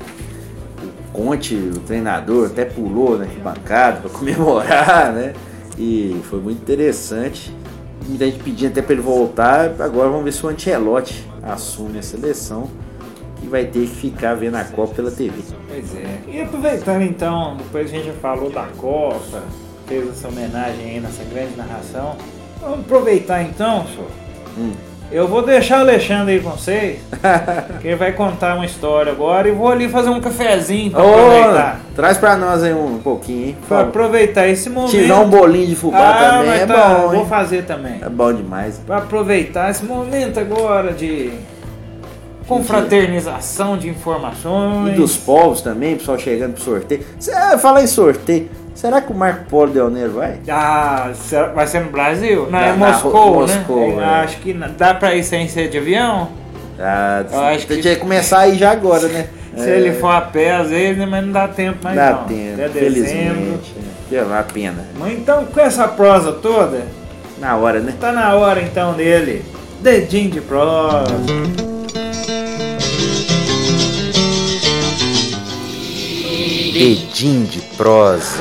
o 0.81 1.11
Conte, 1.11 1.55
o 1.55 1.79
treinador, 1.79 2.47
até 2.47 2.63
pulou 2.63 3.17
na 3.17 3.25
arquibancada 3.25 3.99
para 3.99 4.09
comemorar, 4.09 5.11
né? 5.11 5.33
E 5.77 6.21
foi 6.29 6.39
muito 6.39 6.61
interessante. 6.61 7.53
Muita 8.07 8.25
gente 8.25 8.41
pedindo 8.41 8.71
até 8.71 8.81
para 8.81 8.93
ele 8.93 9.01
voltar. 9.01 9.71
Agora 9.81 10.07
vamos 10.07 10.23
ver 10.23 10.31
se 10.31 10.45
o 10.45 10.47
Ancelotti 10.47 11.27
assume 11.43 11.99
a 11.99 12.01
seleção 12.01 12.69
que 13.47 13.51
vai 13.51 13.65
ter 13.65 13.87
que 13.87 13.95
ficar 13.95 14.35
vendo 14.35 14.55
a 14.55 14.63
Copa 14.65 14.93
pela 14.93 15.09
TV. 15.09 15.41
Pois 15.67 15.95
é. 15.95 16.19
E 16.27 16.41
aproveitando 16.41 17.01
então, 17.01 17.55
depois 17.57 17.87
a 17.87 17.95
gente 17.95 18.07
já 18.07 18.13
falou 18.13 18.49
da 18.49 18.65
Copa, 18.77 19.41
fez 19.87 20.09
essa 20.09 20.27
homenagem 20.27 20.91
aí 20.91 20.99
nessa 20.99 21.23
grande 21.23 21.55
narração. 21.55 22.15
Vamos 22.59 22.81
aproveitar 22.81 23.41
então, 23.41 23.85
senhor. 23.87 24.09
Hum. 24.57 24.73
Eu 25.09 25.25
vou 25.25 25.41
deixar 25.41 25.77
o 25.77 25.81
Alexandre 25.81 26.33
aí 26.33 26.41
com 26.41 26.49
vocês, 26.49 26.99
que 27.81 27.87
ele 27.87 27.95
vai 27.95 28.11
contar 28.11 28.55
uma 28.55 28.65
história 28.65 29.09
agora 29.09 29.47
e 29.47 29.53
vou 29.53 29.69
ali 29.69 29.87
fazer 29.87 30.09
um 30.09 30.19
cafezinho 30.19 30.91
pra 30.91 30.99
aproveitar. 30.99 31.79
Ô, 31.79 31.95
traz 31.95 32.17
pra 32.17 32.35
nós 32.35 32.61
aí 32.61 32.73
um 32.73 32.99
pouquinho, 32.99 33.47
hein? 33.47 33.57
Pra 33.69 33.81
aproveitar 33.81 34.49
esse 34.49 34.69
momento. 34.69 34.91
Tirar 34.91 35.21
um 35.21 35.29
bolinho 35.29 35.67
de 35.67 35.75
fubá 35.77 36.09
ah, 36.09 36.39
também 36.39 36.59
é 36.59 36.65
tá, 36.65 36.89
bom, 36.89 37.07
Vou 37.07 37.15
hein? 37.21 37.25
fazer 37.29 37.63
também. 37.63 37.99
É 38.01 38.09
bom 38.09 38.33
demais. 38.33 38.81
Pra 38.85 38.97
aproveitar 38.97 39.71
esse 39.71 39.85
momento 39.85 40.41
agora 40.41 40.91
de 40.91 41.31
confraternização 42.47 43.77
de 43.77 43.89
informações. 43.89 44.93
E 44.93 44.95
dos 44.95 45.15
povos 45.17 45.61
também, 45.61 45.95
pessoal 45.97 46.17
chegando 46.17 46.53
pro 46.53 46.63
sorteio. 46.63 47.01
Cê, 47.19 47.31
ah, 47.33 47.57
fala 47.57 47.81
em 47.81 47.87
sorteio. 47.87 48.49
Será 48.73 49.01
que 49.01 49.11
o 49.11 49.15
Marco 49.15 49.45
Polo 49.45 49.71
Del 49.71 49.89
Nero 49.89 50.11
vai? 50.13 50.37
Ah, 50.47 51.11
vai 51.55 51.65
ser 51.65 51.81
no 51.81 51.89
Brasil? 51.89 52.47
Não, 52.49 52.59
é 52.59 52.73
Moscou, 52.73 53.47
né? 53.47 53.55
Moscou, 53.55 53.99
é. 54.01 54.05
Acho 54.05 54.37
que 54.37 54.53
dá 54.53 54.93
pra 54.93 55.15
ir 55.15 55.23
sem 55.23 55.47
ser 55.47 55.67
de 55.69 55.77
avião. 55.79 56.29
Ah, 56.79 57.23
Eu 57.31 57.39
acho 57.41 57.65
que- 57.65 57.77
tinha 57.81 57.95
que 57.95 58.01
começar 58.01 58.39
aí 58.41 58.55
já 58.57 58.71
agora, 58.71 59.07
né? 59.07 59.27
Se 59.57 59.67
É, 59.67 59.77
ele 59.79 59.93
for 59.93 60.11
a 60.11 60.21
pé, 60.21 60.51
às 60.57 60.69
vezes, 60.69 60.95
né, 60.99 61.07
mas 61.09 61.25
não 61.25 61.31
dá 61.31 61.47
tempo 61.47 61.79
mais 61.83 61.95
Dá 61.95 62.11
não. 62.11 62.23
tempo, 62.25 62.53
Até 62.63 62.67
dezembro. 62.69 63.03
felizmente. 63.03 63.75
É 64.11 64.21
uma 64.21 64.43
pena. 64.43 64.85
Mas 64.99 65.13
então, 65.13 65.45
com 65.45 65.59
essa 65.59 65.87
prosa 65.87 66.31
toda, 66.33 66.83
Na 67.39 67.55
hora, 67.55 67.79
né? 67.79 67.93
tá 67.99 68.11
na 68.11 68.35
hora 68.35 68.61
então 68.61 68.93
dele. 68.93 69.43
Dedinho 69.81 70.29
de 70.29 70.41
prosa. 70.41 71.05
Edim 76.79 77.43
de 77.45 77.59
prosa. 77.75 78.37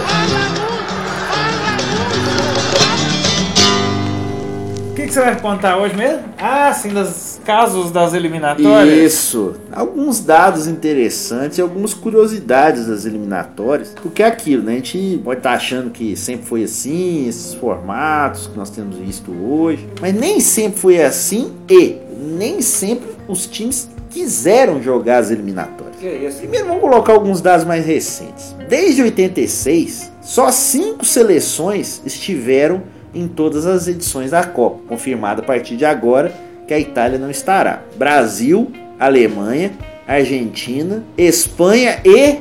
O 4.90 4.94
que, 4.94 5.06
que 5.06 5.10
você 5.10 5.20
vai 5.20 5.40
contar 5.40 5.78
hoje 5.78 5.96
mesmo? 5.96 6.24
Ah, 6.36 6.70
sim, 6.74 6.90
dos 6.90 7.40
casos 7.46 7.90
das 7.90 8.12
eliminatórias. 8.12 9.14
Isso. 9.14 9.54
Alguns 9.72 10.20
dados 10.20 10.66
interessantes 10.66 11.56
e 11.56 11.62
algumas 11.62 11.94
curiosidades 11.94 12.86
das 12.86 13.06
eliminatórias. 13.06 13.94
Porque 14.02 14.22
é 14.22 14.26
aquilo, 14.26 14.64
né? 14.64 14.72
A 14.72 14.76
gente 14.76 15.18
pode 15.24 15.40
estar 15.40 15.54
achando 15.54 15.88
que 15.88 16.14
sempre 16.14 16.44
foi 16.44 16.64
assim, 16.64 17.26
esses 17.26 17.54
formatos 17.54 18.48
que 18.48 18.56
nós 18.58 18.68
temos 18.68 18.96
visto 18.96 19.32
hoje. 19.32 19.88
Mas 19.98 20.14
nem 20.14 20.40
sempre 20.40 20.78
foi 20.78 21.02
assim 21.02 21.54
e 21.70 21.96
nem 22.20 22.60
sempre 22.60 23.08
os 23.26 23.46
times 23.46 23.88
quiseram 24.10 24.82
jogar 24.82 25.20
as 25.20 25.30
eliminatórias. 25.30 25.85
Que 25.98 26.08
isso? 26.08 26.38
Primeiro 26.38 26.66
vamos 26.66 26.82
colocar 26.82 27.12
alguns 27.12 27.40
dados 27.40 27.64
mais 27.64 27.86
recentes. 27.86 28.54
Desde 28.68 29.02
86, 29.02 30.12
só 30.20 30.50
cinco 30.50 31.04
seleções 31.04 32.02
estiveram 32.04 32.82
em 33.14 33.26
todas 33.26 33.64
as 33.64 33.88
edições 33.88 34.30
da 34.30 34.44
Copa, 34.44 34.80
confirmado 34.86 35.40
a 35.40 35.44
partir 35.44 35.76
de 35.76 35.84
agora 35.84 36.32
que 36.66 36.74
a 36.74 36.78
Itália 36.78 37.18
não 37.18 37.30
estará. 37.30 37.82
Brasil, 37.96 38.70
Alemanha, 38.98 39.72
Argentina, 40.06 41.02
Espanha 41.16 42.00
e 42.04 42.38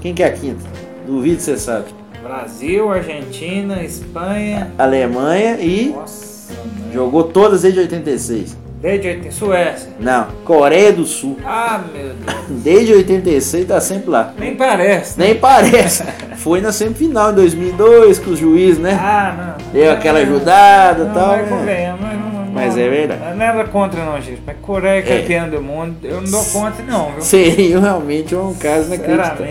quem 0.00 0.14
que 0.14 0.22
é 0.22 0.26
a 0.26 0.32
quinta? 0.32 0.64
Duvido 1.06 1.36
que 1.38 1.42
você 1.42 1.56
sabe. 1.56 1.86
Brasil, 2.22 2.90
Argentina, 2.90 3.82
Espanha. 3.82 4.70
Alemanha 4.76 5.58
e 5.60 5.88
Nossa, 5.88 6.52
jogou 6.92 7.24
todas 7.24 7.62
desde 7.62 7.80
86. 7.80 8.67
Desde 8.80 9.08
80, 9.08 9.30
Suécia. 9.32 9.90
Não, 9.98 10.26
Coreia 10.44 10.92
do 10.92 11.04
Sul. 11.04 11.36
Ah, 11.44 11.80
meu 11.92 12.14
Deus. 12.14 12.36
Desde 12.62 12.92
86 12.94 13.66
tá 13.66 13.80
sempre 13.80 14.10
lá. 14.10 14.32
Nem 14.38 14.54
parece. 14.54 15.18
Né? 15.18 15.26
Nem 15.26 15.34
parece. 15.34 16.04
Foi 16.38 16.60
na 16.60 16.70
semifinal 16.70 17.32
em 17.32 17.34
2002 17.34 18.18
que 18.20 18.30
os 18.30 18.38
juízes, 18.38 18.78
né? 18.78 18.92
Ah, 19.00 19.56
não. 19.58 19.72
Deu 19.72 19.90
aquela 19.92 20.20
ajudada 20.20 21.04
e 21.10 21.14
tal. 21.14 21.28
Mas, 21.28 21.50
né? 21.50 21.56
convenhamos, 21.58 22.00
mas 22.00 22.20
não- 22.20 22.27
Mas 22.58 22.76
não- 22.76 22.82
é 22.82 22.88
verdade. 22.88 23.36
Nada 23.36 23.64
contra 23.64 24.04
não, 24.04 24.20
gente. 24.20 24.42
Mas 24.46 24.56
Coreia 24.62 25.02
é 25.02 25.16
É. 25.16 25.20
campeã 25.20 25.48
do 25.48 25.62
mundo, 25.62 25.96
eu 26.02 26.20
não 26.20 26.30
dou 26.30 26.44
conta 26.46 26.82
não, 26.82 27.12
viu? 27.12 27.22
Seria 27.22 27.78
realmente 27.80 28.34
um 28.34 28.54
caso 28.54 28.86
inacreditável. 28.94 29.46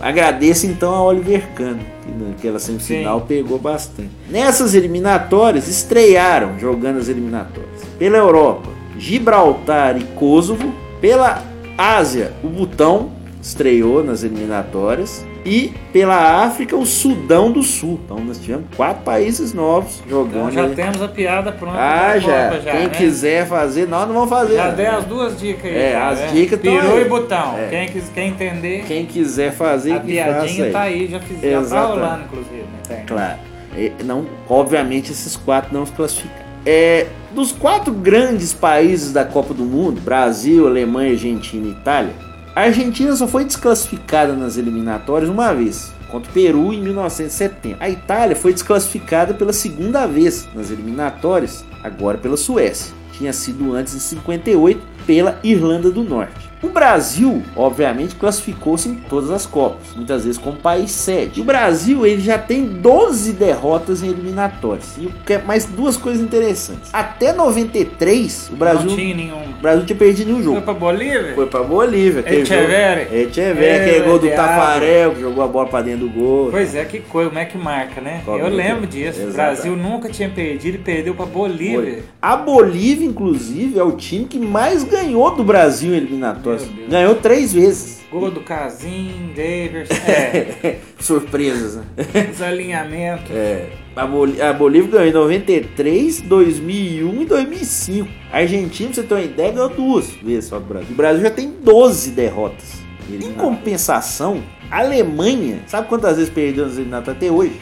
Agradeço 0.00 0.66
então 0.66 0.94
a 0.94 1.02
Oliver 1.02 1.42
Kahn, 1.54 1.76
que 2.04 2.12
naquela 2.24 2.58
semifinal 2.58 3.20
Sim. 3.20 3.26
pegou 3.26 3.58
bastante. 3.58 4.10
Nessas 4.30 4.74
eliminatórias, 4.74 5.68
estrearam 5.68 6.58
jogando 6.58 6.98
as 6.98 7.08
eliminatórias. 7.08 7.82
Pela 7.98 8.16
Europa, 8.18 8.68
Gibraltar 8.98 9.96
e 9.96 10.04
Kosovo. 10.16 10.72
Pela 11.00 11.42
Ásia, 11.76 12.32
o 12.42 12.48
Butão 12.48 13.10
estreou 13.42 14.02
nas 14.02 14.22
eliminatórias. 14.22 15.24
E 15.44 15.74
pela 15.92 16.42
África, 16.44 16.74
o 16.74 16.86
Sudão 16.86 17.52
do 17.52 17.62
Sul. 17.62 18.00
Então 18.04 18.18
nós 18.18 18.38
tivemos 18.38 18.64
quatro 18.74 19.02
países 19.02 19.52
novos 19.52 20.02
jogando. 20.08 20.30
Então 20.36 20.50
já 20.50 20.62
ali. 20.64 20.74
temos 20.74 21.02
a 21.02 21.08
piada 21.08 21.52
pronta. 21.52 21.76
Ah, 21.78 22.18
já. 22.18 22.48
Copa 22.50 22.62
Quem 22.70 22.80
né? 22.80 22.88
quiser 22.88 23.46
fazer, 23.46 23.86
nós 23.86 24.06
não 24.08 24.14
vamos 24.14 24.30
fazer. 24.30 24.54
Já 24.54 24.70
dei 24.70 24.86
as 24.86 25.04
duas 25.04 25.38
dicas 25.38 25.64
aí. 25.66 25.76
É, 25.76 25.92
cara, 25.92 26.08
as 26.10 26.18
né? 26.20 26.26
dicas 26.32 26.60
Peru 26.60 26.92
aí. 26.94 27.02
e 27.02 27.04
botão. 27.08 27.58
É. 27.58 27.68
Quem, 27.68 27.88
quis, 27.88 28.08
quem 28.08 28.28
entender, 28.30 28.84
Quem 28.86 29.04
quiser 29.04 29.52
fazer, 29.52 29.92
a 29.92 30.00
que 30.00 30.06
piadinha 30.06 30.64
aí. 30.64 30.72
tá 30.72 30.80
aí, 30.80 31.06
já 31.08 31.20
fiz. 31.20 31.40
Já 31.40 31.62
tá 31.62 31.86
rolando, 31.86 32.24
inclusive. 32.24 32.64
né? 32.88 33.04
Claro. 33.06 33.38
É, 33.76 33.92
Não, 34.04 34.24
obviamente 34.48 35.12
esses 35.12 35.36
quatro 35.36 35.74
não 35.74 35.84
se 35.84 35.92
classificam. 35.92 36.44
É, 36.64 37.06
dos 37.34 37.52
quatro 37.52 37.92
grandes 37.92 38.54
países 38.54 39.12
da 39.12 39.24
Copa 39.24 39.52
do 39.52 39.64
Mundo, 39.64 40.00
Brasil, 40.00 40.66
Alemanha, 40.66 41.10
Argentina 41.12 41.66
e 41.66 41.70
Itália, 41.72 42.12
a 42.54 42.62
Argentina 42.62 43.14
só 43.16 43.26
foi 43.26 43.44
desclassificada 43.44 44.34
nas 44.34 44.56
eliminatórias 44.56 45.28
uma 45.28 45.52
vez, 45.52 45.92
contra 46.08 46.30
o 46.30 46.32
Peru 46.32 46.72
em 46.72 46.80
1970. 46.80 47.76
A 47.80 47.90
Itália 47.90 48.36
foi 48.36 48.52
desclassificada 48.52 49.34
pela 49.34 49.52
segunda 49.52 50.06
vez 50.06 50.48
nas 50.54 50.70
eliminatórias, 50.70 51.64
agora 51.82 52.16
pela 52.16 52.36
Suécia. 52.36 52.94
Tinha 53.12 53.32
sido 53.32 53.74
antes 53.74 53.94
em 53.94 53.98
58 53.98 54.80
pela 55.04 55.38
Irlanda 55.42 55.90
do 55.90 56.04
Norte. 56.04 56.53
O 56.64 56.68
Brasil, 56.70 57.42
obviamente, 57.56 58.14
classificou-se 58.14 58.88
em 58.88 58.94
todas 58.94 59.30
as 59.30 59.44
Copas, 59.46 59.94
muitas 59.94 60.24
vezes 60.24 60.38
como 60.38 60.56
país 60.56 60.90
sede. 60.90 61.40
O 61.40 61.44
Brasil 61.44 62.06
ele 62.06 62.20
já 62.22 62.38
tem 62.38 62.64
12 62.64 63.32
derrotas 63.34 64.02
em 64.02 64.08
eliminatórias. 64.08 64.96
E 64.98 65.08
que 65.26 65.34
é 65.34 65.38
mais 65.42 65.64
duas 65.66 65.96
coisas 65.96 66.22
interessantes. 66.22 66.90
Até 66.92 67.32
93, 67.32 68.50
o 68.52 68.56
Brasil 68.56 68.88
Não 68.90 68.96
tinha 68.96 69.14
nenhum. 69.14 69.42
o 69.42 69.60
Brasil 69.62 69.84
tinha 69.86 69.98
perdido 69.98 70.26
nenhum 70.32 70.42
jogo. 70.42 70.56
Foi 70.56 70.64
pra 70.64 70.74
Bolívia? 70.74 71.32
Foi 71.34 71.46
pra 71.46 71.62
Bolívia. 71.62 72.20
aquele 72.20 72.42
Echeverri. 72.42 73.02
aquele 73.02 73.96
É, 73.96 74.00
gol 74.00 74.18
do. 74.18 74.28
Tafarel, 74.34 75.12
que 75.12 75.20
jogou 75.20 75.44
a 75.44 75.46
bola 75.46 75.68
pra 75.68 75.82
dentro 75.82 76.06
do 76.06 76.08
gol. 76.12 76.48
Pois 76.50 76.74
é, 76.74 76.84
que 76.84 77.00
coisa, 77.00 77.28
como 77.28 77.38
é 77.40 77.44
que 77.44 77.56
marca, 77.58 78.00
né? 78.00 78.22
Como 78.24 78.38
eu 78.38 78.46
é 78.46 78.50
que- 78.50 78.56
lembro 78.56 78.86
disso. 78.86 79.20
O. 79.28 79.32
Brasil 79.32 79.76
nunca 79.76 80.08
tinha 80.08 80.28
perdido 80.28 80.76
e 80.76 80.78
perdeu 80.78 81.14
pra 81.14 81.26
Bolívia. 81.26 82.02
A 82.20 82.36
Bolívia, 82.36 83.06
inclusive, 83.06 83.78
é 83.78 83.82
o 83.82 83.92
time 83.92 84.24
que 84.24 84.38
mais 84.38 84.82
ganhou 84.82 85.34
do 85.34 85.44
Brasil 85.44 85.92
em 85.92 85.96
eliminatórias. 85.98 86.53
Deus. 86.56 86.88
Ganhou 86.88 87.14
três 87.16 87.52
vezes. 87.52 88.02
Gol 88.10 88.30
do 88.30 88.40
Casim, 88.42 89.32
Davis, 89.34 89.88
é, 90.06 90.76
Surpresas, 91.00 91.76
né? 91.76 91.84
os 92.32 92.40
alinhamentos. 92.40 93.30
É. 93.30 93.70
A, 93.96 94.06
Bol- 94.06 94.40
a 94.40 94.52
Bolívia 94.52 94.90
ganhou 95.00 95.08
em 95.08 95.12
93, 95.12 96.20
2001 96.20 97.22
e 97.22 97.24
2005. 97.26 98.08
A 98.32 98.38
Argentina, 98.38 98.90
pra 98.90 98.94
você 98.94 99.02
ter 99.08 99.14
uma 99.14 99.20
ideia, 99.22 99.52
ganhou 99.52 99.68
duas 99.68 100.10
vezes 100.22 100.44
só 100.48 100.58
do 100.58 100.64
Brasil. 100.64 100.88
O 100.92 100.94
Brasil 100.94 101.22
já 101.22 101.30
tem 101.30 101.50
12 101.50 102.10
derrotas. 102.12 102.84
Em 103.10 103.32
compensação, 103.32 104.42
a 104.70 104.78
Alemanha, 104.80 105.60
sabe 105.66 105.88
quantas 105.88 106.16
vezes 106.16 106.32
perdeu 106.32 106.66
nas 106.66 106.76
eliminatórias 106.76 107.16
até 107.22 107.30
hoje? 107.32 107.60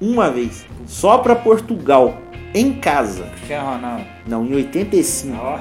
Uma 0.00 0.30
vez. 0.30 0.66
Só 0.86 1.18
pra 1.18 1.34
Portugal, 1.34 2.20
em 2.54 2.72
casa. 2.74 3.24
Cristiano 3.36 3.70
Ronaldo. 3.70 4.04
Não, 4.26 4.44
em 4.44 4.54
85. 4.54 5.36
Ó, 5.40 5.58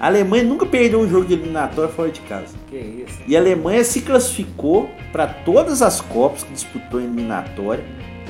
A 0.00 0.06
Alemanha 0.06 0.44
nunca 0.44 0.64
perdeu 0.64 1.00
um 1.00 1.08
jogo 1.08 1.26
de 1.26 1.34
eliminatória 1.34 1.90
fora 1.90 2.10
de 2.10 2.20
casa. 2.20 2.54
que 2.68 2.76
isso. 2.76 3.18
E 3.26 3.36
a 3.36 3.40
Alemanha 3.40 3.82
se 3.82 4.00
classificou 4.02 4.88
para 5.12 5.26
todas 5.26 5.82
as 5.82 6.00
Copas 6.00 6.44
que 6.44 6.52
disputou 6.52 7.00
em 7.00 7.04
eliminatória, 7.04 7.84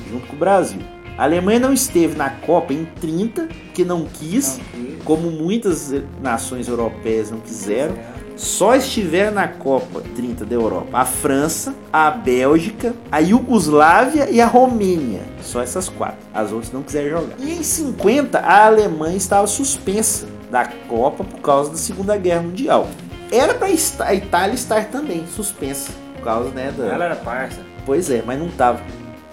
junto 0.09 0.25
com 0.27 0.35
o 0.35 0.39
Brasil. 0.39 0.79
A 1.17 1.23
Alemanha 1.23 1.59
não 1.59 1.73
esteve 1.73 2.15
na 2.15 2.29
Copa 2.29 2.73
em 2.73 2.85
30, 2.99 3.47
que 3.73 3.83
não 3.83 4.05
quis, 4.05 4.57
Não 4.57 4.85
quis. 4.85 5.03
como 5.03 5.29
muitas 5.29 5.93
nações 6.21 6.67
europeias 6.67 7.29
não 7.29 7.39
quiseram. 7.39 7.93
Só 8.37 8.73
estiveram 8.73 9.33
na 9.33 9.49
Copa 9.49 10.01
30 10.15 10.45
da 10.45 10.55
Europa 10.55 10.97
a 10.97 11.03
França, 11.03 11.75
a 11.91 12.09
Bélgica, 12.09 12.95
a 13.11 13.19
Iugoslávia 13.19 14.29
e 14.31 14.39
a 14.39 14.45
Romênia. 14.47 15.19
Só 15.41 15.61
essas 15.61 15.89
quatro. 15.89 16.19
As 16.33 16.51
outras 16.53 16.71
não 16.71 16.81
quiseram 16.81 17.09
jogar. 17.09 17.35
E 17.37 17.51
em 17.51 17.61
50, 17.63 18.39
a 18.39 18.65
Alemanha 18.67 19.17
estava 19.17 19.45
suspensa 19.45 20.25
da 20.49 20.65
Copa 20.87 21.23
por 21.23 21.39
causa 21.41 21.71
da 21.71 21.77
Segunda 21.77 22.17
Guerra 22.17 22.41
Mundial. 22.41 22.87
Era 23.31 23.53
para 23.53 23.67
a 23.67 24.13
Itália 24.13 24.55
estar 24.55 24.85
também 24.85 25.25
suspensa 25.27 25.91
por 26.15 26.23
causa 26.23 26.49
né, 26.49 26.71
da, 26.75 26.85
Ela 26.85 27.05
era 27.05 27.15
parça. 27.15 27.59
Pois 27.85 28.09
é, 28.09 28.23
mas 28.25 28.39
não 28.39 28.49
tava. 28.49 28.81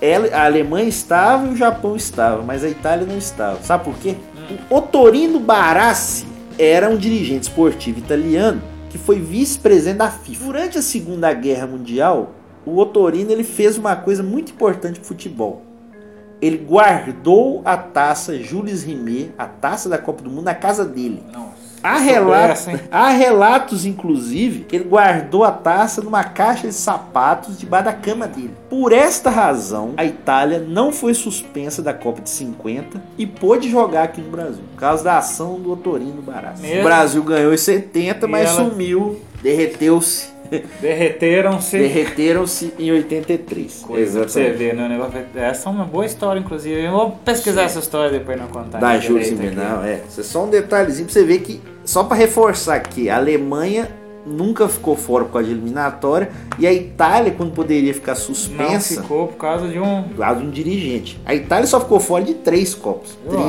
Ela, 0.01 0.29
a 0.35 0.45
Alemanha 0.45 0.89
estava 0.89 1.47
e 1.47 1.51
o 1.51 1.57
Japão 1.57 1.97
estava, 1.97 2.43
mas 2.43 2.63
a 2.63 2.69
Itália 2.69 3.07
não 3.07 3.17
estava. 3.17 3.63
Sabe 3.63 3.85
por 3.85 3.97
quê? 3.97 4.17
O 4.71 4.77
Otorino 4.77 5.41
Barassi 5.41 6.27
era 6.59 6.89
um 6.89 6.97
dirigente 6.97 7.49
esportivo 7.49 7.99
italiano 7.99 8.63
que 8.91 8.99
foi 8.99 9.19
vice-presidente 9.19 9.99
da 9.99 10.11
FIFA. 10.11 10.45
Durante 10.45 10.79
a 10.79 10.83
Segunda 10.83 11.33
Guerra 11.33 11.67
Mundial, 11.67 12.35
o 12.65 12.79
Otorino 12.79 13.31
ele 13.31 13.45
fez 13.45 13.77
uma 13.77 13.97
coisa 13.97 14.23
muito 14.23 14.53
importante 14.53 15.01
pro 15.01 15.09
futebol. 15.09 15.66
Ele 16.41 16.59
guardou 16.59 17.63
a 17.65 17.77
taça 17.77 18.39
Jules 18.39 18.83
Rimet, 18.83 19.33
a 19.39 19.47
taça 19.47 19.89
da 19.89 19.99
Copa 19.99 20.23
do 20.23 20.31
Mundo, 20.31 20.45
na 20.45 20.55
casa 20.55 20.85
dele. 20.85 21.23
Nossa. 21.33 21.67
Há 21.83 21.99
relatos, 21.99 22.67
há 22.91 23.09
relatos, 23.11 23.87
inclusive, 23.87 24.65
que 24.65 24.75
ele 24.75 24.85
guardou 24.87 25.45
a 25.45 25.53
taça 25.53 26.03
numa 26.03 26.25
caixa 26.25 26.67
de 26.67 26.75
sapatos 26.75 27.57
debaixo 27.57 27.85
da 27.85 27.93
cama 27.93 28.27
dele. 28.27 28.55
Por 28.69 28.93
esta 28.93 29.31
razão, 29.31 29.95
a 29.97 30.05
Itália 30.05 30.59
não 30.59 30.91
foi 30.91 31.15
suspensa 31.15 31.83
da 31.83 31.95
Copa 31.95 32.21
de 32.21 32.31
50 32.31 33.01
e 33.17 33.25
pôde 33.25 33.71
jogar 33.71 34.03
aqui 34.03 34.21
no 34.21 34.31
Brasil, 34.31 34.65
por 34.77 34.81
causa 34.81 35.03
da 35.03 35.17
ação 35.19 35.59
do 35.59 35.73
Otorino 35.73 36.21
Barassi. 36.21 36.61
Mesmo? 36.61 36.81
O 36.81 36.85
Brasil 36.85 37.23
ganhou 37.23 37.55
em 37.55 37.57
70, 37.57 38.27
E 38.27 38.31
mas 38.31 38.51
ela- 38.51 38.69
sumiu, 38.71 39.19
derreteu-se. 39.43 40.37
Derreteram-se. 40.81 41.79
Derreteram-se 41.79 42.75
em 42.79 42.93
83. 42.93 43.83
Coisa 43.87 44.21
pra 44.21 44.29
você 44.29 44.51
ver, 44.51 44.75
né? 44.75 44.87
o 44.87 44.89
negócio- 44.89 45.19
Essa 45.35 45.69
é 45.69 45.73
uma 45.73 45.85
boa 45.85 46.07
história, 46.07 46.39
inclusive. 46.39 46.85
Eu 46.85 46.93
vou 46.93 47.11
pesquisar 47.25 47.63
essa 47.63 47.79
história 47.81 48.11
depois 48.17 48.39
não 48.39 48.47
contar. 48.49 48.79
Da 48.79 48.99
Júlia 48.99 49.23
aqui. 49.23 49.31
Simenal, 49.31 49.83
é. 49.83 50.03
Isso 50.09 50.21
é 50.21 50.25
só 50.25 50.45
um 50.45 50.51
detalhezinho 50.51 51.07
pra 51.07 51.13
você 51.15 51.25
ver 51.25 51.41
que, 51.41 51.61
só 51.85 52.05
pra 52.05 52.17
reforçar 52.17 52.77
aqui, 52.77 53.09
a 53.11 53.17
Alemanha 53.17 53.89
nunca 54.27 54.69
ficou 54.69 54.97
fora 54.97 55.25
por 55.25 55.35
causa 55.35 55.47
de 55.49 55.55
eliminatória 55.55 56.31
e 56.59 56.67
a 56.67 56.73
Itália, 56.73 57.33
quando 57.33 57.53
poderia 57.53 57.95
ficar 57.95 58.13
Não 58.13 58.21
suspensa, 58.21 59.03
ficou 59.03 59.29
por 59.29 59.37
causa 59.37 59.69
de 59.69 59.79
um. 59.79 60.03
por 60.03 60.17
causa 60.19 60.41
de 60.41 60.47
um 60.47 60.51
dirigente. 60.51 61.21
A 61.25 61.35
Itália 61.35 61.67
só 61.67 61.79
ficou 61.81 62.01
fora 62.01 62.25
de 62.25 62.35
três 62.35 62.75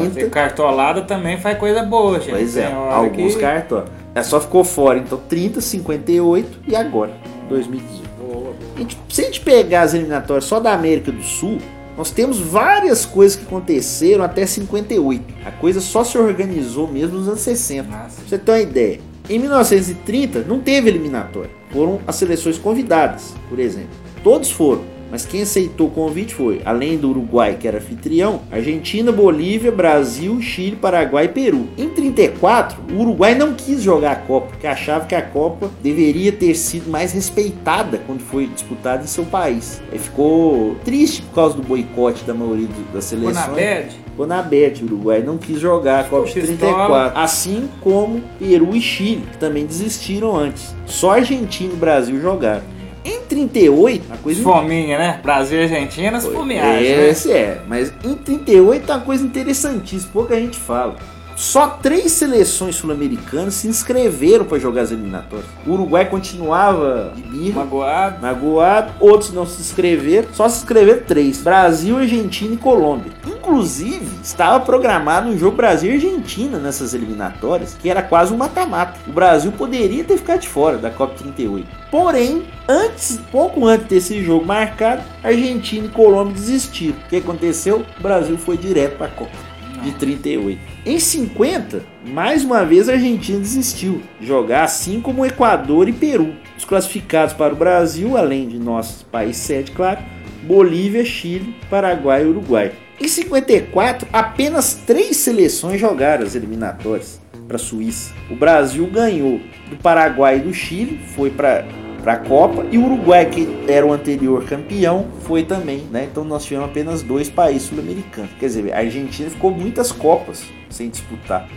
ter 0.09 0.19
30, 0.19 0.29
cartolada 0.29 1.01
também 1.01 1.37
faz 1.39 1.57
coisa 1.57 1.83
boa, 1.83 2.19
gente. 2.19 2.29
pois 2.31 2.55
é, 2.57 2.71
alguns 2.71 3.33
que- 3.35 3.41
cartões. 3.41 3.85
Ela 4.13 4.23
só 4.23 4.39
ficou 4.39 4.63
fora, 4.63 4.97
então 4.99 5.19
30, 5.29 5.61
58 5.61 6.59
e 6.67 6.75
agora, 6.75 7.11
2018. 7.49 8.07
Boa. 8.19 8.53
A 8.75 8.79
gente- 8.79 8.97
se 9.09 9.21
a 9.21 9.23
gente 9.25 9.41
pegar 9.41 9.81
as 9.81 9.93
eliminatórias 9.93 10.45
só 10.45 10.59
da 10.59 10.73
América 10.73 11.11
do 11.11 11.21
Sul, 11.23 11.59
nós 11.97 12.11
temos 12.11 12.39
várias 12.39 13.05
coisas 13.05 13.35
que 13.35 13.43
aconteceram 13.45 14.23
até 14.23 14.45
58. 14.45 15.23
A 15.45 15.51
coisa 15.51 15.79
só 15.81 16.03
se 16.03 16.17
organizou 16.17 16.87
mesmo 16.87 17.17
nos 17.19 17.27
anos 17.27 17.39
60. 17.41 17.89
Nossa. 17.89 18.15
Pra 18.21 18.27
você 18.27 18.37
ter 18.37 18.51
uma 18.51 18.59
ideia. 18.59 18.99
Em 19.29 19.39
1930 19.39 20.45
não 20.47 20.59
teve 20.59 20.89
eliminatória. 20.89 21.49
Foram 21.71 21.99
as 22.07 22.15
seleções 22.15 22.57
convidadas, 22.57 23.33
por 23.49 23.59
exemplo. 23.59 23.89
Todos 24.23 24.49
foram. 24.49 24.97
Mas 25.09 25.25
quem 25.25 25.41
aceitou 25.41 25.87
o 25.87 25.91
convite 25.91 26.33
foi, 26.33 26.61
além 26.65 26.97
do 26.97 27.09
Uruguai, 27.09 27.55
que 27.57 27.67
era 27.67 27.77
anfitrião, 27.77 28.41
Argentina, 28.51 29.11
Bolívia, 29.11 29.71
Brasil, 29.71 30.41
Chile, 30.41 30.75
Paraguai 30.75 31.25
e 31.25 31.29
Peru. 31.29 31.67
Em 31.77 31.89
34, 31.89 32.77
o 32.91 32.99
Uruguai 32.99 33.33
não 33.33 33.53
quis 33.53 33.81
jogar 33.81 34.11
a 34.11 34.15
Copa, 34.15 34.47
porque 34.47 34.67
achava 34.67 35.05
que 35.05 35.15
a 35.15 35.21
Copa 35.21 35.71
deveria 35.81 36.31
ter 36.31 36.53
sido 36.55 36.89
mais 36.89 37.13
respeitada 37.13 38.01
quando 38.05 38.19
foi 38.19 38.47
disputada 38.47 39.03
em 39.03 39.07
seu 39.07 39.23
país. 39.25 39.81
Ele 39.89 39.99
ficou 39.99 40.75
triste 40.83 41.21
por 41.21 41.35
causa 41.35 41.55
do 41.55 41.63
boicote 41.63 42.25
da 42.25 42.33
maioria 42.33 42.67
das 42.93 43.05
seleções. 43.05 43.37
Ficou 43.37 43.55
na 43.55 44.06
o 44.23 44.85
Uruguai 44.85 45.21
não 45.21 45.37
quis 45.37 45.59
jogar 45.59 46.01
a 46.01 46.03
Copa 46.05 46.27
de 46.27 46.33
Pistola. 46.33 47.11
34. 47.11 47.19
Assim 47.19 47.69
como 47.81 48.23
Peru 48.39 48.75
e 48.75 48.81
Chile, 48.81 49.23
que 49.31 49.37
também 49.37 49.65
desistiram 49.65 50.35
antes. 50.35 50.75
Só 50.85 51.11
Argentina 51.11 51.73
e 51.73 51.75
Brasil 51.75 52.19
jogaram. 52.19 52.63
Em 53.05 53.21
38, 53.21 54.11
a 54.11 54.17
coisa 54.17 54.43
Fominha, 54.43 54.97
né? 54.97 55.19
Brasil 55.23 55.59
e 55.59 55.63
Argentina, 55.63 56.17
as 56.17 56.25
fomeagens, 56.25 56.97
né? 56.97 57.09
Esse 57.09 57.31
é, 57.31 57.61
mas 57.65 57.93
em 58.03 58.15
38 58.15 58.91
é 58.91 58.95
uma 58.95 59.01
coisa 59.01 59.23
interessantíssima, 59.23 60.11
pouca 60.11 60.35
gente 60.35 60.57
fala. 60.57 60.95
Só 61.37 61.67
três 61.67 62.13
seleções 62.13 62.77
sul-americanas 62.77 63.53
se 63.53 63.67
inscreveram 63.67 64.43
para 64.43 64.57
jogar 64.57 64.81
as 64.81 64.91
eliminatórias. 64.91 65.45
O 65.67 65.73
Uruguai 65.73 66.09
continuava 66.09 67.13
de 67.15 67.21
birra, 67.21 67.63
Magoado. 67.63 68.19
magoado, 68.19 68.93
outros 68.99 69.31
não 69.31 69.45
se 69.45 69.61
inscreveram, 69.61 70.29
só 70.33 70.49
se 70.49 70.57
inscreveram 70.57 71.03
três: 71.05 71.39
Brasil, 71.39 71.95
Argentina 71.95 72.55
e 72.55 72.57
Colômbia. 72.57 73.11
Inclusive, 73.27 74.07
estava 74.23 74.65
programado 74.65 75.29
um 75.29 75.37
jogo 75.37 75.55
Brasil 75.55 75.91
e 75.91 75.93
Argentina 75.93 76.57
nessas 76.57 76.95
eliminatórias, 76.95 77.77
que 77.79 77.87
era 77.87 78.01
quase 78.01 78.33
um 78.33 78.37
mata-mata. 78.37 78.99
O 79.07 79.11
Brasil 79.11 79.51
poderia 79.51 80.03
ter 80.03 80.17
ficado 80.17 80.41
de 80.41 80.47
fora 80.47 80.79
da 80.79 80.89
Copa 80.89 81.13
38. 81.19 81.67
Porém, 81.91 82.45
antes, 82.67 83.21
pouco 83.31 83.67
antes 83.67 83.85
desse 83.85 84.23
jogo 84.23 84.43
marcado, 84.43 85.03
Argentina 85.23 85.85
e 85.85 85.89
Colômbia 85.89 86.33
desistiram. 86.33 86.97
O 87.05 87.09
que 87.09 87.17
aconteceu? 87.17 87.85
O 87.99 88.01
Brasil 88.01 88.39
foi 88.39 88.57
direto 88.57 88.97
para 88.97 89.05
a 89.05 89.11
Copa 89.11 89.46
de 89.83 89.91
38. 89.93 90.59
Em 90.85 90.99
50, 90.99 91.83
mais 92.05 92.43
uma 92.43 92.65
vez 92.65 92.89
a 92.89 92.93
Argentina 92.93 93.39
desistiu 93.39 94.01
de 94.19 94.27
jogar, 94.27 94.63
assim 94.63 95.01
como 95.01 95.25
Equador 95.25 95.87
e 95.87 95.93
Peru. 95.93 96.33
Os 96.57 96.65
classificados 96.65 97.33
para 97.33 97.53
o 97.53 97.57
Brasil, 97.57 98.17
além 98.17 98.47
de 98.47 98.57
nossos 98.57 99.03
países 99.03 99.41
sede, 99.41 99.71
claro, 99.71 99.99
Bolívia, 100.43 101.03
Chile, 101.05 101.55
Paraguai 101.69 102.23
e 102.23 102.27
Uruguai. 102.27 102.71
Em 102.99 103.07
54, 103.07 104.07
apenas 104.11 104.73
três 104.73 105.17
seleções 105.17 105.79
jogaram 105.79 106.23
as 106.23 106.33
eliminatórias 106.33 107.21
para 107.47 107.57
a 107.57 107.59
Suíça. 107.59 108.13
O 108.29 108.35
Brasil 108.35 108.87
ganhou 108.87 109.39
do 109.69 109.77
Paraguai 109.77 110.37
e 110.37 110.41
do 110.41 110.53
Chile, 110.53 110.99
foi 111.15 111.29
para 111.29 111.65
para 112.07 112.13
a 112.13 112.19
Copa 112.19 112.65
e 112.71 112.77
o 112.77 112.85
Uruguai, 112.85 113.25
que 113.25 113.65
era 113.67 113.85
o 113.85 113.91
anterior 113.91 114.45
campeão, 114.45 115.07
foi 115.23 115.43
também, 115.43 115.79
né? 115.91 116.07
Então 116.09 116.23
nós 116.23 116.45
tivemos 116.45 116.69
apenas 116.69 117.01
dois 117.01 117.29
países 117.29 117.63
sul-americanos. 117.63 118.31
Quer 118.39 118.45
dizer, 118.45 118.73
a 118.73 118.77
Argentina 118.77 119.29
ficou 119.29 119.51
muitas 119.51 119.91
Copas 119.91 120.45
sem 120.69 120.87
disputar, 120.87 121.49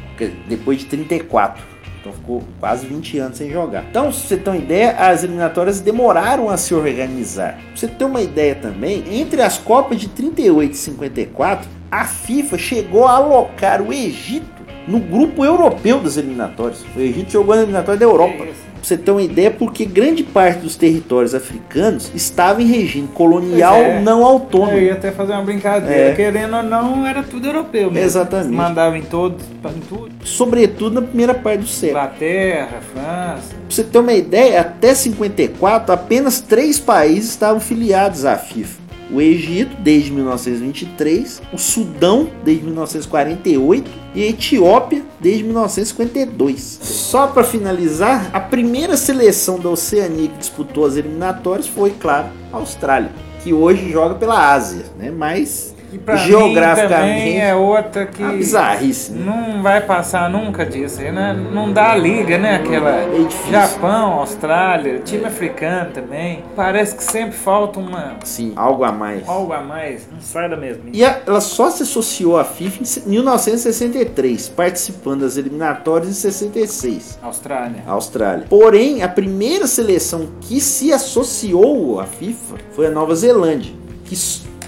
depois 0.48 0.78
de 0.78 0.86
34. 0.86 1.62
Então 2.00 2.12
ficou 2.12 2.42
quase 2.58 2.84
20 2.84 3.18
anos 3.18 3.38
sem 3.38 3.48
jogar. 3.48 3.84
Então, 3.88 4.10
se 4.10 4.26
você 4.26 4.36
ter 4.36 4.50
uma 4.50 4.56
ideia, 4.56 4.90
as 4.90 5.22
eliminatórias 5.22 5.78
demoraram 5.78 6.50
a 6.50 6.56
se 6.56 6.74
organizar. 6.74 7.54
Pra 7.54 7.76
você 7.76 7.86
ter 7.86 8.04
uma 8.04 8.20
ideia 8.20 8.56
também, 8.56 9.04
entre 9.08 9.42
as 9.42 9.56
Copas 9.56 10.00
de 10.00 10.08
38 10.08 10.72
e 10.72 10.76
54, 10.76 11.70
a 11.92 12.04
FIFA 12.04 12.58
chegou 12.58 13.06
a 13.06 13.12
alocar 13.12 13.80
o 13.80 13.92
Egito 13.92 14.64
no 14.88 14.98
grupo 14.98 15.44
europeu 15.44 16.00
das 16.00 16.16
eliminatórias. 16.16 16.84
O 16.96 16.98
Egito 16.98 17.30
jogou 17.30 17.54
na 17.54 17.62
eliminatória 17.62 18.00
da 18.00 18.06
Europa. 18.06 18.48
Pra 18.80 18.88
você 18.88 18.96
ter 18.96 19.10
uma 19.10 19.22
ideia, 19.22 19.50
porque 19.50 19.84
grande 19.84 20.22
parte 20.22 20.60
dos 20.60 20.74
territórios 20.74 21.34
africanos 21.34 22.10
estava 22.14 22.62
em 22.62 22.66
regime 22.66 23.08
colonial 23.08 23.76
é. 23.76 24.00
não 24.00 24.24
autônomo. 24.24 24.72
Eu 24.72 24.82
ia 24.82 24.94
até 24.94 25.12
fazer 25.12 25.32
uma 25.32 25.42
brincadeira. 25.42 26.12
É. 26.12 26.14
Querendo 26.14 26.56
ou 26.56 26.62
não, 26.62 27.06
era 27.06 27.22
tudo 27.22 27.46
europeu 27.46 27.90
mesmo. 27.90 28.06
Exatamente. 28.06 28.54
Mandava 28.54 28.96
em 28.96 29.02
todos, 29.02 29.44
em 29.44 29.80
tudo. 29.80 30.10
Sobretudo 30.24 31.00
na 31.00 31.06
primeira 31.06 31.34
parte 31.34 31.60
do 31.60 31.68
século. 31.68 32.00
Inglaterra, 32.00 32.80
França. 32.92 33.48
Pra 33.50 33.58
você 33.68 33.84
ter 33.84 33.98
uma 33.98 34.14
ideia, 34.14 34.62
até 34.62 34.94
54, 34.94 35.92
apenas 35.92 36.40
três 36.40 36.78
países 36.78 37.30
estavam 37.30 37.60
filiados 37.60 38.24
à 38.24 38.38
FIFA. 38.38 38.79
O 39.12 39.20
Egito, 39.20 39.76
desde 39.80 40.12
1923, 40.12 41.42
o 41.52 41.58
Sudão, 41.58 42.30
desde 42.44 42.64
1948 42.64 43.90
e 44.14 44.22
a 44.22 44.26
Etiópia, 44.28 45.04
desde 45.18 45.42
1952. 45.42 46.78
Só 46.80 47.26
para 47.26 47.42
finalizar, 47.42 48.30
a 48.32 48.38
primeira 48.38 48.96
seleção 48.96 49.58
da 49.58 49.68
Oceania 49.68 50.28
que 50.28 50.38
disputou 50.38 50.86
as 50.86 50.96
eliminatórias 50.96 51.66
foi, 51.66 51.90
claro, 51.90 52.28
a 52.52 52.56
Austrália, 52.58 53.10
que 53.42 53.52
hoje 53.52 53.90
joga 53.90 54.14
pela 54.14 54.52
Ásia, 54.52 54.84
né? 54.96 55.10
mas 55.10 55.74
E 55.92 56.16
geograficamente 56.18 57.36
é 57.38 57.54
outra 57.54 58.06
que 58.06 58.22
bizarrice. 58.22 59.12
né? 59.12 59.24
não 59.24 59.62
vai 59.62 59.80
passar 59.80 60.28
nunca 60.30 60.64
disso 60.64 61.00
né? 61.00 61.32
Não 61.52 61.72
dá 61.72 61.94
liga, 61.96 62.36
né? 62.38 62.56
Aquela 62.56 62.90
É. 62.90 63.08
Japão, 63.50 64.14
Austrália, 64.20 65.00
time 65.00 65.24
africano 65.24 65.90
também. 65.92 66.44
Parece 66.54 66.94
que 66.94 67.02
sempre 67.02 67.32
falta 67.36 67.78
uma 67.80 68.16
Sim, 68.24 68.52
algo 68.56 68.84
a 68.84 68.92
mais. 68.92 69.28
algo 69.28 69.52
a 69.52 69.60
mais. 69.60 70.08
Não 70.12 70.20
sai 70.20 70.48
da 70.48 70.56
mesma. 70.56 70.84
E 70.92 71.04
a- 71.04 71.20
ela 71.26 71.40
só 71.40 71.70
se 71.70 71.82
associou 71.82 72.38
à 72.38 72.44
FIFA 72.44 72.82
em 73.06 73.10
1963, 73.10 74.48
participando 74.48 75.20
das 75.20 75.36
eliminatórias 75.36 76.08
em 76.10 76.12
66. 76.12 77.18
Austrália. 77.22 77.82
Austrália. 77.86 78.44
Porém, 78.48 79.02
a 79.02 79.08
primeira 79.08 79.66
seleção 79.66 80.28
que 80.40 80.60
se 80.60 80.92
associou 80.92 82.00
à 82.00 82.04
FIFA 82.04 82.56
foi 82.72 82.86
a 82.86 82.90
Nova 82.90 83.14
Zelândia, 83.14 83.72
que 84.04 84.16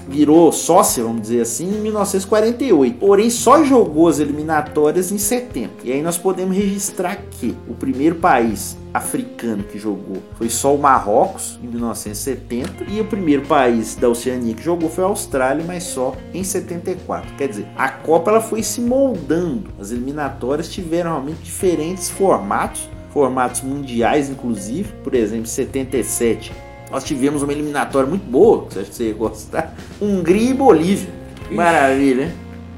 virou 0.07 0.51
sócia, 0.51 1.03
vamos 1.03 1.23
dizer 1.23 1.41
assim, 1.41 1.67
em 1.67 1.81
1948. 1.81 2.97
Porém, 2.97 3.29
só 3.29 3.63
jogou 3.63 4.07
as 4.07 4.19
eliminatórias 4.19 5.11
em 5.11 5.17
70. 5.17 5.71
E 5.83 5.91
aí 5.91 6.01
nós 6.01 6.17
podemos 6.17 6.55
registrar 6.55 7.17
que 7.31 7.55
o 7.67 7.73
primeiro 7.73 8.15
país 8.15 8.77
africano 8.93 9.63
que 9.63 9.79
jogou 9.79 10.21
foi 10.35 10.49
só 10.49 10.75
o 10.75 10.77
Marrocos 10.77 11.59
em 11.63 11.67
1970 11.67 12.83
e 12.87 13.01
o 13.01 13.05
primeiro 13.05 13.41
país 13.47 13.95
da 13.95 14.07
Oceania 14.07 14.53
que 14.53 14.63
jogou 14.63 14.87
foi 14.87 15.03
a 15.03 15.07
Austrália, 15.07 15.63
mas 15.65 15.83
só 15.83 16.15
em 16.33 16.43
74. 16.43 17.33
Quer 17.35 17.47
dizer, 17.47 17.67
a 17.75 17.89
Copa 17.89 18.29
ela 18.29 18.41
foi 18.41 18.61
se 18.61 18.81
moldando. 18.81 19.69
As 19.79 19.91
eliminatórias 19.91 20.69
tiveram 20.69 21.11
realmente 21.11 21.41
diferentes 21.41 22.09
formatos 22.09 22.87
formatos 23.13 23.61
mundiais, 23.61 24.29
inclusive. 24.29 24.91
Por 25.03 25.13
exemplo, 25.13 25.43
em 25.43 25.45
77, 25.45 26.51
nós 26.93 27.03
tivemos 27.03 27.41
uma 27.41 27.51
eliminatória 27.51 28.07
muito 28.07 28.29
boa, 28.29 28.67
que 28.67 28.75
você 28.75 29.05
ia 29.05 29.13
gostar. 29.15 29.73
Hungria 29.99 30.51
e 30.51 30.53
Bolívia. 30.53 31.09
Maravilha, 31.49 32.27
né? 32.27 32.31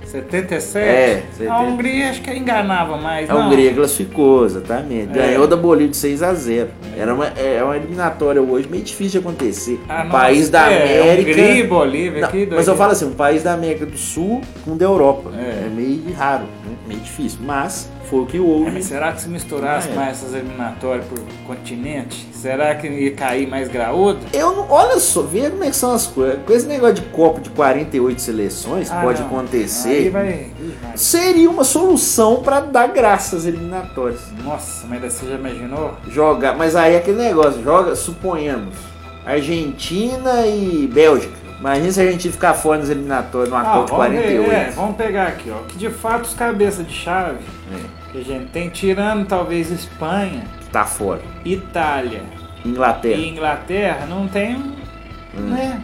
77? 0.05 0.78
É, 0.78 1.24
A 1.30 1.34
70. 1.34 1.59
Hungria 1.59 2.09
acho 2.09 2.22
que 2.22 2.32
enganava 2.32 2.95
mais. 2.95 3.30
A 3.30 3.34
não. 3.34 3.47
Hungria 3.47 3.74
classificou, 3.74 4.45
exatamente. 4.45 5.09
É. 5.11 5.28
Ganhou 5.28 5.45
da 5.47 5.57
Bolívia 5.57 5.89
de 5.89 5.97
6 5.97 6.24
a 6.24 6.34
0. 6.34 6.70
Era 6.97 7.13
uma, 7.13 7.28
é 7.28 7.61
uma 7.61 7.76
eliminatória 7.76 8.41
hoje 8.41 8.70
meio 8.70 8.84
difícil 8.84 9.20
de 9.20 9.28
acontecer. 9.28 9.82
Ah, 9.89 10.05
um 10.05 10.09
país 10.09 10.49
da 10.49 10.72
é, 10.72 11.01
América. 11.01 11.32
Hungria 11.32 11.57
e 11.57 11.68
Bolívia, 11.68 12.22
Não, 12.22 12.30
que 12.30 12.45
mas 12.45 12.68
eu 12.70 12.76
falo 12.78 12.93
assim, 12.93 13.05
um 13.05 13.13
país 13.13 13.43
da 13.43 13.53
América 13.53 13.86
do 13.86 13.97
Sul 13.97 14.41
com 14.63 14.72
o 14.72 14.76
da 14.76 14.86
Europa. 14.86 15.30
É. 15.38 15.66
É, 15.66 15.70
meio 15.70 16.01
raro, 16.13 16.45
né? 16.66 16.76
meio 16.88 17.01
difícil. 17.01 17.39
Mas 17.43 17.89
foi 18.05 18.19
o 18.21 18.25
que 18.25 18.39
houve. 18.39 18.69
É, 18.69 18.71
mas 18.71 18.85
será 18.85 19.11
que 19.11 19.21
se 19.21 19.27
misturasse 19.29 19.89
Ah, 19.89 19.91
é. 19.91 19.95
mais 19.95 20.09
essas 20.21 20.33
eliminatórias 20.33 21.05
por 21.05 21.19
continente, 21.45 22.27
será 22.33 22.73
que 22.75 22.87
ia 22.87 23.11
cair 23.13 23.47
mais 23.47 23.67
graúdo? 23.67 24.19
Eu 24.33 24.55
não, 24.55 24.69
olha 24.71 24.99
só, 24.99 25.21
veja 25.21 25.49
como 25.51 25.63
é 25.63 25.69
que 25.69 25.75
são 25.75 25.93
as 25.93 26.07
coisas. 26.07 26.39
Com 26.45 26.53
esse 26.53 26.65
negócio 26.67 26.95
de 26.95 27.01
Copa 27.09 27.39
de 27.41 27.49
48 27.49 28.21
seleções, 28.21 28.91
Ah, 28.91 29.01
pode 29.01 29.19
não. 29.21 29.27
acontecer. 29.27 30.09
Vai. 30.09 30.47
Seria 30.95 31.49
uma 31.49 31.63
solução 31.63 32.41
para 32.41 32.59
dar 32.61 32.87
graça 32.87 33.35
às 33.35 33.45
eliminatórias. 33.45 34.21
Nossa, 34.43 34.85
mas 34.87 35.01
você 35.13 35.25
já 35.27 35.35
imaginou? 35.35 35.93
Jogar, 36.09 36.55
mas 36.57 36.75
aí 36.75 36.93
é 36.93 36.97
aquele 36.97 37.17
negócio, 37.17 37.61
joga, 37.63 37.95
suponhamos, 37.95 38.75
Argentina 39.25 40.45
e 40.47 40.87
Bélgica. 40.91 41.44
Imagina 41.59 41.91
se 41.91 42.01
a 42.01 42.11
gente 42.11 42.29
ficar 42.31 42.53
fora 42.53 42.79
nas 42.79 42.89
eliminatórias 42.89 43.49
numa 43.49 43.61
Ah, 43.61 43.73
Copa 43.87 44.09
de 44.09 44.15
vamos, 44.15 44.25
ver, 44.29 44.45
48. 44.45 44.51
é, 44.51 44.69
vamos 44.71 44.95
pegar 44.97 45.27
aqui, 45.27 45.49
ó. 45.51 45.63
Que 45.67 45.77
de 45.77 45.89
fato 45.89 46.25
os 46.25 46.33
cabeças 46.33 46.85
de 46.85 46.93
chave 46.93 47.39
É, 47.73 48.11
que 48.11 48.17
a 48.19 48.23
gente 48.23 48.47
tem, 48.51 48.69
tirando 48.69 49.25
talvez 49.25 49.71
Espanha, 49.71 50.43
que 50.59 50.69
tá 50.69 50.83
fora. 50.85 51.21
Itália 51.45 52.23
Inglaterra. 52.65 53.15
e 53.15 53.29
Inglaterra, 53.29 54.05
não 54.05 54.27
tem. 54.27 54.73
Né? 55.33 55.81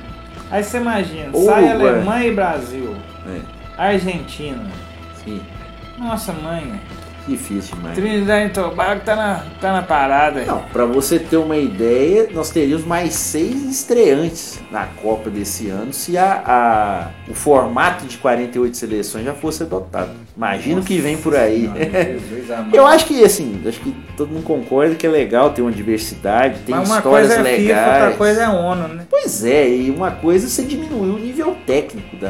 Aí 0.49 0.63
você 0.63 0.78
imagina, 0.78 1.30
Ou 1.32 1.45
sai 1.45 1.69
Uruguai. 1.69 1.89
Alemanha 1.93 2.28
e 2.28 2.36
Brasil, 2.36 2.95
É, 3.28 3.39
Argentina. 3.82 4.63
sim, 5.24 5.41
Nossa 5.97 6.34
mãe, 6.34 6.82
difícil 7.28 7.76
demais. 7.76 7.95
Trinidad 7.95 8.45
e 8.45 8.49
Tobago 8.49 9.01
tá 9.05 9.15
na, 9.15 9.43
tá 9.59 9.74
na 9.74 9.82
parada. 9.82 10.43
Não, 10.45 10.59
pra 10.72 10.86
você 10.86 11.19
ter 11.19 11.38
uma 11.38 11.57
ideia, 11.57 12.28
nós 12.34 12.49
teríamos 12.49 12.86
mais 12.86 13.13
seis 13.13 13.63
estreantes 13.69 14.59
na 14.72 14.86
Copa 14.86 15.30
desse 15.30 15.69
ano 15.69 15.93
se 15.93 16.17
a, 16.17 16.43
a- 16.45 17.07
o 17.30 17.34
formato 17.34 18.05
de 18.05 18.17
48 18.17 18.76
seleções 18.78 19.26
já 19.26 19.34
fosse 19.34 19.63
adotado. 19.63 20.11
Imagina 20.36 20.82
o 20.82 20.84
que 20.84 20.97
vem 20.99 21.17
por 21.17 21.36
aí. 21.36 21.65
Amado. 21.67 22.69
Eu 22.76 22.86
acho 22.86 23.05
que 23.05 23.24
assim, 23.24 23.61
acho 23.65 23.80
que 23.80 23.93
todo 24.18 24.30
mundo 24.30 24.43
concorda 24.43 24.95
que 24.95 25.05
é 25.05 25.09
legal 25.09 25.49
ter 25.51 25.62
uma 25.62 25.72
diversidade, 25.72 26.59
tem 26.66 26.76
Mas 26.76 26.88
uma 26.89 26.97
histórias 26.97 27.28
coisa 27.34 27.39
é 27.39 27.43
legais. 27.57 27.80
FIFA, 27.86 28.03
outra 28.03 28.18
coisa 28.18 28.43
é 28.43 28.49
ONU, 28.49 28.88
né? 28.89 29.03
Pois 29.09 29.45
é, 29.45 29.70
e 29.70 29.91
uma 29.91 30.12
coisa 30.12 30.47
você 30.47 30.64
diminuir 30.64 31.09
o 31.12 31.18
nível 31.20 31.55
técnico 31.66 32.16
da. 32.18 32.30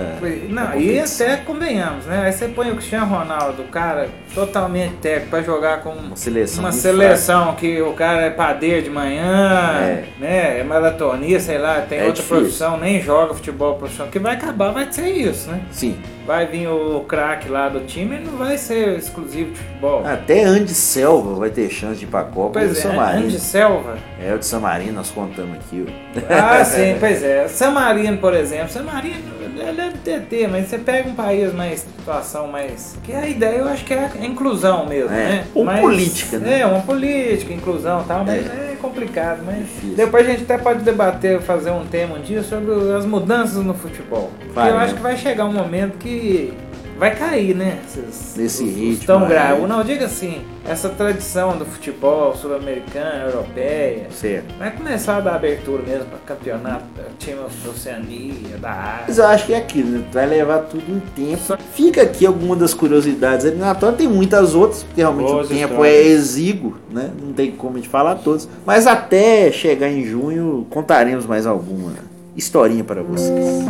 Não, 0.50 0.64
da 0.72 0.76
e 0.78 1.00
até 1.00 1.38
convenhamos, 1.38 2.06
né? 2.06 2.24
Aí 2.26 2.32
você 2.34 2.48
põe 2.48 2.70
o 2.72 2.76
Cristiano 2.76 3.06
Ronaldo, 3.06 3.62
o 3.64 3.68
cara 3.68 4.10
totalmente 4.34 4.94
técnico, 4.96 5.30
pra 5.30 5.42
jogar 5.42 5.82
com 5.82 5.90
Uma 5.92 6.16
seleção. 6.16 6.64
uma 6.64 6.72
seleção 6.72 7.56
que 7.56 7.82
o 7.82 7.94
cara 7.94 8.22
é 8.24 8.30
padeiro 8.30 8.84
de 8.84 8.90
manhã, 8.90 9.72
É. 9.82 10.04
né? 10.20 10.60
É 10.60 10.64
maratonista, 10.64 11.40
sei 11.52 11.58
lá, 11.58 11.82
tem 11.82 12.00
É 12.00 12.06
outra 12.06 12.16
difícil. 12.22 12.38
profissão, 12.38 12.78
nem 12.78 13.02
joga 13.02 13.34
futebol 13.34 13.76
profissional, 13.76 14.12
que 14.12 14.20
vai 14.20 14.36
acabar, 14.36 14.72
vai 14.72 14.88
ser 14.92 15.10
isso, 15.10 15.50
né? 15.50 15.62
Sim. 15.72 15.98
Vai 16.26 16.46
vir 16.46 16.68
o 16.68 17.02
craque 17.08 17.50
lá 17.50 17.68
do 17.70 17.82
time, 17.82 18.16
ele 18.16 18.26
não 18.26 18.38
vai 18.38 18.58
ser 18.58 18.98
exclusivo 18.98 19.52
de 19.52 19.58
futebol. 19.58 20.06
Até 20.06 20.44
Andy 20.44 20.74
Selva 20.74 21.36
vai 21.36 21.50
ter 21.50 21.70
chance 21.70 21.98
de 22.00 22.06
ir 22.06 22.08
pra 22.08 22.24
Copa 22.24 22.60
Pois 22.60 22.72
do 22.74 22.78
é, 22.78 22.82
San 22.82 22.94
Marino. 22.94 23.26
Andy 23.26 23.40
Selva. 23.40 23.98
É, 24.24 24.34
o 24.34 24.38
de 24.38 24.46
San 24.46 24.60
Marino, 24.60 24.94
nós 24.94 25.10
contamos 25.10 25.58
aqui. 25.58 25.86
ó. 25.88 26.22
Ah, 26.34 26.64
sim, 26.66 26.96
pois 27.00 27.24
é. 27.24 27.48
San 27.48 27.72
Marino, 27.72 28.18
por 28.18 28.34
exemplo. 28.34 28.70
San 28.70 28.84
Marino 28.84 29.42
ele 29.54 29.74
deve 29.74 29.98
ter, 30.00 30.22
ter, 30.22 30.48
mas 30.48 30.68
você 30.68 30.78
pega 30.80 31.08
um 31.10 31.14
país 31.14 31.54
mais, 31.54 31.82
situação 31.82 32.48
mais... 32.48 32.96
Que 33.04 33.14
a 33.14 33.28
ideia 33.28 33.58
eu 33.58 33.68
acho 33.68 33.84
que 33.86 33.94
é 33.94 34.10
a 34.20 34.26
inclusão 34.26 34.88
mesmo, 34.88 35.12
É, 35.12 35.16
né? 35.24 35.44
ou 35.54 35.64
Mas- 35.66 35.80
política, 35.82 36.40
né? 36.40 36.62
É, 36.62 36.66
uma 36.66 36.82
política, 36.82 37.54
inclusão 37.54 38.02
e 38.02 38.06
tal, 38.06 38.24
mas 38.26 38.44
é, 38.48 38.71
complicado. 38.82 39.44
Mas 39.46 39.68
depois 39.96 40.28
a 40.28 40.32
gente 40.32 40.44
até 40.44 40.58
pode 40.58 40.84
debater, 40.84 41.40
fazer 41.42 41.72
um 41.72 41.86
tema 41.86 42.18
um 42.18 42.22
dia 42.22 42.44
sobre 42.44 42.72
as 42.98 43.06
mudanças 43.06 43.64
no 43.64 43.74
futebol. 43.74 44.32
Vai, 44.54 44.72
eu 44.72 44.76
né? 44.76 44.84
acho 44.84 44.96
que 44.96 45.02
vai 45.02 45.16
chegar 45.16 45.46
um 45.46 45.54
momento 45.54 45.98
que 45.98 46.54
vai 47.02 47.16
cair, 47.16 47.56
né? 47.56 47.80
Esses, 47.88 48.36
Nesse 48.38 48.64
os- 48.64 48.70
os 48.70 48.76
ritmo, 48.76 49.06
Tão 49.08 49.22
né? 49.22 49.28
grave. 49.30 49.66
Não, 49.66 49.84
diga 49.84 50.06
assim, 50.06 50.44
essa 50.70 50.88
tradição 50.88 51.58
do 51.58 51.66
futebol 51.66 52.36
sul-americana, 52.36 53.24
europeia, 53.26 54.06
Certo. 54.12 54.54
Vai 54.60 54.70
começar 54.70 55.18
a 55.18 55.20
dar 55.20 55.34
abertura 55.36 55.82
mesmo 55.82 56.06
para 56.06 56.20
campeonato, 56.20 56.84
time 57.18 57.38
da 57.40 57.70
Oceania, 57.72 58.58
da 58.62 59.02
Mas 59.08 59.10
Ásia. 59.20 59.22
eu 59.24 59.28
acho 59.30 59.46
que 59.48 59.54
é 59.54 59.58
aquilo, 59.58 59.90
né? 59.90 60.04
vai 60.14 60.28
levar 60.28 60.60
tudo 60.60 60.84
um 60.94 61.00
tempo. 61.16 61.58
Fica 61.74 62.04
aqui 62.04 62.24
alguma 62.24 62.56
das 62.56 62.72
curiosidades 62.76 63.48
eliminatórias, 63.48 63.98
tem 63.98 64.08
muitas 64.08 64.54
outras, 64.54 64.84
porque 64.84 65.02
realmente 65.02 65.32
Boas 65.32 65.48
o 65.48 65.50
tempo 65.50 65.74
histórias. 65.74 65.96
é 65.96 66.08
exíguo, 66.08 66.78
né? 66.92 67.10
Não 67.20 67.34
tem 67.34 67.50
como 67.52 67.74
a 67.74 67.78
gente 67.78 67.90
falar 67.90 68.14
todas. 68.16 68.48
Mas 68.64 68.86
até 68.86 69.52
chegar 69.52 69.90
em 69.90 70.04
junho, 70.06 70.68
contaremos 70.70 71.26
mais 71.26 71.48
alguma 71.48 71.94
historinha 72.38 72.84
para 72.84 73.02
vocês. 73.02 73.66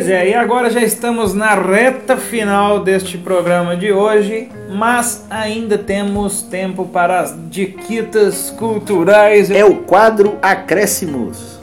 Pois 0.00 0.08
é, 0.08 0.30
e 0.30 0.34
agora 0.34 0.70
já 0.70 0.80
estamos 0.80 1.34
na 1.34 1.54
reta 1.54 2.16
final 2.16 2.82
deste 2.82 3.18
programa 3.18 3.76
de 3.76 3.92
hoje, 3.92 4.48
mas 4.70 5.26
ainda 5.28 5.76
temos 5.76 6.40
tempo 6.40 6.86
para 6.86 7.20
as 7.20 7.34
diquitas 7.50 8.48
culturais. 8.58 9.50
É 9.50 9.62
o 9.62 9.74
quadro 9.82 10.38
Acréscimos. 10.40 11.60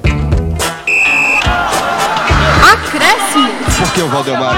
Acréscimo. 2.62 3.50
Por 3.76 3.92
que 3.92 4.02
o 4.04 4.08
Valdemar? 4.08 4.56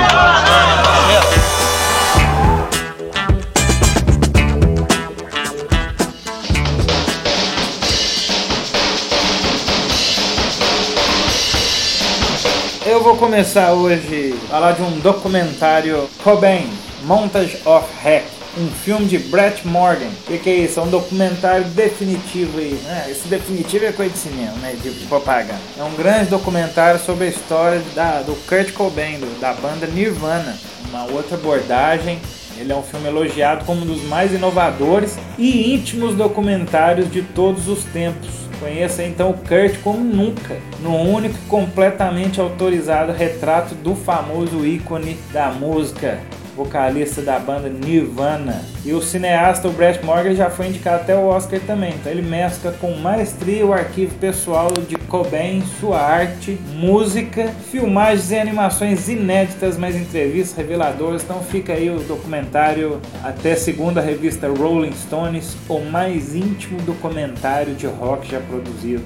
Eu 13.00 13.04
vou 13.06 13.16
começar 13.16 13.72
hoje 13.72 14.36
a 14.47 14.47
falar 14.50 14.72
de 14.74 14.82
um 14.82 15.00
documentário 15.00 16.06
Cobain, 16.22 16.70
Montage 17.04 17.58
of 17.64 17.88
Hack, 18.04 18.26
um 18.58 18.68
filme 18.68 19.06
de 19.06 19.18
Brett 19.18 19.66
Morgan. 19.66 20.10
O 20.10 20.24
que, 20.28 20.38
que 20.38 20.50
é 20.50 20.56
isso? 20.56 20.82
É 20.82 20.84
um 20.84 20.89
documentário 20.89 21.64
definitivo 21.64 22.60
aí. 22.60 22.78
né? 22.84 23.08
esse 23.10 23.30
definitivo 23.30 23.86
é 23.86 23.93
coisa 23.93 24.12
de 24.12 24.18
cinema, 24.20 24.52
né? 24.62 24.76
De 24.84 24.89
propaganda. 25.08 25.62
É 25.80 25.84
um 25.84 25.93
grande 25.95 26.26
documentário 26.30 27.00
sobre 27.00 27.28
a 27.28 27.30
história 27.30 27.82
da, 27.95 28.22
do 28.22 28.34
Kurt 28.45 28.74
Cobain, 28.74 29.18
do- 29.18 29.39
da 29.39 29.54
banda 29.54 29.88
Nirvana. 29.88 30.58
Uma 30.89 31.06
outra 31.06 31.38
abordagem. 31.38 32.20
Ele 32.58 32.74
é 32.74 32.76
um 32.76 32.84
filme 32.84 33.08
elogiado 33.08 33.64
como 33.64 33.84
um 33.84 33.86
dos 33.86 34.04
mais 34.04 34.34
inovadores 34.34 35.18
e 35.38 35.74
íntimos 35.74 36.16
documentários 36.16 37.10
de 37.10 37.22
todos 37.22 37.70
os 37.70 37.86
tempos. 37.86 38.49
Conheça 38.60 39.03
então 39.03 39.30
o 39.30 39.34
Kurt 39.34 39.82
como 39.82 39.99
nunca, 39.99 40.57
no 40.82 40.95
único 40.95 41.36
e 41.36 41.47
completamente 41.47 42.41
autorizado 42.41 43.14
retrato 43.14 43.74
do 43.74 43.95
famoso 43.95 44.66
ícone 44.66 45.18
da 45.32 45.49
música, 45.49 46.20
vocalista 46.60 47.22
da 47.22 47.39
banda 47.39 47.70
Nirvana. 47.70 48.62
E 48.84 48.91
o 48.91 49.01
cineasta 49.01 49.70
o 49.70 49.72
Brett 49.72 50.03
Morgan 50.03 50.36
já 50.36 50.49
foi 50.49 50.68
indicado 50.68 51.03
até 51.03 51.16
o 51.16 51.26
Oscar 51.26 51.60
também. 51.62 51.93
Então 51.93 52.12
ele 52.12 52.22
mescla 52.22 52.74
com 52.74 52.91
maestria 52.95 53.66
o 53.66 53.72
arquivo 53.72 54.14
pessoal 54.16 54.70
de 54.88 54.97
Cobain, 54.97 55.64
sua 55.80 56.01
arte, 56.01 56.60
música, 56.74 57.47
filmagens 57.72 58.32
e 58.32 58.38
animações 58.38 59.07
inéditas, 59.07 59.78
mas 59.78 59.95
entrevistas 59.95 60.57
reveladoras. 60.57 61.24
Então 61.24 61.41
fica 61.41 61.72
aí 61.72 61.89
o 61.89 61.99
documentário 61.99 62.99
até 63.24 63.55
segundo 63.55 63.97
a 63.97 64.01
revista 64.01 64.49
Rolling 64.49 64.93
Stones, 64.93 65.55
o 65.70 65.80
mais 65.80 66.36
íntimo 66.36 66.82
documentário 66.82 67.74
de 67.74 67.88
rock 67.88 68.30
já 68.30 68.41
produzido. 68.41 69.03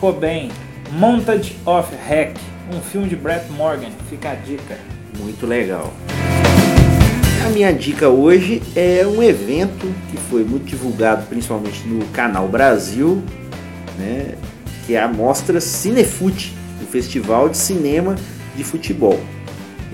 Cobain, 0.00 0.50
Montage 0.92 1.56
of 1.66 1.94
Hack, 2.08 2.36
um 2.74 2.80
filme 2.80 3.08
de 3.08 3.16
Brett 3.16 3.50
Morgan. 3.52 3.90
Fica 4.08 4.30
a 4.30 4.34
dica. 4.34 4.78
Muito 5.18 5.46
legal. 5.46 5.92
A 7.44 7.48
minha 7.50 7.72
dica 7.72 8.08
hoje 8.08 8.62
é 8.74 9.06
um 9.06 9.22
evento 9.22 9.86
que 10.10 10.16
foi 10.30 10.44
muito 10.44 10.64
divulgado 10.64 11.26
principalmente 11.26 11.86
no 11.86 12.04
Canal 12.06 12.48
Brasil, 12.48 13.22
né, 13.98 14.34
que 14.86 14.94
é 14.94 15.00
a 15.02 15.08
mostra 15.08 15.60
Cinefute, 15.60 16.54
o 16.82 16.86
Festival 16.86 17.48
de 17.48 17.56
Cinema 17.56 18.16
de 18.56 18.64
Futebol. 18.64 19.18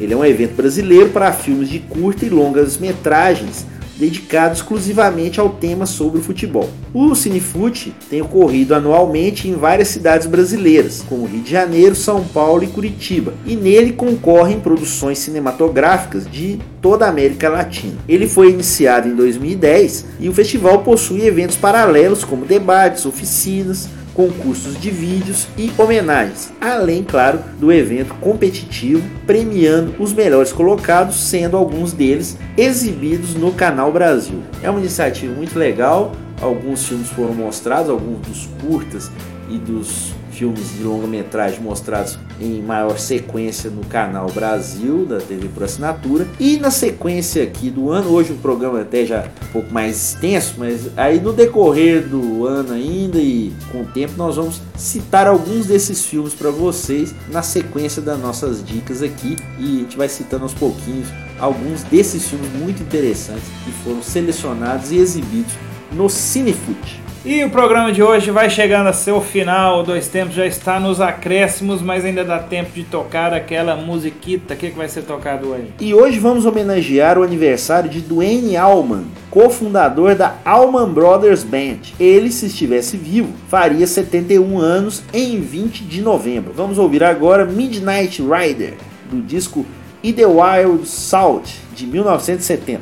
Ele 0.01 0.13
é 0.13 0.17
um 0.17 0.25
evento 0.25 0.55
brasileiro 0.55 1.11
para 1.11 1.33
filmes 1.33 1.69
de 1.69 1.79
curta 1.79 2.25
e 2.25 2.29
longas 2.29 2.79
metragens 2.79 3.67
dedicado 4.03 4.55
exclusivamente 4.55 5.39
ao 5.39 5.49
tema 5.49 5.87
sobre 5.87 6.19
o 6.19 6.23
futebol. 6.23 6.69
O 6.93 7.15
Cinefute 7.15 7.95
tem 8.11 8.21
ocorrido 8.21 8.75
anualmente 8.75 9.47
em 9.47 9.55
várias 9.55 9.89
cidades 9.89 10.27
brasileiras, 10.27 11.05
como 11.09 11.25
Rio 11.25 11.41
de 11.41 11.53
Janeiro, 11.53 11.95
São 11.95 12.25
Paulo 12.25 12.65
e 12.65 12.67
Curitiba, 12.67 13.33
e 13.47 13.55
nele 13.55 13.93
concorrem 13.93 14.59
produções 14.59 15.21
cinematográficas 15.21 16.29
de 16.29 16.59
toda 16.81 17.07
a 17.07 17.11
América 17.11 17.49
Latina. 17.49 17.95
Ele 18.09 18.27
foi 18.27 18.51
iniciado 18.51 19.07
em 19.07 19.15
2010 19.15 20.07
e 20.19 20.29
o 20.29 20.35
festival 20.35 20.81
possui 20.81 21.25
eventos 21.25 21.57
paralelos 21.57 22.25
como 22.25 22.45
debates, 22.45 23.07
oficinas, 23.07 23.89
concursos 24.15 24.79
de 24.81 24.91
vídeos 24.91 25.47
e 25.57 25.73
homenagens, 25.79 26.53
além, 26.61 27.03
claro, 27.03 27.41
do 27.59 27.73
evento 27.73 28.15
competitivo 28.15 29.03
premiando 29.27 29.95
os 29.99 30.13
melhores 30.13 30.53
colocados, 30.53 31.17
sendo 31.17 31.57
alguns 31.57 31.93
deles 31.93 32.37
exibidos 32.57 33.35
no 33.35 33.53
Canal 33.53 33.93
Brasil. 33.93 34.43
É 34.63 34.71
uma 34.71 34.81
iniciativa 34.81 35.35
muito 35.35 35.59
legal. 35.59 36.13
Alguns 36.41 36.87
filmes 36.87 37.09
foram 37.09 37.35
mostrados, 37.35 37.89
alguns 37.89 38.27
dos 38.27 38.49
curtas 38.61 39.11
e 39.49 39.59
dos 39.59 40.13
filmes 40.33 40.73
de 40.77 40.83
longa-metragem 40.83 41.61
mostrados 41.61 42.19
em 42.41 42.61
maior 42.63 42.99
sequência 42.99 43.71
no 43.71 43.85
canal 43.85 44.31
Brasil 44.31 45.05
da 45.05 45.19
TV 45.19 45.49
por 45.49 45.63
assinatura 45.63 46.27
e 46.41 46.57
na 46.57 46.71
sequência 46.71 47.43
aqui 47.43 47.71
do 47.71 47.91
ano 47.91 48.11
hoje 48.11 48.33
o 48.33 48.37
programa 48.37 48.81
até 48.81 49.05
já 49.05 49.27
um 49.49 49.53
pouco 49.53 49.73
mais 49.73 49.97
extenso 49.97 50.55
mas 50.59 50.89
aí 50.97 51.21
no 51.21 51.33
decorrer 51.33 52.07
do 52.07 52.47
ano 52.47 52.73
ainda 52.73 53.19
e 53.19 53.53
com 53.71 53.83
o 53.83 53.87
tempo 53.87 54.15
nós 54.17 54.37
vamos 54.37 54.61
citar 54.77 55.27
alguns 55.27 55.67
desses 55.67 56.05
filmes 56.05 56.35
para 56.35 56.51
vocês 56.51 57.15
na 57.31 57.43
sequência 57.43 58.01
das 58.03 58.19
nossas 58.19 58.65
dicas 58.65 59.03
aqui 59.03 59.37
e 59.59 59.65
a 59.65 59.81
gente 59.81 59.97
vai 59.97 60.09
citando 60.09 60.45
aos 60.45 60.55
pouquinhos 60.55 61.09
alguns 61.39 61.83
desses 61.85 62.29
filmes 62.29 62.51
muito 62.53 62.83
interessantes 62.83 63.45
que 63.65 63.73
foram 63.85 64.03
selecionados 64.03 64.93
e 64.93 64.97
exibidos 64.97 65.53
no 65.93 66.09
Cinefute. 66.09 67.12
E 67.25 67.45
o 67.45 67.51
programa 67.51 67.93
de 67.93 68.03
hoje 68.03 68.33
vai 68.33 68.51
chegando 68.51 68.89
a 68.89 68.93
seu 68.93 69.21
final. 69.21 69.85
Dois 69.85 70.09
Tempos 70.09 70.35
já 70.35 70.45
está 70.45 70.81
nos 70.81 71.01
acréscimos, 71.01 71.81
mas 71.81 72.05
ainda 72.05 72.25
dá 72.25 72.41
tempo 72.41 72.73
de 72.73 72.83
tocar 72.83 73.33
aquela 73.33 73.77
musiquita. 73.77 74.55
O 74.55 74.57
que, 74.57 74.71
que 74.71 74.77
vai 74.77 74.89
ser 74.89 75.03
tocado 75.03 75.51
hoje? 75.51 75.69
E 75.81 75.95
hoje 75.95 76.19
vamos 76.19 76.45
homenagear 76.45 77.17
o 77.17 77.23
aniversário 77.23 77.89
de 77.89 78.01
Dwayne 78.01 78.57
Allman, 78.57 79.05
cofundador 79.31 80.17
da 80.17 80.35
Allman 80.45 80.93
Brothers 80.93 81.45
Band. 81.45 81.93
Ele, 82.01 82.29
se 82.33 82.47
estivesse 82.47 82.97
vivo, 82.97 83.33
faria 83.49 83.87
71 83.87 84.59
anos 84.59 85.01
em 85.15 85.41
20 85.41 85.85
de 85.85 86.03
novembro. 86.03 86.53
Vamos 86.53 86.77
ouvir 86.77 87.05
agora 87.05 87.45
Midnight 87.45 88.21
Rider, 88.21 88.75
do 89.09 89.23
disco 89.23 89.65
Idlewild 90.03 90.89
Salt, 90.89 91.49
de 91.73 91.87
1970. 91.87 92.81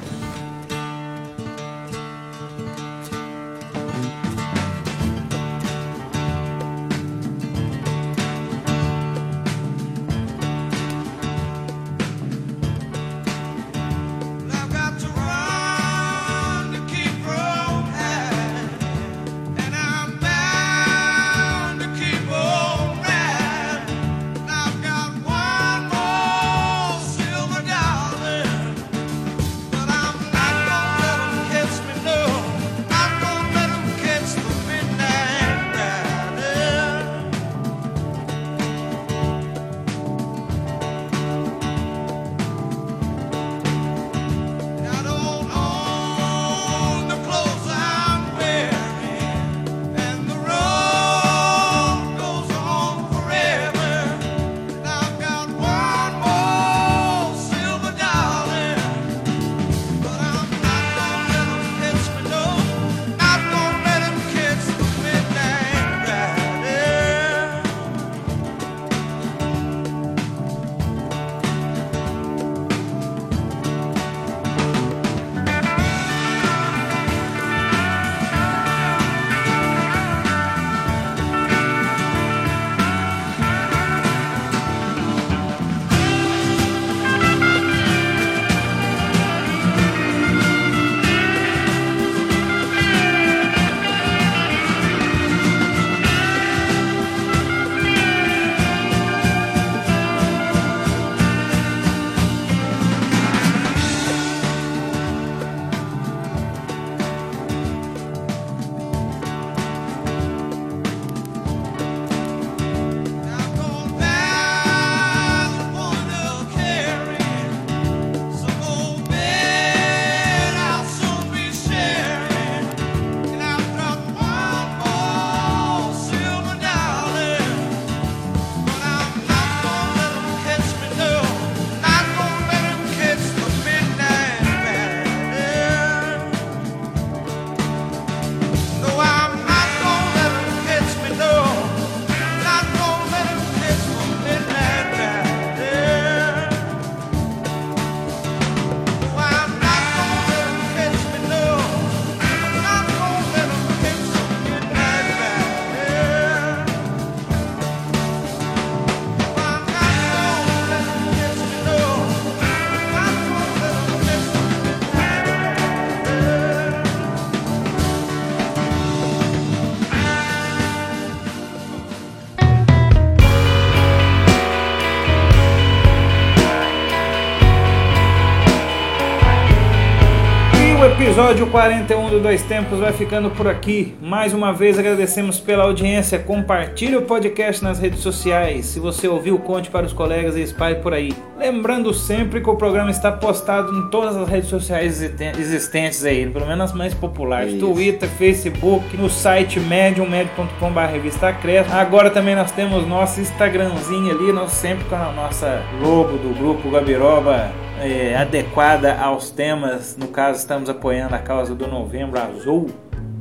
Episódio 181.21 181.49
41 181.49 182.09
do 182.09 182.21
Dois 182.21 182.43
Tempos 182.45 182.79
vai 182.79 182.95
ficando 182.95 183.31
por 183.31 183.47
aqui. 183.47 183.95
Mais 184.01 184.33
uma 184.33 184.55
vez 184.55 184.79
agradecemos 184.79 185.39
pela 185.39 185.65
audiência. 185.65 186.19
Compartilhe 186.19 186.97
o 186.97 187.03
podcast 187.03 187.63
nas 187.63 187.79
redes 187.79 188.01
sociais. 188.01 188.65
Se 188.65 188.81
você 188.81 189.07
ouviu, 189.07 189.39
conte 189.39 189.69
para 189.69 189.85
os 189.85 189.93
colegas 189.93 190.35
e 190.35 190.41
espalhe 190.41 190.77
por 190.77 190.95
aí. 190.95 191.13
Lembrando 191.41 191.95
sempre 191.95 192.43
que 192.43 192.51
o 192.51 192.55
programa 192.55 192.91
está 192.91 193.11
postado 193.11 193.75
em 193.75 193.89
todas 193.89 194.15
as 194.15 194.29
redes 194.29 194.51
sociais 194.51 195.01
existentes 195.39 196.05
aí, 196.05 196.29
pelo 196.29 196.47
menos 196.47 196.67
as 196.67 196.77
mais 196.77 196.93
populares: 196.93 197.55
Isso. 197.55 197.67
Twitter, 197.67 198.07
Facebook, 198.11 198.95
no 198.95 199.09
site 199.09 199.59
medium, 199.59 200.07
medium.com.br 200.07 200.81
revista 200.93 201.33
Cresce. 201.33 201.73
Agora 201.73 202.11
também 202.11 202.37
nós 202.37 202.53
temos 202.53 202.87
nosso 202.87 203.23
Instagramzinho 203.23 204.11
ali, 204.11 204.33
nós 204.35 204.53
sempre 204.53 204.85
com 204.85 204.95
a 204.95 205.13
nossa 205.13 205.63
logo 205.81 206.19
do 206.19 206.39
grupo 206.39 206.71
Gabiroba 206.71 207.51
é, 207.81 208.15
adequada 208.17 208.95
aos 209.01 209.31
temas. 209.31 209.97
No 209.97 210.09
caso, 210.09 210.41
estamos 210.41 210.69
apoiando 210.69 211.15
a 211.15 211.21
causa 211.21 211.55
do 211.55 211.67
Novembro 211.67 212.21
Azul. 212.21 212.69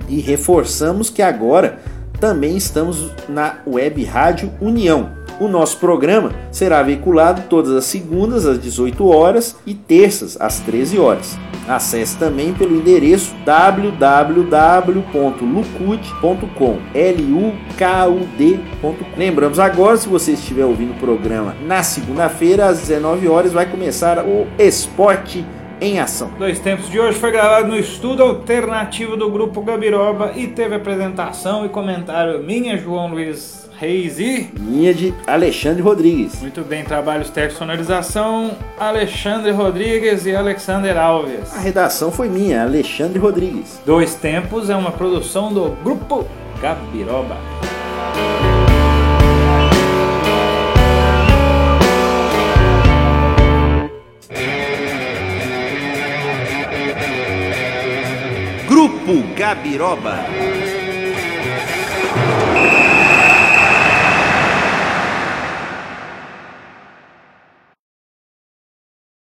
E 0.10 0.20
reforçamos 0.20 1.10
que 1.10 1.22
agora 1.22 1.80
também 2.20 2.58
estamos 2.58 3.14
na 3.30 3.60
Web 3.66 4.04
Rádio 4.04 4.52
União 4.60 5.19
o 5.40 5.48
nosso 5.48 5.78
programa 5.78 6.32
será 6.52 6.84
veiculado 6.84 7.44
todas 7.50 7.72
as 7.72 7.86
segundas 7.86 8.46
às 8.46 8.60
18 8.60 9.08
horas 9.08 9.56
e 9.66 9.74
terças 9.74 10.38
às 10.40 10.60
13 10.60 11.00
horas. 11.00 11.38
Acesse 11.68 12.18
também 12.18 12.54
pelo 12.54 12.76
endereço 12.76 13.36
www.lucud.com. 13.46 14.40
Lembramos 19.16 19.60
agora, 19.60 19.98
se 19.98 20.10
você 20.10 20.32
estiver 20.34 20.66
ouvindo 20.66 20.94
o 20.94 21.00
programa 21.00 21.56
na 21.66 21.84
segunda-feira 21.84 22.66
às 22.66 22.80
19 22.80 23.28
horas, 23.28 23.54
vai 23.54 23.68
começar 23.68 24.26
o 24.26 24.48
Esporte 24.58 25.46
em 25.80 26.00
ação. 26.00 26.32
Dois 26.38 26.60
Tempos 26.60 26.90
de 26.90 27.00
hoje 27.00 27.18
foi 27.18 27.32
gravado 27.32 27.68
no 27.68 27.78
estudo 27.78 28.24
alternativo 28.24 29.16
do 29.16 29.30
Grupo 29.30 29.62
Gabiroba 29.62 30.34
e 30.36 30.48
teve 30.48 30.76
apresentação 30.76 31.66
e 31.66 31.70
comentário 31.70 32.44
minha, 32.44 32.78
João 32.78 33.08
Luiz 33.10 33.69
Reis 33.80 34.20
e. 34.20 34.52
Minha 34.60 34.94
de 34.94 35.14
Alexandre 35.26 35.82
Rodrigues. 35.82 36.42
Muito 36.42 36.66
bem, 36.66 36.84
trabalhos 36.84 37.30
técnicos 37.30 37.60
sonorização, 37.60 38.58
Alexandre 38.78 39.52
Rodrigues 39.52 40.26
e 40.26 40.36
Alexander 40.36 40.98
Alves. 40.98 41.56
A 41.56 41.60
redação 41.60 42.12
foi 42.12 42.28
minha, 42.28 42.64
Alexandre 42.64 43.18
Rodrigues. 43.18 43.80
Dois 43.86 44.16
Tempos 44.16 44.70
é 44.70 44.76
uma 44.76 44.92
produção 44.92 45.54
do 45.54 45.70
Grupo 45.82 46.28
Gabiroba. 46.62 47.38
Grupo 58.68 59.24
Gabiroba. 59.38 60.20